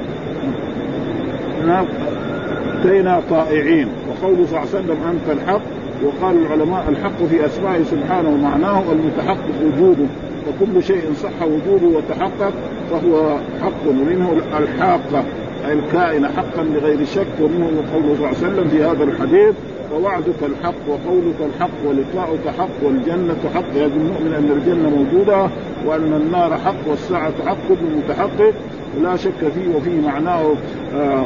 أتينا 2.80 3.22
طائعين. 3.30 3.88
وقوله 4.10 4.46
صلى 4.46 4.60
الله 4.60 4.70
عليه 4.74 4.80
وسلم 4.80 4.98
أنت 5.12 5.40
الحق. 5.40 5.62
وقال 6.04 6.36
العلماء 6.46 6.90
الحق 6.90 7.24
في 7.30 7.46
اسمائه 7.46 7.84
سبحانه 7.84 8.30
ومعناه 8.30 8.84
المتحقق 8.92 9.56
وجوده. 9.66 10.06
وكل 10.48 10.84
شيء 10.84 11.14
صح 11.24 11.42
وجوده 11.44 11.98
وتحقق 11.98 12.54
فهو 12.92 13.38
حق 13.62 13.90
ومنه 13.90 14.42
الحاقة. 14.60 15.24
أي 15.66 15.74
الكائن 15.74 16.28
حقا 16.28 16.64
لغير 16.64 17.06
شك 17.06 17.28
ومنه 17.42 17.84
قوله 17.94 18.16
صلى 18.16 18.16
الله 18.16 18.28
عليه 18.28 18.38
وسلم 18.38 18.68
في 18.68 18.84
هذا 18.84 19.04
الحديث 19.04 19.56
ووعدك 19.94 20.44
الحق 20.44 20.74
وقولك 20.88 21.36
الحق 21.56 21.70
ولقاؤك 21.86 22.48
حق 22.58 22.84
والجنة 22.84 23.38
حق. 23.56 23.70
يجب 23.76 23.96
المؤمن 23.96 24.34
أن 24.34 24.52
الجنة 24.58 24.90
موجودة 24.90 25.50
وأن 25.86 26.14
النار 26.14 26.58
حق 26.58 26.90
والساعة 26.90 27.34
حق 27.46 27.58
كل 27.70 27.76
متحقق 27.98 28.54
لا 29.02 29.16
شك 29.16 29.52
فيه 29.56 29.76
وفيه 29.76 30.02
معناه 30.08 30.54
آه 30.96 31.26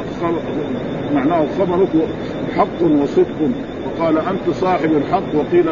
معناه 1.14 1.46
خبرك 1.58 1.88
حق 2.56 2.82
وصدق. 3.02 3.50
وقال 3.86 4.18
أنت 4.18 4.54
صاحب 4.54 4.90
الحق. 4.92 5.34
وقيل 5.34 5.66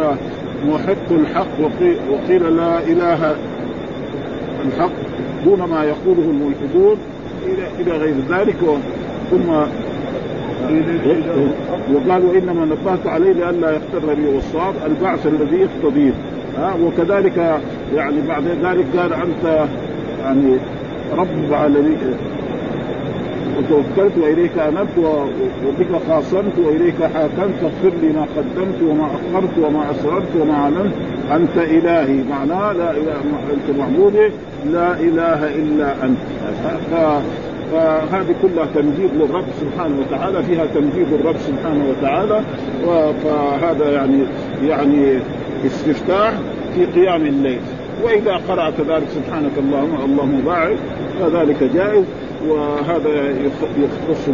محق 0.67 1.11
الحق. 1.11 1.61
وقيل, 2.11 2.57
لا 2.57 2.79
إله 2.79 3.37
الحق. 4.67 4.93
دون 5.45 5.59
ما 5.59 5.85
يقوله 5.85 6.31
الملحدون 6.31 6.97
إلى 7.81 7.93
غير 7.93 8.15
ذلك 8.31 8.57
ثم 9.31 9.51
وقالوا 11.95 12.35
إنما 12.39 12.65
نبهت 12.65 13.07
عليه 13.07 13.33
لئلا 13.33 13.71
يختر 13.71 14.15
بي 14.15 14.27
والصواب 14.35 14.75
البعث 14.87 15.27
الذي 15.27 15.57
يقتضيه. 15.57 16.13
ها 16.59 16.75
وكذلك 16.85 17.61
يعني 17.95 18.17
بعد 18.29 18.45
ذلك 18.63 18.85
قال 18.97 19.13
أنت 19.13 19.67
يعني 20.23 20.57
رب 21.17 21.45
العالمين 21.49 21.99
وتوكلت 23.59 24.19
وإليك 24.19 24.59
أنبت 24.59 24.99
وبك 25.67 26.03
خاصمت 26.09 26.59
وإليك 26.59 26.95
حاكمت 27.15 27.55
فاغفر 27.63 27.97
لي 28.03 28.09
ما 28.09 28.27
قدمت 28.37 28.83
وما 28.83 29.07
أخرت 29.07 29.59
وما 29.59 29.91
أسررت 29.91 30.37
وما 30.41 30.55
أعلنت 30.55 30.95
أنت 31.33 31.57
إلهي. 31.57 32.23
معناه 32.31 32.73
لا 32.73 32.91
إله 32.91 33.21
أنت 33.55 33.79
معبودي. 33.79 34.31
لا 34.73 34.93
إله 35.01 35.55
إلا 35.55 36.05
أنت. 36.05 36.19
فهذه 37.73 38.35
كلها 38.43 38.67
تمجيد 38.75 39.11
للرب 39.15 39.45
سبحانه 39.61 40.01
وتعالى 40.01 40.43
فيها 40.43 40.67
تمجيد 40.67 41.13
الرب 41.13 41.37
سبحانه 41.37 41.85
وتعالى 41.91 42.43
فهذا 43.25 43.93
يعني 43.93 44.23
يعني 44.67 45.19
استفتاح 45.67 46.33
في 46.75 46.85
قيام 46.85 47.27
الليل. 47.27 47.61
وإذا 48.05 48.41
قرأ 48.49 48.71
كذلك 48.71 49.09
سبحانك 49.09 49.53
اللهم 49.59 49.97
اللهم 50.05 50.41
باعد 50.47 50.77
فذلك 51.21 51.71
جائز 51.75 52.05
وهذا 52.49 53.31
يختص 53.79 54.29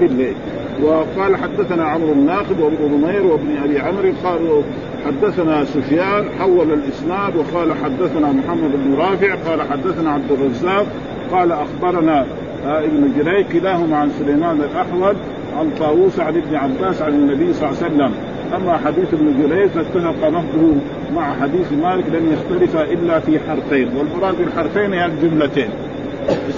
بالليل. 0.00 0.34
وقال 0.82 1.36
حدثنا 1.36 1.84
عمرو 1.84 2.12
الناقد 2.12 2.60
وابن 2.60 2.94
نمير 2.94 3.26
وابن 3.26 3.56
أبي 3.64 3.78
عمرو 3.78 4.12
قالوا 4.24 4.62
حدثنا 5.06 5.64
سفيان 5.64 6.24
حول 6.38 6.72
الإسناد 6.72 7.36
وقال 7.36 7.72
حدثنا 7.84 8.32
محمد 8.32 8.70
بن 8.72 8.94
رافع 8.94 9.34
قال 9.34 9.62
حدثنا 9.62 10.10
عبد 10.10 10.32
الرزاق 10.32 10.86
قال 11.32 11.52
أخبرنا 11.52 12.26
ابن 12.64 13.12
جريج 13.18 13.46
كلاهما 13.46 13.96
عن 13.96 14.10
سليمان 14.10 14.60
الأحول 14.60 15.16
عن 15.58 15.70
طاووس 15.78 16.20
عن 16.20 16.36
ابن 16.36 16.56
عباس 16.56 17.02
عن 17.02 17.12
النبي 17.12 17.52
صلى 17.52 17.68
الله 17.68 17.82
عليه 17.82 17.94
وسلم. 17.94 18.12
أما 18.56 18.76
حديث 18.76 19.14
ابن 19.14 19.42
جريج 19.42 19.70
فاتفق 19.70 20.28
نهضه 20.28 20.74
مع 21.14 21.34
حديث 21.40 21.72
مالك 21.72 22.04
لم 22.12 22.32
يختلف 22.32 22.76
إلا 22.76 23.20
في 23.20 23.38
حرفين. 23.38 23.88
والمراد 23.96 24.38
بالحرفين 24.38 24.92
هي 24.92 25.06
الجملتين. 25.06 25.68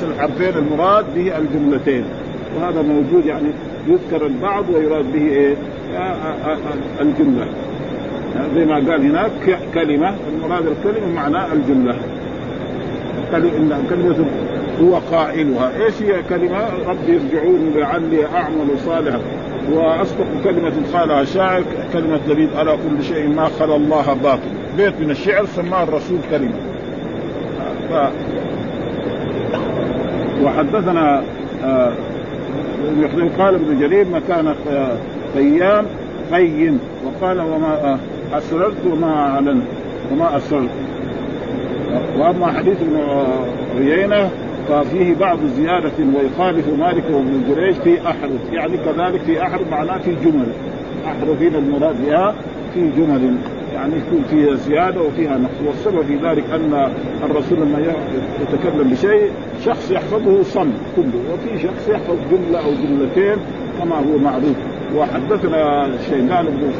الحرفين 0.02 0.52
المراد 0.58 1.04
به 1.14 1.38
الجملتين. 1.38 2.04
وهذا 2.56 2.82
موجود 2.82 3.26
يعني 3.26 3.48
يذكر 3.88 4.26
البعض 4.26 4.64
ويراد 4.70 5.12
به 5.12 5.22
إيه؟ 5.22 5.54
الجملة. 7.00 7.46
زي 8.54 8.64
ما 8.64 8.74
قال 8.74 9.10
هناك 9.10 9.58
كلمة 9.74 10.14
المراد 10.34 10.66
الكلمة 10.66 11.14
معناه 11.14 11.52
الجملة. 11.52 11.96
كلمه 13.90 14.26
هو 14.82 14.94
قائلها. 14.94 15.84
إيش 15.84 16.02
هي 16.02 16.22
كلمه 16.28 16.68
رب 16.86 17.08
يرجعون 17.08 17.72
لعلي 17.76 18.26
أعمل 18.26 18.78
صالحا. 18.86 19.20
وأصدق 19.72 20.26
كلمة 20.44 20.72
قالها 20.94 21.24
شاعر 21.24 21.62
كلمة 21.92 22.20
لبيد 22.28 22.48
على 22.56 22.72
كل 22.72 23.04
شيء 23.04 23.28
ما 23.28 23.48
خلا 23.58 23.76
الله 23.76 24.14
باطل. 24.22 24.48
بيت 24.76 25.00
من 25.00 25.10
الشعر 25.10 25.46
سماه 25.46 25.82
الرسول 25.82 26.18
كلمة. 26.30 26.54
ف... 27.90 27.92
وحدثنا 30.44 31.22
آه 31.64 31.92
قال 33.38 33.54
ابن 33.54 33.80
جرير 33.80 34.06
مكان 34.08 34.54
قيام 35.34 35.84
قيم. 36.32 36.80
وقال 37.04 37.40
وما 37.40 37.98
أسررت 38.32 38.86
وما 38.92 39.12
أعلنت. 39.12 39.62
وما 40.12 40.36
أسررت. 40.36 40.70
وأما 42.18 42.46
حديث 42.46 42.76
ابن 42.82 42.98
عيينة 43.78 44.30
ففيه 44.68 45.14
بعض 45.14 45.38
زيادة 45.56 45.92
ويخالف 45.98 46.68
مالك 46.78 47.04
وابن 47.12 47.42
جريج 47.48 47.74
في 47.74 48.00
أحرف. 48.00 48.52
يعني 48.52 48.76
كذلك 48.76 49.20
في 49.20 49.42
أحرف 49.42 49.70
معناه 49.70 49.98
في 49.98 50.14
جمل. 50.14 50.46
أحرف 51.06 51.42
هنا 51.42 51.58
المراد 51.58 52.06
بها 52.06 52.34
في 52.74 52.80
جمل. 52.80 53.36
يعني 53.74 53.92
يكون 53.96 54.24
فيها 54.30 54.54
زيادة 54.54 55.00
وفيها 55.00 55.38
نقص. 55.38 55.66
والسبب 55.66 56.02
في 56.02 56.16
ذلك 56.28 56.44
أن 56.54 56.92
الرسول 57.24 57.58
لما 57.58 57.94
يتكلم 58.40 58.90
بشيء 58.90 59.30
شخص 59.64 59.90
يحفظه 59.90 60.42
صم 60.42 60.70
كله 60.96 61.20
وفي 61.32 61.62
شخص 61.62 61.88
يحفظ 61.88 62.16
جملة 62.30 62.58
أو 62.58 62.70
جملتين 62.70 63.36
كما 63.78 63.96
هو 63.96 64.18
معروف. 64.18 64.56
وحدثنا 64.96 65.88
شيبان 66.10 66.46
بن 66.46 66.70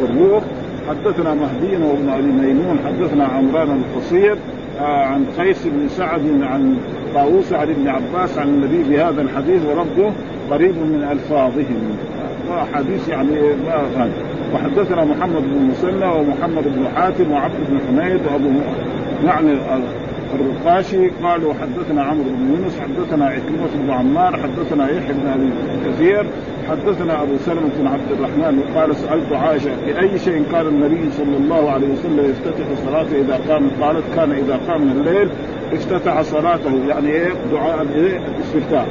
فروخ 0.00 0.42
حدثنا 0.88 1.34
مهدي 1.34 1.76
وابن 1.76 2.08
أبي 2.08 2.32
ميمون 2.32 2.78
حدثنا 2.86 3.24
عمران 3.24 3.82
القصير 3.82 4.36
آه 4.80 5.04
عن 5.04 5.24
قيس 5.38 5.66
بن 5.66 5.88
سعد 5.88 6.42
عن 6.42 6.76
طاووس 7.14 7.52
عن 7.52 7.70
ابن 7.70 7.88
عباس 7.88 8.38
عن 8.38 8.48
النبي 8.48 8.82
بهذا 8.82 9.22
الحديث 9.22 9.62
وربه 9.64 10.12
قريب 10.50 10.74
من 10.74 11.08
ألفاظهم. 11.12 11.96
حديث 12.74 13.08
يعني 13.08 13.30
ما 13.66 14.10
وحدثنا 14.54 15.04
محمد 15.04 15.42
بن 15.42 15.70
مسنى 15.70 16.06
ومحمد 16.06 16.64
بن 16.64 16.88
حاتم 16.96 17.32
وعبد 17.32 17.54
بن 17.68 17.78
حميد 17.88 18.20
وأبو 18.26 18.48
يعني 19.24 19.52
الرقاشي 20.34 21.08
قالوا 21.08 21.54
حدثنا 21.54 22.02
عمرو 22.02 22.24
بن 22.24 22.50
يونس 22.50 22.80
حدثنا 22.80 23.26
عكرمة 23.26 23.68
بن 23.74 23.90
عمار 23.90 24.36
حدثنا 24.36 24.88
يحيى 24.90 25.12
بن 25.12 25.26
أبي 25.26 25.50
كثير 25.86 26.26
حدثنا 26.68 27.22
أبو 27.22 27.36
سلمة 27.36 27.70
بن 27.78 27.86
عبد 27.86 28.12
الرحمن 28.12 28.58
وقال 28.58 28.96
سألت 28.96 29.32
عائشة 29.32 29.70
بأي 29.86 30.18
شيء 30.18 30.44
كان 30.52 30.66
النبي 30.66 31.10
صلى 31.10 31.36
الله 31.36 31.70
عليه 31.70 31.88
وسلم 31.88 32.30
يفتتح 32.30 32.66
صلاته 32.86 33.20
إذا 33.20 33.40
قام 33.48 33.70
قالت 33.80 34.04
كان 34.16 34.32
إذا 34.32 34.60
قام 34.68 34.82
من 34.82 34.90
الليل 34.90 35.28
افتتح 35.72 36.22
صلاته 36.22 36.84
يعني 36.88 37.08
إيه؟ 37.08 37.32
دعاء 37.52 37.82
الاستفتاح 37.82 38.86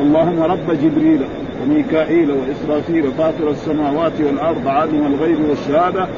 اللهم 0.00 0.42
رب 0.42 0.70
جبريل 0.82 1.20
وميكائيل 1.62 2.30
وإسرافيل 2.30 3.12
فاطر 3.18 3.50
السماوات 3.50 4.20
والأرض 4.20 4.68
عالم 4.68 5.06
الغيب 5.06 5.38
والشهادة 5.48 6.08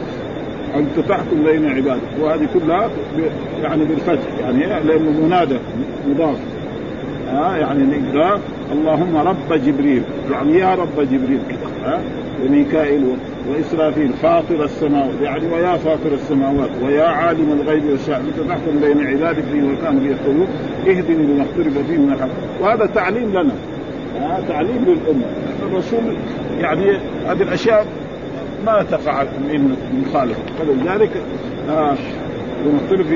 انت 0.76 1.08
تحكم 1.08 1.44
بين 1.44 1.68
عبادك 1.68 2.00
وهذه 2.20 2.48
كلها 2.54 2.90
يعني 3.62 3.84
بالفتح 3.84 4.28
يعني 4.40 4.66
لأنه 4.86 5.10
منادى 5.26 5.56
مضاف. 6.08 6.36
ها 7.28 7.56
يعني 7.56 7.84
نقرا 7.84 8.40
اللهم 8.72 9.16
رب 9.16 9.52
جبريل 9.66 10.02
يعني 10.32 10.58
يا 10.58 10.74
رب 10.74 11.00
جبريل. 11.00 11.40
ها 11.84 12.00
وميكائيل 12.44 13.04
وإسرافيل 13.48 14.12
فاطر 14.12 14.64
السماوات 14.64 15.20
يعني 15.22 15.46
ويا 15.52 15.76
فاطر 15.76 16.14
السماوات 16.14 16.70
ويا 16.82 17.04
عالم 17.04 17.60
الغيب 17.60 17.84
والشهاده 17.84 18.24
أنت 18.24 18.48
تحكم 18.48 18.80
بين 18.80 19.06
عبادك 19.06 19.44
فيما 19.52 19.74
كانوا 19.82 20.02
يختلفون 20.04 20.46
اهدني 20.88 21.26
لما 21.26 21.42
اختلف 21.42 21.78
فيه 21.78 21.98
من 21.98 22.12
الحق. 22.12 22.28
وهذا 22.60 22.86
تعليم 22.86 23.30
لنا. 23.30 23.54
تعليم 24.48 24.84
للأمة. 24.86 25.24
الرسول 25.62 26.16
يعني 26.60 26.96
هذه 27.26 27.42
الأشياء 27.42 27.86
ما 28.66 28.82
تقع 28.90 29.24
مخالف 30.06 30.38
فلذلك 30.58 31.10
آه 31.70 31.94
ونختلف 32.66 33.06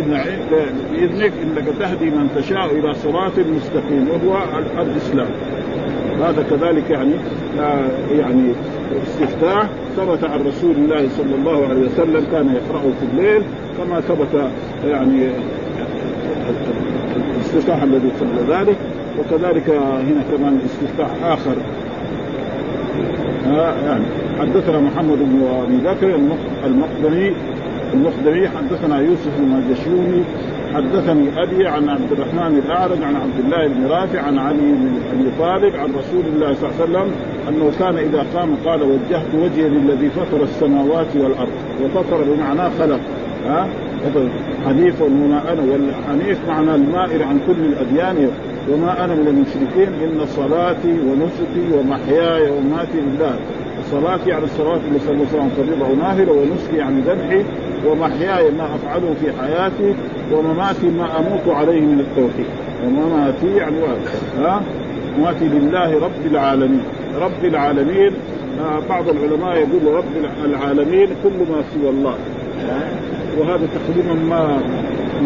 بإذنك 0.93 1.33
إنك 1.43 1.65
تهدي 1.81 2.05
من 2.05 2.29
تشاء 2.37 2.79
إلى 2.79 2.95
صراط 2.95 3.33
مستقيم 3.39 4.09
وهو 4.09 4.39
الإسلام. 4.83 5.29
هذا 6.19 6.43
كذلك 6.51 6.91
يعني 6.91 7.15
آه 7.61 7.89
يعني 8.19 8.53
استفتاح 9.07 9.69
ثبت 9.97 10.25
عن 10.25 10.41
رسول 10.41 10.75
الله 10.77 11.09
صلى 11.09 11.35
الله 11.35 11.69
عليه 11.69 11.87
وسلم 11.87 12.27
كان 12.33 12.55
يقرأه 12.55 12.93
في 13.01 13.07
الليل 13.13 13.43
كما 13.79 14.01
ثبت 14.01 14.51
يعني 14.85 15.31
الاستفتاح 17.37 17.83
الذي 17.83 18.11
قبل 18.21 18.53
ذلك. 18.53 18.77
وكذلك 19.19 19.71
هنا 19.71 20.23
كمان 20.37 20.61
استفتاح 20.65 21.25
آخر. 21.25 21.57
ها 23.47 23.75
يعني 23.87 24.05
حدثنا 24.41 24.81
محمد 24.81 25.19
بن 25.19 25.47
أبي 25.63 25.77
بكر 25.77 26.15
المقدمي 26.65 27.33
المقدمي 27.95 28.49
حدثنا 28.49 29.01
يوسف 29.01 29.39
المجشوني 29.39 30.23
حدثني 30.75 31.43
أبي 31.43 31.67
عن 31.67 31.89
عبد 31.89 32.13
الرحمن 32.13 32.63
الأعرج 32.67 33.03
عن 33.03 33.17
عبد 33.17 33.39
الله 33.45 33.67
بن 33.67 33.87
رافع 33.87 34.21
عن 34.21 34.39
علي 34.39 34.57
بن 34.57 35.01
أبي 35.13 35.31
طالب 35.39 35.77
عن 35.77 35.89
رسول 35.89 36.25
الله 36.35 36.55
صلى 36.55 36.71
الله 36.71 36.81
عليه 36.81 36.85
وسلم 36.85 37.13
أنه 37.49 37.71
كان 37.79 37.97
إذا 37.97 38.27
قام 38.35 38.55
قال 38.65 38.83
وجهت 38.83 39.35
وجهي 39.35 39.69
للذي 39.69 40.11
فطر 40.11 40.43
السماوات 40.43 41.17
والأرض. 41.17 41.53
وفطر 41.83 42.25
بمعنى 42.25 42.71
خلق. 42.79 43.01
ها؟ 43.47 43.69
حنيف 44.67 45.03
وما 45.03 45.53
أنا 45.53 45.63
والحنيف 45.63 46.39
معنى 46.49 46.75
المائر 46.75 47.23
عن 47.23 47.41
كل 47.47 47.65
الأديان. 47.65 48.31
وما 48.73 49.05
أنا 49.05 49.15
من 49.15 49.27
المشركين 49.27 49.89
إن 50.03 50.27
صلاتي 50.27 50.93
ونسكي 51.09 51.79
ومحياي 51.79 52.51
ومماتي 52.51 53.01
لله. 53.01 53.37
صلاتي 53.91 54.31
يعني 54.31 54.45
الصلاة 54.45 54.81
اللي 54.89 54.99
صلى 54.99 55.13
الله 55.13 55.51
عليه 55.59 55.63
وسلم 55.63 55.83
ونافله 55.83 56.33
ونسكي 56.33 56.77
يعني 56.77 57.01
ذبحي 57.01 57.45
ومحياي 57.87 58.51
ما 58.51 58.75
أفعله 58.75 59.15
في 59.21 59.33
حياتي 59.43 59.95
ومماتي 60.33 60.87
ما 60.87 61.19
أموت 61.19 61.57
عليه 61.57 61.81
من 61.81 62.01
التوحيد. 62.01 62.47
ومماتي 62.87 63.57
يعني 63.57 63.77
ها؟ 64.39 64.63
مماتي 65.19 65.45
لله 65.45 66.01
رب 66.05 66.27
العالمين. 66.31 66.83
رب 67.21 67.45
العالمين. 67.45 68.13
آه 68.61 68.81
بعض 68.89 69.05
العلماء 69.09 69.57
يقول 69.57 69.95
رب 69.95 70.05
العالمين 70.45 71.09
كل 71.23 71.39
ما 71.51 71.63
سوى 71.75 71.91
الله. 71.91 72.15
وهذا 73.39 73.69
تقريبا 73.77 74.15
ما 74.15 74.59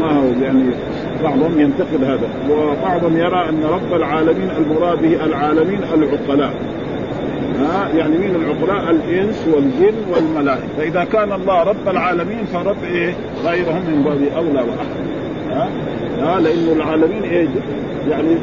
ما 0.00 0.12
هو 0.12 0.42
يعني 0.42 0.64
بعضهم 1.24 1.60
ينتقد 1.60 2.04
هذا. 2.04 2.28
وبعضهم 2.50 3.16
يرى 3.16 3.48
أن 3.48 3.64
رب 3.64 3.94
العالمين 3.94 4.50
المراد 4.58 5.02
به 5.02 5.24
العالمين 5.24 5.80
العقلاء. 5.94 6.52
يعني 7.96 8.18
مين 8.18 8.34
العقلاء 8.36 8.90
الإنس 8.90 9.48
والجن 9.54 9.94
والملائكة. 10.14 10.68
فاذا 10.78 11.04
كان 11.04 11.32
الله 11.32 11.62
رب 11.62 11.88
العالمين 11.88 12.44
فرب 12.52 12.84
إيه؟ 12.84 13.14
غيرهم 13.44 13.82
من 13.88 14.02
باب 14.04 14.22
أولى 14.36 14.62
وأحد. 14.62 15.00
ها؟ 15.50 15.68
ها؟ 16.20 16.40
لأنه 16.40 16.72
العالمين 16.72 17.22
إيه؟ 17.22 17.48
يعني 18.10 18.36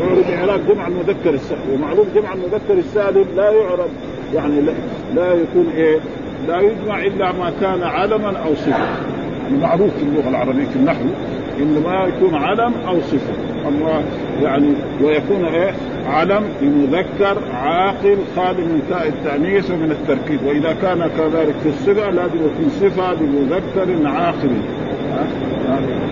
يعرف 0.00 0.30
اعراب 0.30 0.60
جمع 0.68 0.86
المذكر 0.86 1.34
السالم 1.34 1.60
ومعروف 1.72 2.06
جمع 2.14 2.32
المذكر 2.32 2.78
السالم 2.78 3.24
لا 3.36 3.50
يعرف 3.50 3.88
يعني 4.34 4.60
لا, 4.60 4.72
لا 5.14 5.32
يكون 5.32 5.68
إيه؟ 5.76 5.98
لا 6.48 6.60
يجمع 6.60 7.02
إلا 7.02 7.32
ما 7.32 7.52
كان 7.60 7.82
علما 7.82 8.38
أو 8.38 8.54
صفة. 8.54 8.84
يعني 9.44 9.58
معروف 9.62 9.90
في 9.96 10.02
اللغة 10.02 10.28
العربية 10.28 10.64
في 10.64 10.76
النحو 10.76 11.04
إنه 11.60 11.80
ما 11.80 12.04
يكون 12.04 12.34
علم 12.34 12.72
أو 12.88 13.00
صفة. 13.00 13.53
الله 13.68 14.04
يعني 14.42 14.68
ويكون 15.02 15.44
إيه؟ 15.44 15.74
علم 16.06 16.42
لمذكر 16.62 17.38
عاقل 17.54 18.16
خالي 18.36 18.62
من 18.62 18.82
تاء 18.90 19.08
التأنيث 19.08 19.70
ومن 19.70 19.90
التركيب. 19.90 20.38
وإذا 20.46 20.76
كان 20.82 21.10
كذلك 21.18 21.54
في 21.62 21.68
الصفة 21.68 22.10
لازم 22.10 22.36
يكون 22.36 22.70
صفة 22.80 23.12
لمذكر 23.12 24.08
عاقل. 24.08 24.50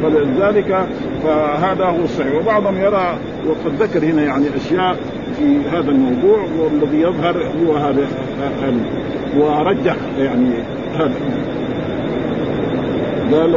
فلذلك 0.02 0.86
فهذا 1.24 1.84
هو 1.84 2.04
الصحيح. 2.04 2.34
وبعضهم 2.34 2.76
يرى 2.76 3.16
وقد 3.46 3.82
ذكر 3.82 4.04
هنا 4.04 4.22
يعني 4.22 4.46
أشياء 4.56 4.96
في 5.38 5.58
هذا 5.72 5.90
الموضوع 5.90 6.46
والذي 6.58 7.00
يظهر 7.00 7.36
هو 7.36 7.76
هذا 7.76 8.06
ورجح 9.36 9.96
يعني 10.18 10.54
هذا. 10.94 11.14
قال 13.32 13.54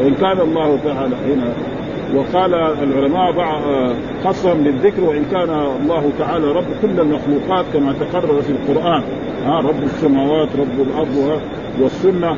وإن 0.00 0.14
كان 0.14 0.40
الله 0.40 0.78
تعالى 0.84 1.16
هنا 1.26 1.52
وقال 2.14 2.54
العلماء 2.54 3.32
خصهم 4.24 4.62
بالذكر 4.62 5.04
وإن 5.04 5.24
كان 5.30 5.50
الله 5.82 6.10
تعالى 6.18 6.52
رب 6.52 6.66
كل 6.82 7.00
المخلوقات 7.00 7.64
كما 7.72 7.92
تقرر 7.92 8.42
في 8.42 8.50
القرآن. 8.50 9.02
ها 9.46 9.60
رب 9.60 9.82
السماوات 9.82 10.48
رب 10.58 10.80
الأرض 10.80 11.40
والسنة. 11.80 12.36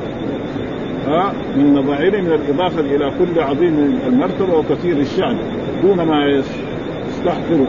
ها 1.07 1.33
من 1.57 1.75
مظاهره 1.75 2.21
من 2.21 2.33
الإضافة 2.33 2.81
إلى 2.81 3.13
كل 3.19 3.41
عظيم 3.41 4.01
المرتبة 4.07 4.59
وكثير 4.59 4.97
الشأن 4.97 5.39
دون 5.83 6.03
ما 6.03 6.27
يستحقر 6.27 7.67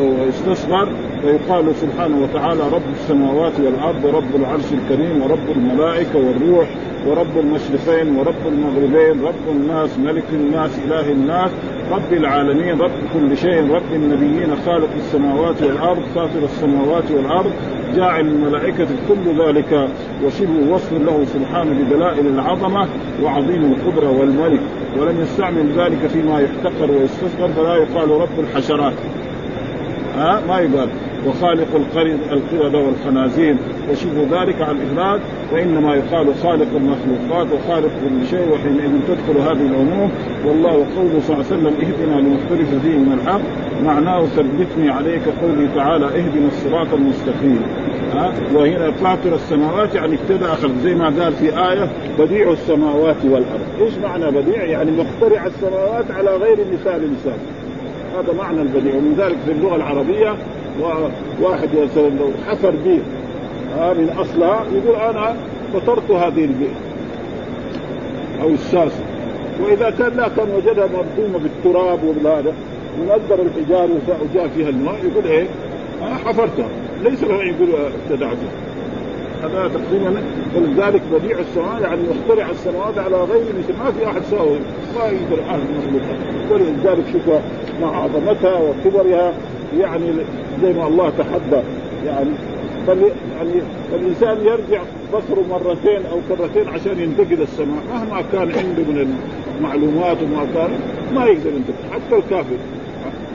ويستصغر 0.00 0.88
فيقال 1.22 1.76
سبحانه 1.76 2.22
وتعالى 2.22 2.62
رب 2.72 2.90
السماوات 2.94 3.52
والأرض 3.60 4.06
رب 4.06 4.36
العرش 4.36 4.72
الكريم 4.72 5.22
ورب 5.22 5.50
الملائكة 5.56 6.18
والروح 6.18 6.68
ورب 7.06 7.38
المشرقين 7.38 8.16
ورب 8.16 8.46
المغربين 8.46 9.24
رب 9.24 9.48
الناس 9.56 9.98
ملك 9.98 10.24
الناس 10.32 10.78
إله 10.86 11.12
الناس 11.12 11.50
رب 11.90 12.12
العالمين 12.12 12.80
رب 12.80 12.90
كل 13.14 13.36
شيء 13.36 13.70
رب 13.70 13.92
النبيين 13.92 14.56
خالق 14.66 14.88
السماوات 14.96 15.62
والأرض 15.62 16.02
فاطر 16.14 16.44
السماوات 16.44 17.10
والأرض 17.10 17.52
جاعل 17.96 18.20
الملائكة 18.20 18.86
كل 19.08 19.42
ذلك 19.44 19.88
وشبه 20.24 20.72
وصف 20.72 20.92
له 20.92 21.24
سبحانه 21.24 21.84
بدلائل 21.84 22.26
العظمة 22.26 22.88
وعظيم 23.22 23.72
القدرة 23.72 24.10
والملك. 24.10 24.60
ولم 24.98 25.20
يستعمل 25.20 25.72
ذلك 25.78 26.06
فيما 26.06 26.40
يحتقر 26.40 26.90
ويستصغر 26.90 27.48
فلا 27.48 27.76
يقال 27.76 28.10
رب 28.10 28.40
الحشرات. 28.40 28.94
ها؟ 30.16 30.42
ما 30.48 30.58
يقال. 30.58 30.88
وخالق 31.26 31.74
القردة 32.32 32.78
والخنازير 32.78 33.56
وشبه 33.90 34.42
ذلك 34.42 34.62
عن 34.62 34.76
الإفراد 34.76 35.20
وإنما 35.52 35.94
يقال 35.94 36.34
خالق 36.34 36.68
المخلوقات 36.76 37.46
وخالق 37.52 37.90
كل 38.04 38.26
شيء 38.30 38.52
وحينئذ 38.52 38.90
تدخل 39.08 39.40
هذه 39.40 39.66
العموم. 39.66 40.10
والله 40.46 40.72
قوله 40.72 41.20
صلى 41.20 41.36
الله 41.36 41.46
عليه 41.50 41.56
وسلم 41.56 41.74
اهدنا 41.82 42.20
لمختلف 42.20 42.82
فيه 42.82 42.98
من 42.98 43.20
الحق 43.22 43.40
معناه 43.84 44.24
ثبتني 44.24 44.90
عليك 44.90 45.22
قوله 45.42 45.68
تعالى 45.74 46.06
اهدنا 46.06 46.48
الصراط 46.48 46.94
المستقيم. 46.94 47.62
ها؟ 48.12 48.32
وهنا 48.54 48.90
فاطر 48.90 49.34
السماوات 49.34 49.94
يعني 49.94 50.14
ابتدأ 50.14 50.52
اخذ 50.52 50.70
زي 50.82 50.94
ما 50.94 51.04
قال 51.04 51.32
في 51.32 51.70
آية 51.70 51.88
بديع 52.18 52.52
السماوات 52.52 53.16
والأرض، 53.24 53.66
إيش 53.80 53.92
معنى 54.02 54.30
بديع؟ 54.30 54.64
يعني 54.64 54.90
مخترع 54.90 55.46
السماوات 55.46 56.10
على 56.10 56.30
غير 56.36 56.58
مثال 56.72 57.04
انسان. 57.04 57.38
هذا 58.18 58.32
معنى 58.38 58.62
البديع. 58.62 58.94
ومن 58.94 59.14
ذلك 59.18 59.36
في 59.46 59.52
اللغة 59.52 59.76
العربية 59.76 60.34
واحد 61.42 61.68
مثلا 61.68 62.08
لو 62.08 62.30
حفر 62.48 62.70
بير 62.70 63.02
من 63.78 64.16
اصلها 64.18 64.64
يقول 64.72 64.96
أنا 64.96 65.36
فطرت 65.74 66.10
هذه 66.10 66.44
البير 66.44 66.74
أو 68.42 68.48
الساسه 68.48 69.02
وإذا 69.62 69.90
كان 69.90 70.16
لا 70.16 70.28
كان 70.28 70.48
وجدها 70.56 70.86
مرسومه 70.86 71.38
بالتراب 71.38 72.04
وبهذا 72.04 72.52
ونقدر 73.00 73.42
الحجار 73.42 73.88
وجاء 74.22 74.48
فيها 74.56 74.68
الماء. 74.68 74.94
يقول 75.12 75.24
إيه؟ 75.24 75.46
حفرتها. 76.24 76.68
ليس 77.02 77.22
له 77.22 77.34
يقول 77.34 77.68
ابتدعته 78.04 78.48
هذا 79.42 79.70
تقريبا 79.74 80.22
ولذلك 80.56 81.02
بديع 81.12 81.38
السماء 81.38 81.82
يعني 81.82 82.00
مخترع 82.02 82.50
السماوات 82.50 82.98
على 82.98 83.16
غير 83.16 83.44
مثل. 83.58 83.78
ما 83.78 83.90
في 83.90 84.06
أحد 84.06 84.22
ساوي. 84.30 84.58
ما 84.96 85.04
يقدر 85.04 85.42
احد 85.50 85.60
يخلقها 85.78 86.16
ولذلك 86.50 87.04
شوف 87.12 87.34
مع 87.82 88.02
عظمتها 88.02 88.60
وكبرها. 88.60 89.32
يعني 89.78 90.06
زي 90.62 90.72
ما 90.72 90.86
الله 90.86 91.12
تحدى 91.18 91.62
يعني 92.06 92.30
يعني 93.36 93.62
فالإنسان 93.92 94.36
يرجع 94.46 94.82
بصره 95.12 95.44
مرتين 95.50 96.06
أو 96.06 96.18
كرتين 96.28 96.68
عشان 96.68 97.00
ينتقد 97.00 97.40
السماء. 97.40 97.82
مهما 97.92 98.22
كان 98.32 98.42
عنده 98.42 98.82
من 98.82 99.16
المعلومات 99.58 100.16
وما 100.22 100.46
كان 100.54 100.70
ما 101.14 101.24
يقدر 101.24 101.50
ينتقد. 101.50 101.92
حتى 101.92 102.16
الكافر. 102.16 102.56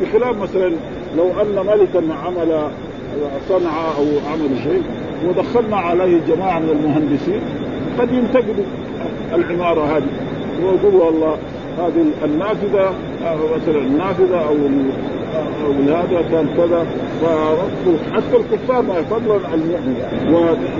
بخلاف 0.01 0.37
مثلا 0.37 0.71
لو 1.17 1.41
أن 1.41 1.65
ملكا 1.65 2.13
عمل 2.25 2.67
صنع 3.49 3.87
أو 3.97 4.31
عمل 4.31 4.49
شيء 4.63 4.83
ودخلنا 5.27 5.77
عليه 5.77 6.19
جماعة 6.27 6.59
من 6.59 6.69
المهندسين 6.69 7.41
قد 7.99 8.13
ينتقدوا 8.13 8.65
العمارة 9.33 9.97
هذه. 9.97 10.07
ويقولوا 10.63 11.05
والله 11.05 11.37
هذه 11.77 12.05
النافذة 12.25 12.93
مثلا 13.31 13.77
النافذه 13.77 14.37
أو 14.37 14.55
أو 15.65 15.71
هذا 15.95 16.21
كان 16.31 16.47
كذا. 16.57 16.85
حتى 18.13 18.37
الكفار 18.37 18.81
ما 18.81 19.01
فضلا 19.01 19.47
عن 19.47 19.53
المؤمن. 19.53 19.95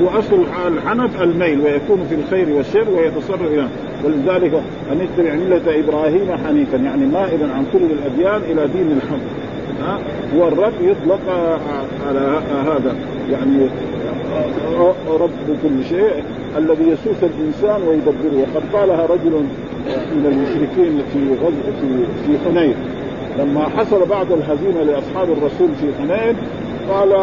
وأصل 0.02 0.46
الحنف 0.68 1.22
الميل 1.22 1.60
ويكون 1.62 2.06
في 2.10 2.16
الخير 2.16 2.50
والشر 2.50 2.90
ويتصرف 2.90 3.42
إلى. 3.42 3.68
ولذلك 4.04 4.54
أن 4.92 5.02
يتبع 5.02 5.34
ملة 5.34 5.80
إبراهيم 5.80 6.38
حنيفا 6.48 6.78
يعني 6.78 7.06
مائلا 7.06 7.54
عن 7.54 7.66
كل 7.74 7.80
الأديان 7.80 8.42
إلى 8.52 8.68
دين 8.68 8.92
الحق. 8.92 9.26
ها؟ 9.82 10.00
والرب 10.38 10.74
يطلق 10.82 11.20
على 12.08 12.42
هذا. 12.66 12.96
يعني 13.32 13.68
رب 15.10 15.58
كل 15.64 15.84
شيء 15.90 16.24
الذي 16.58 16.84
يسوس 16.84 17.24
الإنسان 17.24 17.88
ويدبره. 17.88 18.38
وقد 18.42 18.64
قالها 18.74 19.06
رجل 19.06 19.44
من 19.88 20.26
المشركين 20.26 21.02
في 21.14 21.36
في 21.82 22.06
في 22.26 22.46
حنين. 22.46 22.76
لما 23.40 23.70
حصل 23.70 24.06
بعض 24.06 24.32
الهزيمة 24.32 24.84
لأصحاب 24.84 25.32
الرسول 25.32 25.70
في 25.82 25.88
حنين 26.00 26.36
قال 26.90 27.14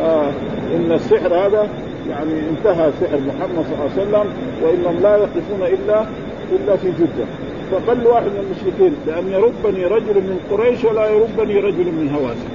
آه 0.00 0.30
إن 0.76 0.92
السحر 0.92 1.34
هذا 1.34 1.68
يعني 2.10 2.32
انتهى 2.50 2.90
سحر 3.00 3.18
محمد 3.28 3.64
صلى 3.64 3.74
الله 3.74 3.90
عليه 3.96 4.02
وسلم 4.02 4.32
وإنهم 4.62 5.02
لا 5.02 5.16
يقفون 5.16 5.62
إلا 5.62 6.06
إلا 6.52 6.76
في 6.76 6.90
جدة. 6.90 7.26
فقال 7.72 8.06
واحد 8.06 8.26
من 8.26 8.44
المشركين 8.44 8.94
بأن 9.06 9.32
يربني 9.32 9.84
رجل 9.84 10.14
من 10.14 10.40
قريش 10.50 10.84
ولا 10.84 11.10
يربني 11.10 11.60
رجل 11.60 11.84
من 11.84 12.14
هوازن 12.14 12.48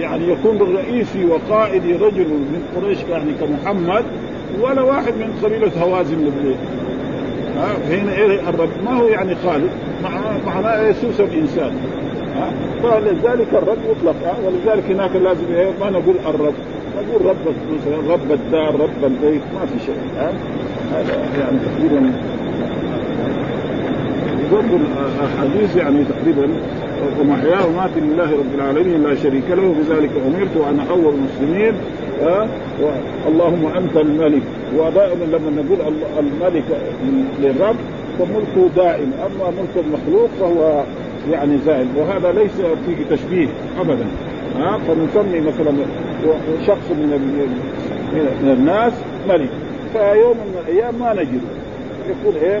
يعني 0.00 0.32
يكون 0.32 0.74
رئيسي 0.74 1.24
وقائدي 1.24 1.92
رجل 1.92 2.28
من 2.28 2.62
قريش 2.76 2.98
يعني 3.10 3.32
كمحمد 3.40 4.04
ولا 4.60 4.82
واحد 4.82 5.12
من 5.12 5.40
قبيلة 5.44 5.70
هوازن 5.82 6.32
هنا 7.90 8.12
إيه 8.12 8.48
الرب 8.48 8.68
ما 8.84 8.92
هو 9.00 9.06
يعني 9.06 9.34
خالق 9.34 9.70
معناه 10.46 10.88
يسوس 10.88 11.20
الإنسان. 11.20 11.72
فلذلك 12.82 13.46
الرب 13.52 13.78
يطلق 13.90 14.16
ولذلك 14.46 14.84
هناك 14.90 15.16
لازم 15.16 15.44
إيه؟ 15.54 15.70
ما 15.80 15.90
نقول 15.90 16.14
الرب 16.26 16.54
نقول 16.96 17.26
رب 17.26 17.54
مثلا 17.72 18.12
رب 18.14 18.32
الدار 18.32 18.74
رب 18.80 19.04
البيت 19.04 19.42
ما 19.54 19.66
في 19.66 19.84
شيء 19.86 19.96
هذا 20.18 21.12
يعني 21.38 21.58
تقريبا 21.58 22.12
برضو 24.52 24.76
الحديث 25.22 25.76
يعني 25.76 26.04
تقريبا 26.04 26.48
ومحياه 27.20 27.66
ومات 27.66 27.90
لله 27.96 28.30
رب 28.32 28.54
العالمين 28.54 29.02
لا 29.02 29.14
شريك 29.14 29.50
له 29.50 29.74
بذلك 29.74 30.10
أمرت 30.26 30.56
وأنا 30.56 30.82
أول 30.90 31.14
المسلمين 31.14 31.74
أه؟ 32.22 32.48
اللهم 33.28 33.66
أنت 33.66 33.96
الملك 33.96 34.42
ودائما 34.76 35.24
لما 35.24 35.62
نقول 35.62 35.94
الملك 36.18 36.64
للرب 37.40 37.76
فملكه 38.18 38.68
دائم 38.76 39.12
أما 39.26 39.50
ملك 39.50 39.84
المخلوق 39.86 40.30
فهو 40.40 40.84
يعني 41.30 41.58
زائل 41.66 41.86
وهذا 41.96 42.32
ليس 42.32 42.52
فيه 42.86 43.16
تشبيه 43.16 43.48
ابدا 43.80 44.06
ها 44.56 44.74
أه؟ 44.74 44.78
فنسمي 44.78 45.40
مثلا 45.40 45.72
شخص 46.66 46.90
من 46.90 47.08
من 48.42 48.50
الناس 48.58 48.92
ملك 49.28 49.50
فيوم 49.92 50.36
من 50.36 50.62
الأيام 50.66 50.94
ما 51.00 51.12
نجده 51.12 51.61
يقول 52.08 52.34
إيه 52.36 52.60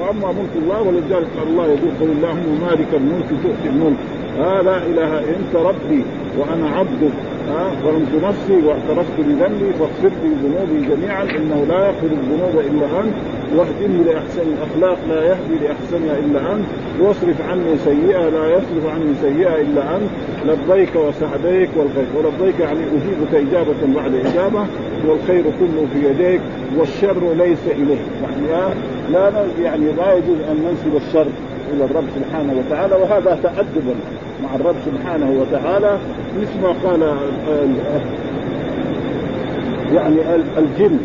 وأما 0.00 0.28
ملك 0.32 0.54
الله 0.56 0.82
ولذلك 0.82 1.28
قال 1.38 1.48
الله 1.48 1.64
يقول 1.66 1.90
قل 2.00 2.08
اللهم 2.10 2.60
مالك 2.66 2.88
الملك 2.94 3.28
تؤتي 3.42 3.68
الملك. 3.68 3.96
آه 4.38 4.60
لا 4.62 4.76
إله 4.76 5.18
أنت 5.18 5.56
ربي 5.56 6.04
وأنا 6.38 6.68
عبدك. 6.70 7.12
آه 7.50 7.72
ظلمت 7.84 8.24
نفسي 8.24 8.66
واعترفت 8.66 9.18
بذنبي 9.18 9.72
فاغفر 9.78 10.08
لي 10.08 10.30
ذنوبي 10.42 10.86
جميعا 10.88 11.22
إنه 11.22 11.66
لا 11.68 11.86
يغفر 11.86 12.06
الذنوب 12.06 12.58
إلا 12.58 13.00
أنت. 13.00 13.14
واهدني 13.56 14.04
لأحسن 14.04 14.42
الأخلاق 14.42 14.98
لا 15.08 15.24
يهدي 15.24 15.64
لأحسنها 15.64 16.18
إلا 16.18 16.52
أنت. 16.52 16.64
واصرف 17.00 17.40
عني 17.50 17.78
سيئه 17.84 18.28
لا 18.28 18.48
يصرف 18.48 18.86
عني 18.94 19.14
سيئه 19.22 19.60
إلا 19.60 19.96
أنت. 19.96 20.10
لبيك 20.46 20.96
وسعديك 20.96 21.70
والخير. 21.76 22.06
ولبيك 22.16 22.60
يعني 22.60 22.80
أجيبك 22.80 23.48
إجابة 23.48 23.94
بعد 23.94 24.14
إجابة. 24.14 24.66
والخير 25.08 25.42
كله 25.42 25.86
في 25.92 26.08
يديك 26.08 26.40
والشر 26.78 27.34
ليس 27.34 27.66
إليك. 27.66 27.98
يعني 28.22 28.72
لا 29.12 29.30
يعني 29.62 29.92
لا 29.92 30.12
يجوز 30.14 30.38
أن 30.50 30.56
ننسب 30.56 30.96
الشر. 31.06 31.26
إلى 31.72 31.84
الرب 31.84 32.04
سبحانه 32.16 32.52
وتعالى 32.58 32.94
وهذا 32.94 33.38
تادبا 33.42 33.94
مع 34.42 34.54
الرب 34.54 34.76
سبحانه 34.86 35.30
وتعالى 35.40 35.98
مثل 36.40 36.60
ما 36.62 36.72
قال 36.84 37.16
يعني 39.94 40.16
الجن 40.58 40.98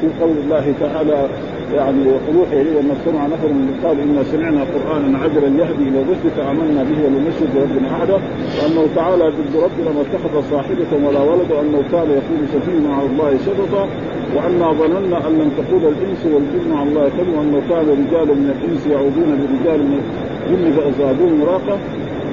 في 0.00 0.06
قول 0.20 0.36
الله 0.44 0.74
تعالى 0.80 1.28
يعني 1.74 1.98
وحلوحي 2.12 2.62
إليه 2.62 2.80
أن 2.80 2.90
سمع 3.04 3.26
نفر 3.26 3.48
من 3.48 3.80
قال 3.84 4.00
إنا 4.00 4.22
سمعنا 4.22 4.60
قرآنا 4.74 5.18
عجلا 5.18 5.48
يهدي 5.62 5.88
إلى 5.88 6.00
الرشد 6.02 6.28
فامنا 6.36 6.82
به 6.82 6.98
ولم 7.04 7.24
نشرك 7.28 7.54
أحدا 7.92 8.14
وأنه 8.14 8.86
تعالى 8.96 9.24
ضد 9.24 9.56
ربنا 9.56 9.90
ما 9.96 10.00
اتخذ 10.00 10.50
صاحبة 10.50 11.06
ولا 11.06 11.20
ولد 11.20 11.50
وأنه 11.52 11.82
كان 11.92 12.08
يقول 12.10 12.40
سفينا 12.54 12.94
على 12.94 13.06
الله 13.06 13.38
شططا. 13.46 13.88
وأنا 14.34 14.72
ظننا 14.72 15.28
أن 15.28 15.32
لن 15.38 15.50
تقول 15.56 15.82
الإنس 15.92 16.26
والجن 16.26 16.76
على 16.76 16.88
الله 16.88 17.08
كذب 17.08 17.28
وأنه 17.36 17.62
كان 17.70 17.88
رجال 17.88 18.28
من 18.38 18.50
الإنس 18.58 18.86
يعودون 18.86 19.38
برجال 19.40 19.80
من 19.80 20.00
الجن 20.46 20.72
فأزادوهم 20.76 21.40
مراقة 21.40 21.78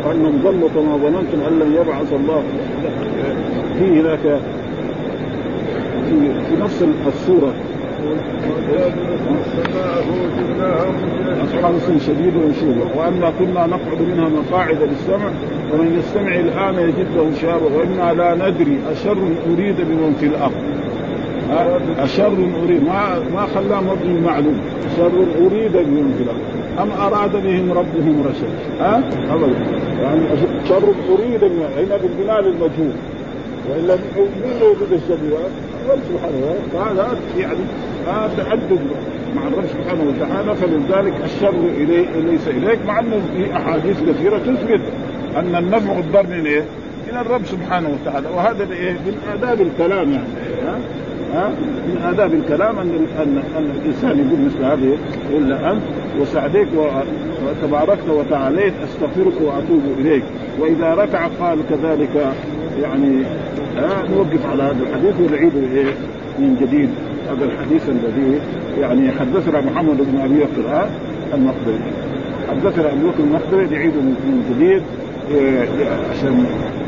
وأنهم 0.06 0.40
ظنوا 0.44 0.70
كما 0.76 0.98
ظننتم 0.98 1.40
أن 1.48 1.60
لن 1.60 1.74
يبعث 1.82 2.14
الله. 2.14 2.44
في 3.80 3.86
هناك 4.02 4.40
في, 6.10 6.16
في 6.50 6.62
نفس 6.62 6.86
أصحاب 11.44 11.74
سن 11.80 12.00
شديد 12.00 12.36
وشوبة 12.36 12.98
وأما 12.98 13.34
كنا 13.40 13.68
نقعد 13.68 14.02
منها 14.02 14.30
مقاعد 14.30 14.78
للسمع. 14.84 15.30
ومن 15.74 16.00
يستمع 16.00 16.36
الآن 16.36 16.90
يجد 16.90 17.08
له 17.16 17.32
شهابا 17.42 17.66
وإنا 17.78 18.14
لا 18.14 18.50
ندري 18.50 18.80
أشر 18.92 19.18
أريد 19.54 19.76
بمن 19.76 20.16
في 20.20 20.26
الأرض. 20.26 20.83
أشر 21.98 22.34
أريد. 22.64 22.84
ما 22.84 23.20
ما 23.34 23.46
خلاه 23.56 23.82
مبني 23.82 24.22
معلوم 24.22 24.62
شر 24.98 25.26
أريد 25.46 25.72
بهم 25.72 26.14
في 26.18 26.24
الأرض 26.24 26.42
أم 26.80 26.92
أراد 26.92 27.32
بهم 27.32 27.72
ربهم 27.72 28.24
رشد. 28.30 28.82
ها؟ 28.82 29.04
أبدا 29.34 29.60
يعني 30.02 30.22
شر 30.70 30.84
أريد 31.10 31.40
بهم 31.42 31.62
هنا 31.78 31.98
بالبناء 31.98 32.42
للمجهول 32.42 32.94
والا 33.70 33.96
مين 34.18 34.62
يوجد 34.62 34.92
الشر 34.92 35.18
الرب 35.86 36.00
سبحانه 36.10 36.56
وتعالى. 36.74 37.18
يعني 37.38 37.58
هذا 38.08 38.32
تأدب 38.38 38.80
مع 39.36 39.48
الرب 39.48 39.66
سبحانه 39.66 40.04
وتعالى. 40.04 40.56
فلذلك 40.56 41.14
الشر 41.24 41.56
إليه 41.78 42.06
ليس 42.32 42.48
إليك. 42.48 42.80
مع 42.88 43.00
أنه 43.00 43.22
في 43.36 43.58
أحاديث 43.58 43.98
كثيرة 44.10 44.38
تثبت 44.38 44.82
أن 45.36 45.56
النفع 45.56 45.98
والضر 45.98 46.24
من 46.24 46.46
إيه؟ 46.46 46.64
من 47.12 47.18
الرب 47.18 47.46
سبحانه 47.46 47.90
وتعالى. 47.90 48.28
وهذا 48.36 48.66
من 49.06 49.18
آداب 49.34 49.62
الكلام 49.62 50.12
يعني. 50.12 50.28
ها؟ 50.66 50.80
ها؟ 51.34 51.50
من 51.88 52.02
آداب 52.04 52.34
الكلام 52.34 52.80
أن 52.80 52.90
أن 53.22 53.44
أن 53.58 53.70
الإنسان 53.82 54.20
يقول 54.20 54.40
مثل 54.46 54.66
هذه 54.66 54.98
إلا 55.38 55.72
أنت 55.72 55.82
وسعديك 56.20 56.68
وتباركت 57.46 58.10
وتعاليت 58.10 58.74
أستغفرك 58.84 59.42
وأتوب 59.42 59.82
إليك. 60.00 60.24
وإذا 60.60 60.94
ركع 60.94 61.28
قال 61.40 61.60
كذلك 61.70 62.34
يعني 62.82 63.24
نوقف 64.12 64.46
على 64.52 64.64
هذا 64.64 64.78
الحديث 64.90 65.16
ونعيده 65.20 65.60
إيه 65.74 65.94
من 66.40 66.58
جديد. 66.62 66.90
هذا 67.30 67.46
الحديث 67.46 67.90
الذي 67.90 68.40
يعني 68.82 69.12
حدثنا 69.12 69.62
محمد 69.62 69.98
بن 69.98 70.20
أبي 70.24 70.40
بكر 70.40 70.88
المقبري. 71.34 71.92
حدثنا 72.50 72.92
أبو 72.92 73.08
بكر 73.08 73.24
المقبري 73.24 73.66
نعيده 73.66 74.02
من 74.02 74.56
جديد 74.56 74.82
إيه، 75.32 75.68
عشان 76.12 76.46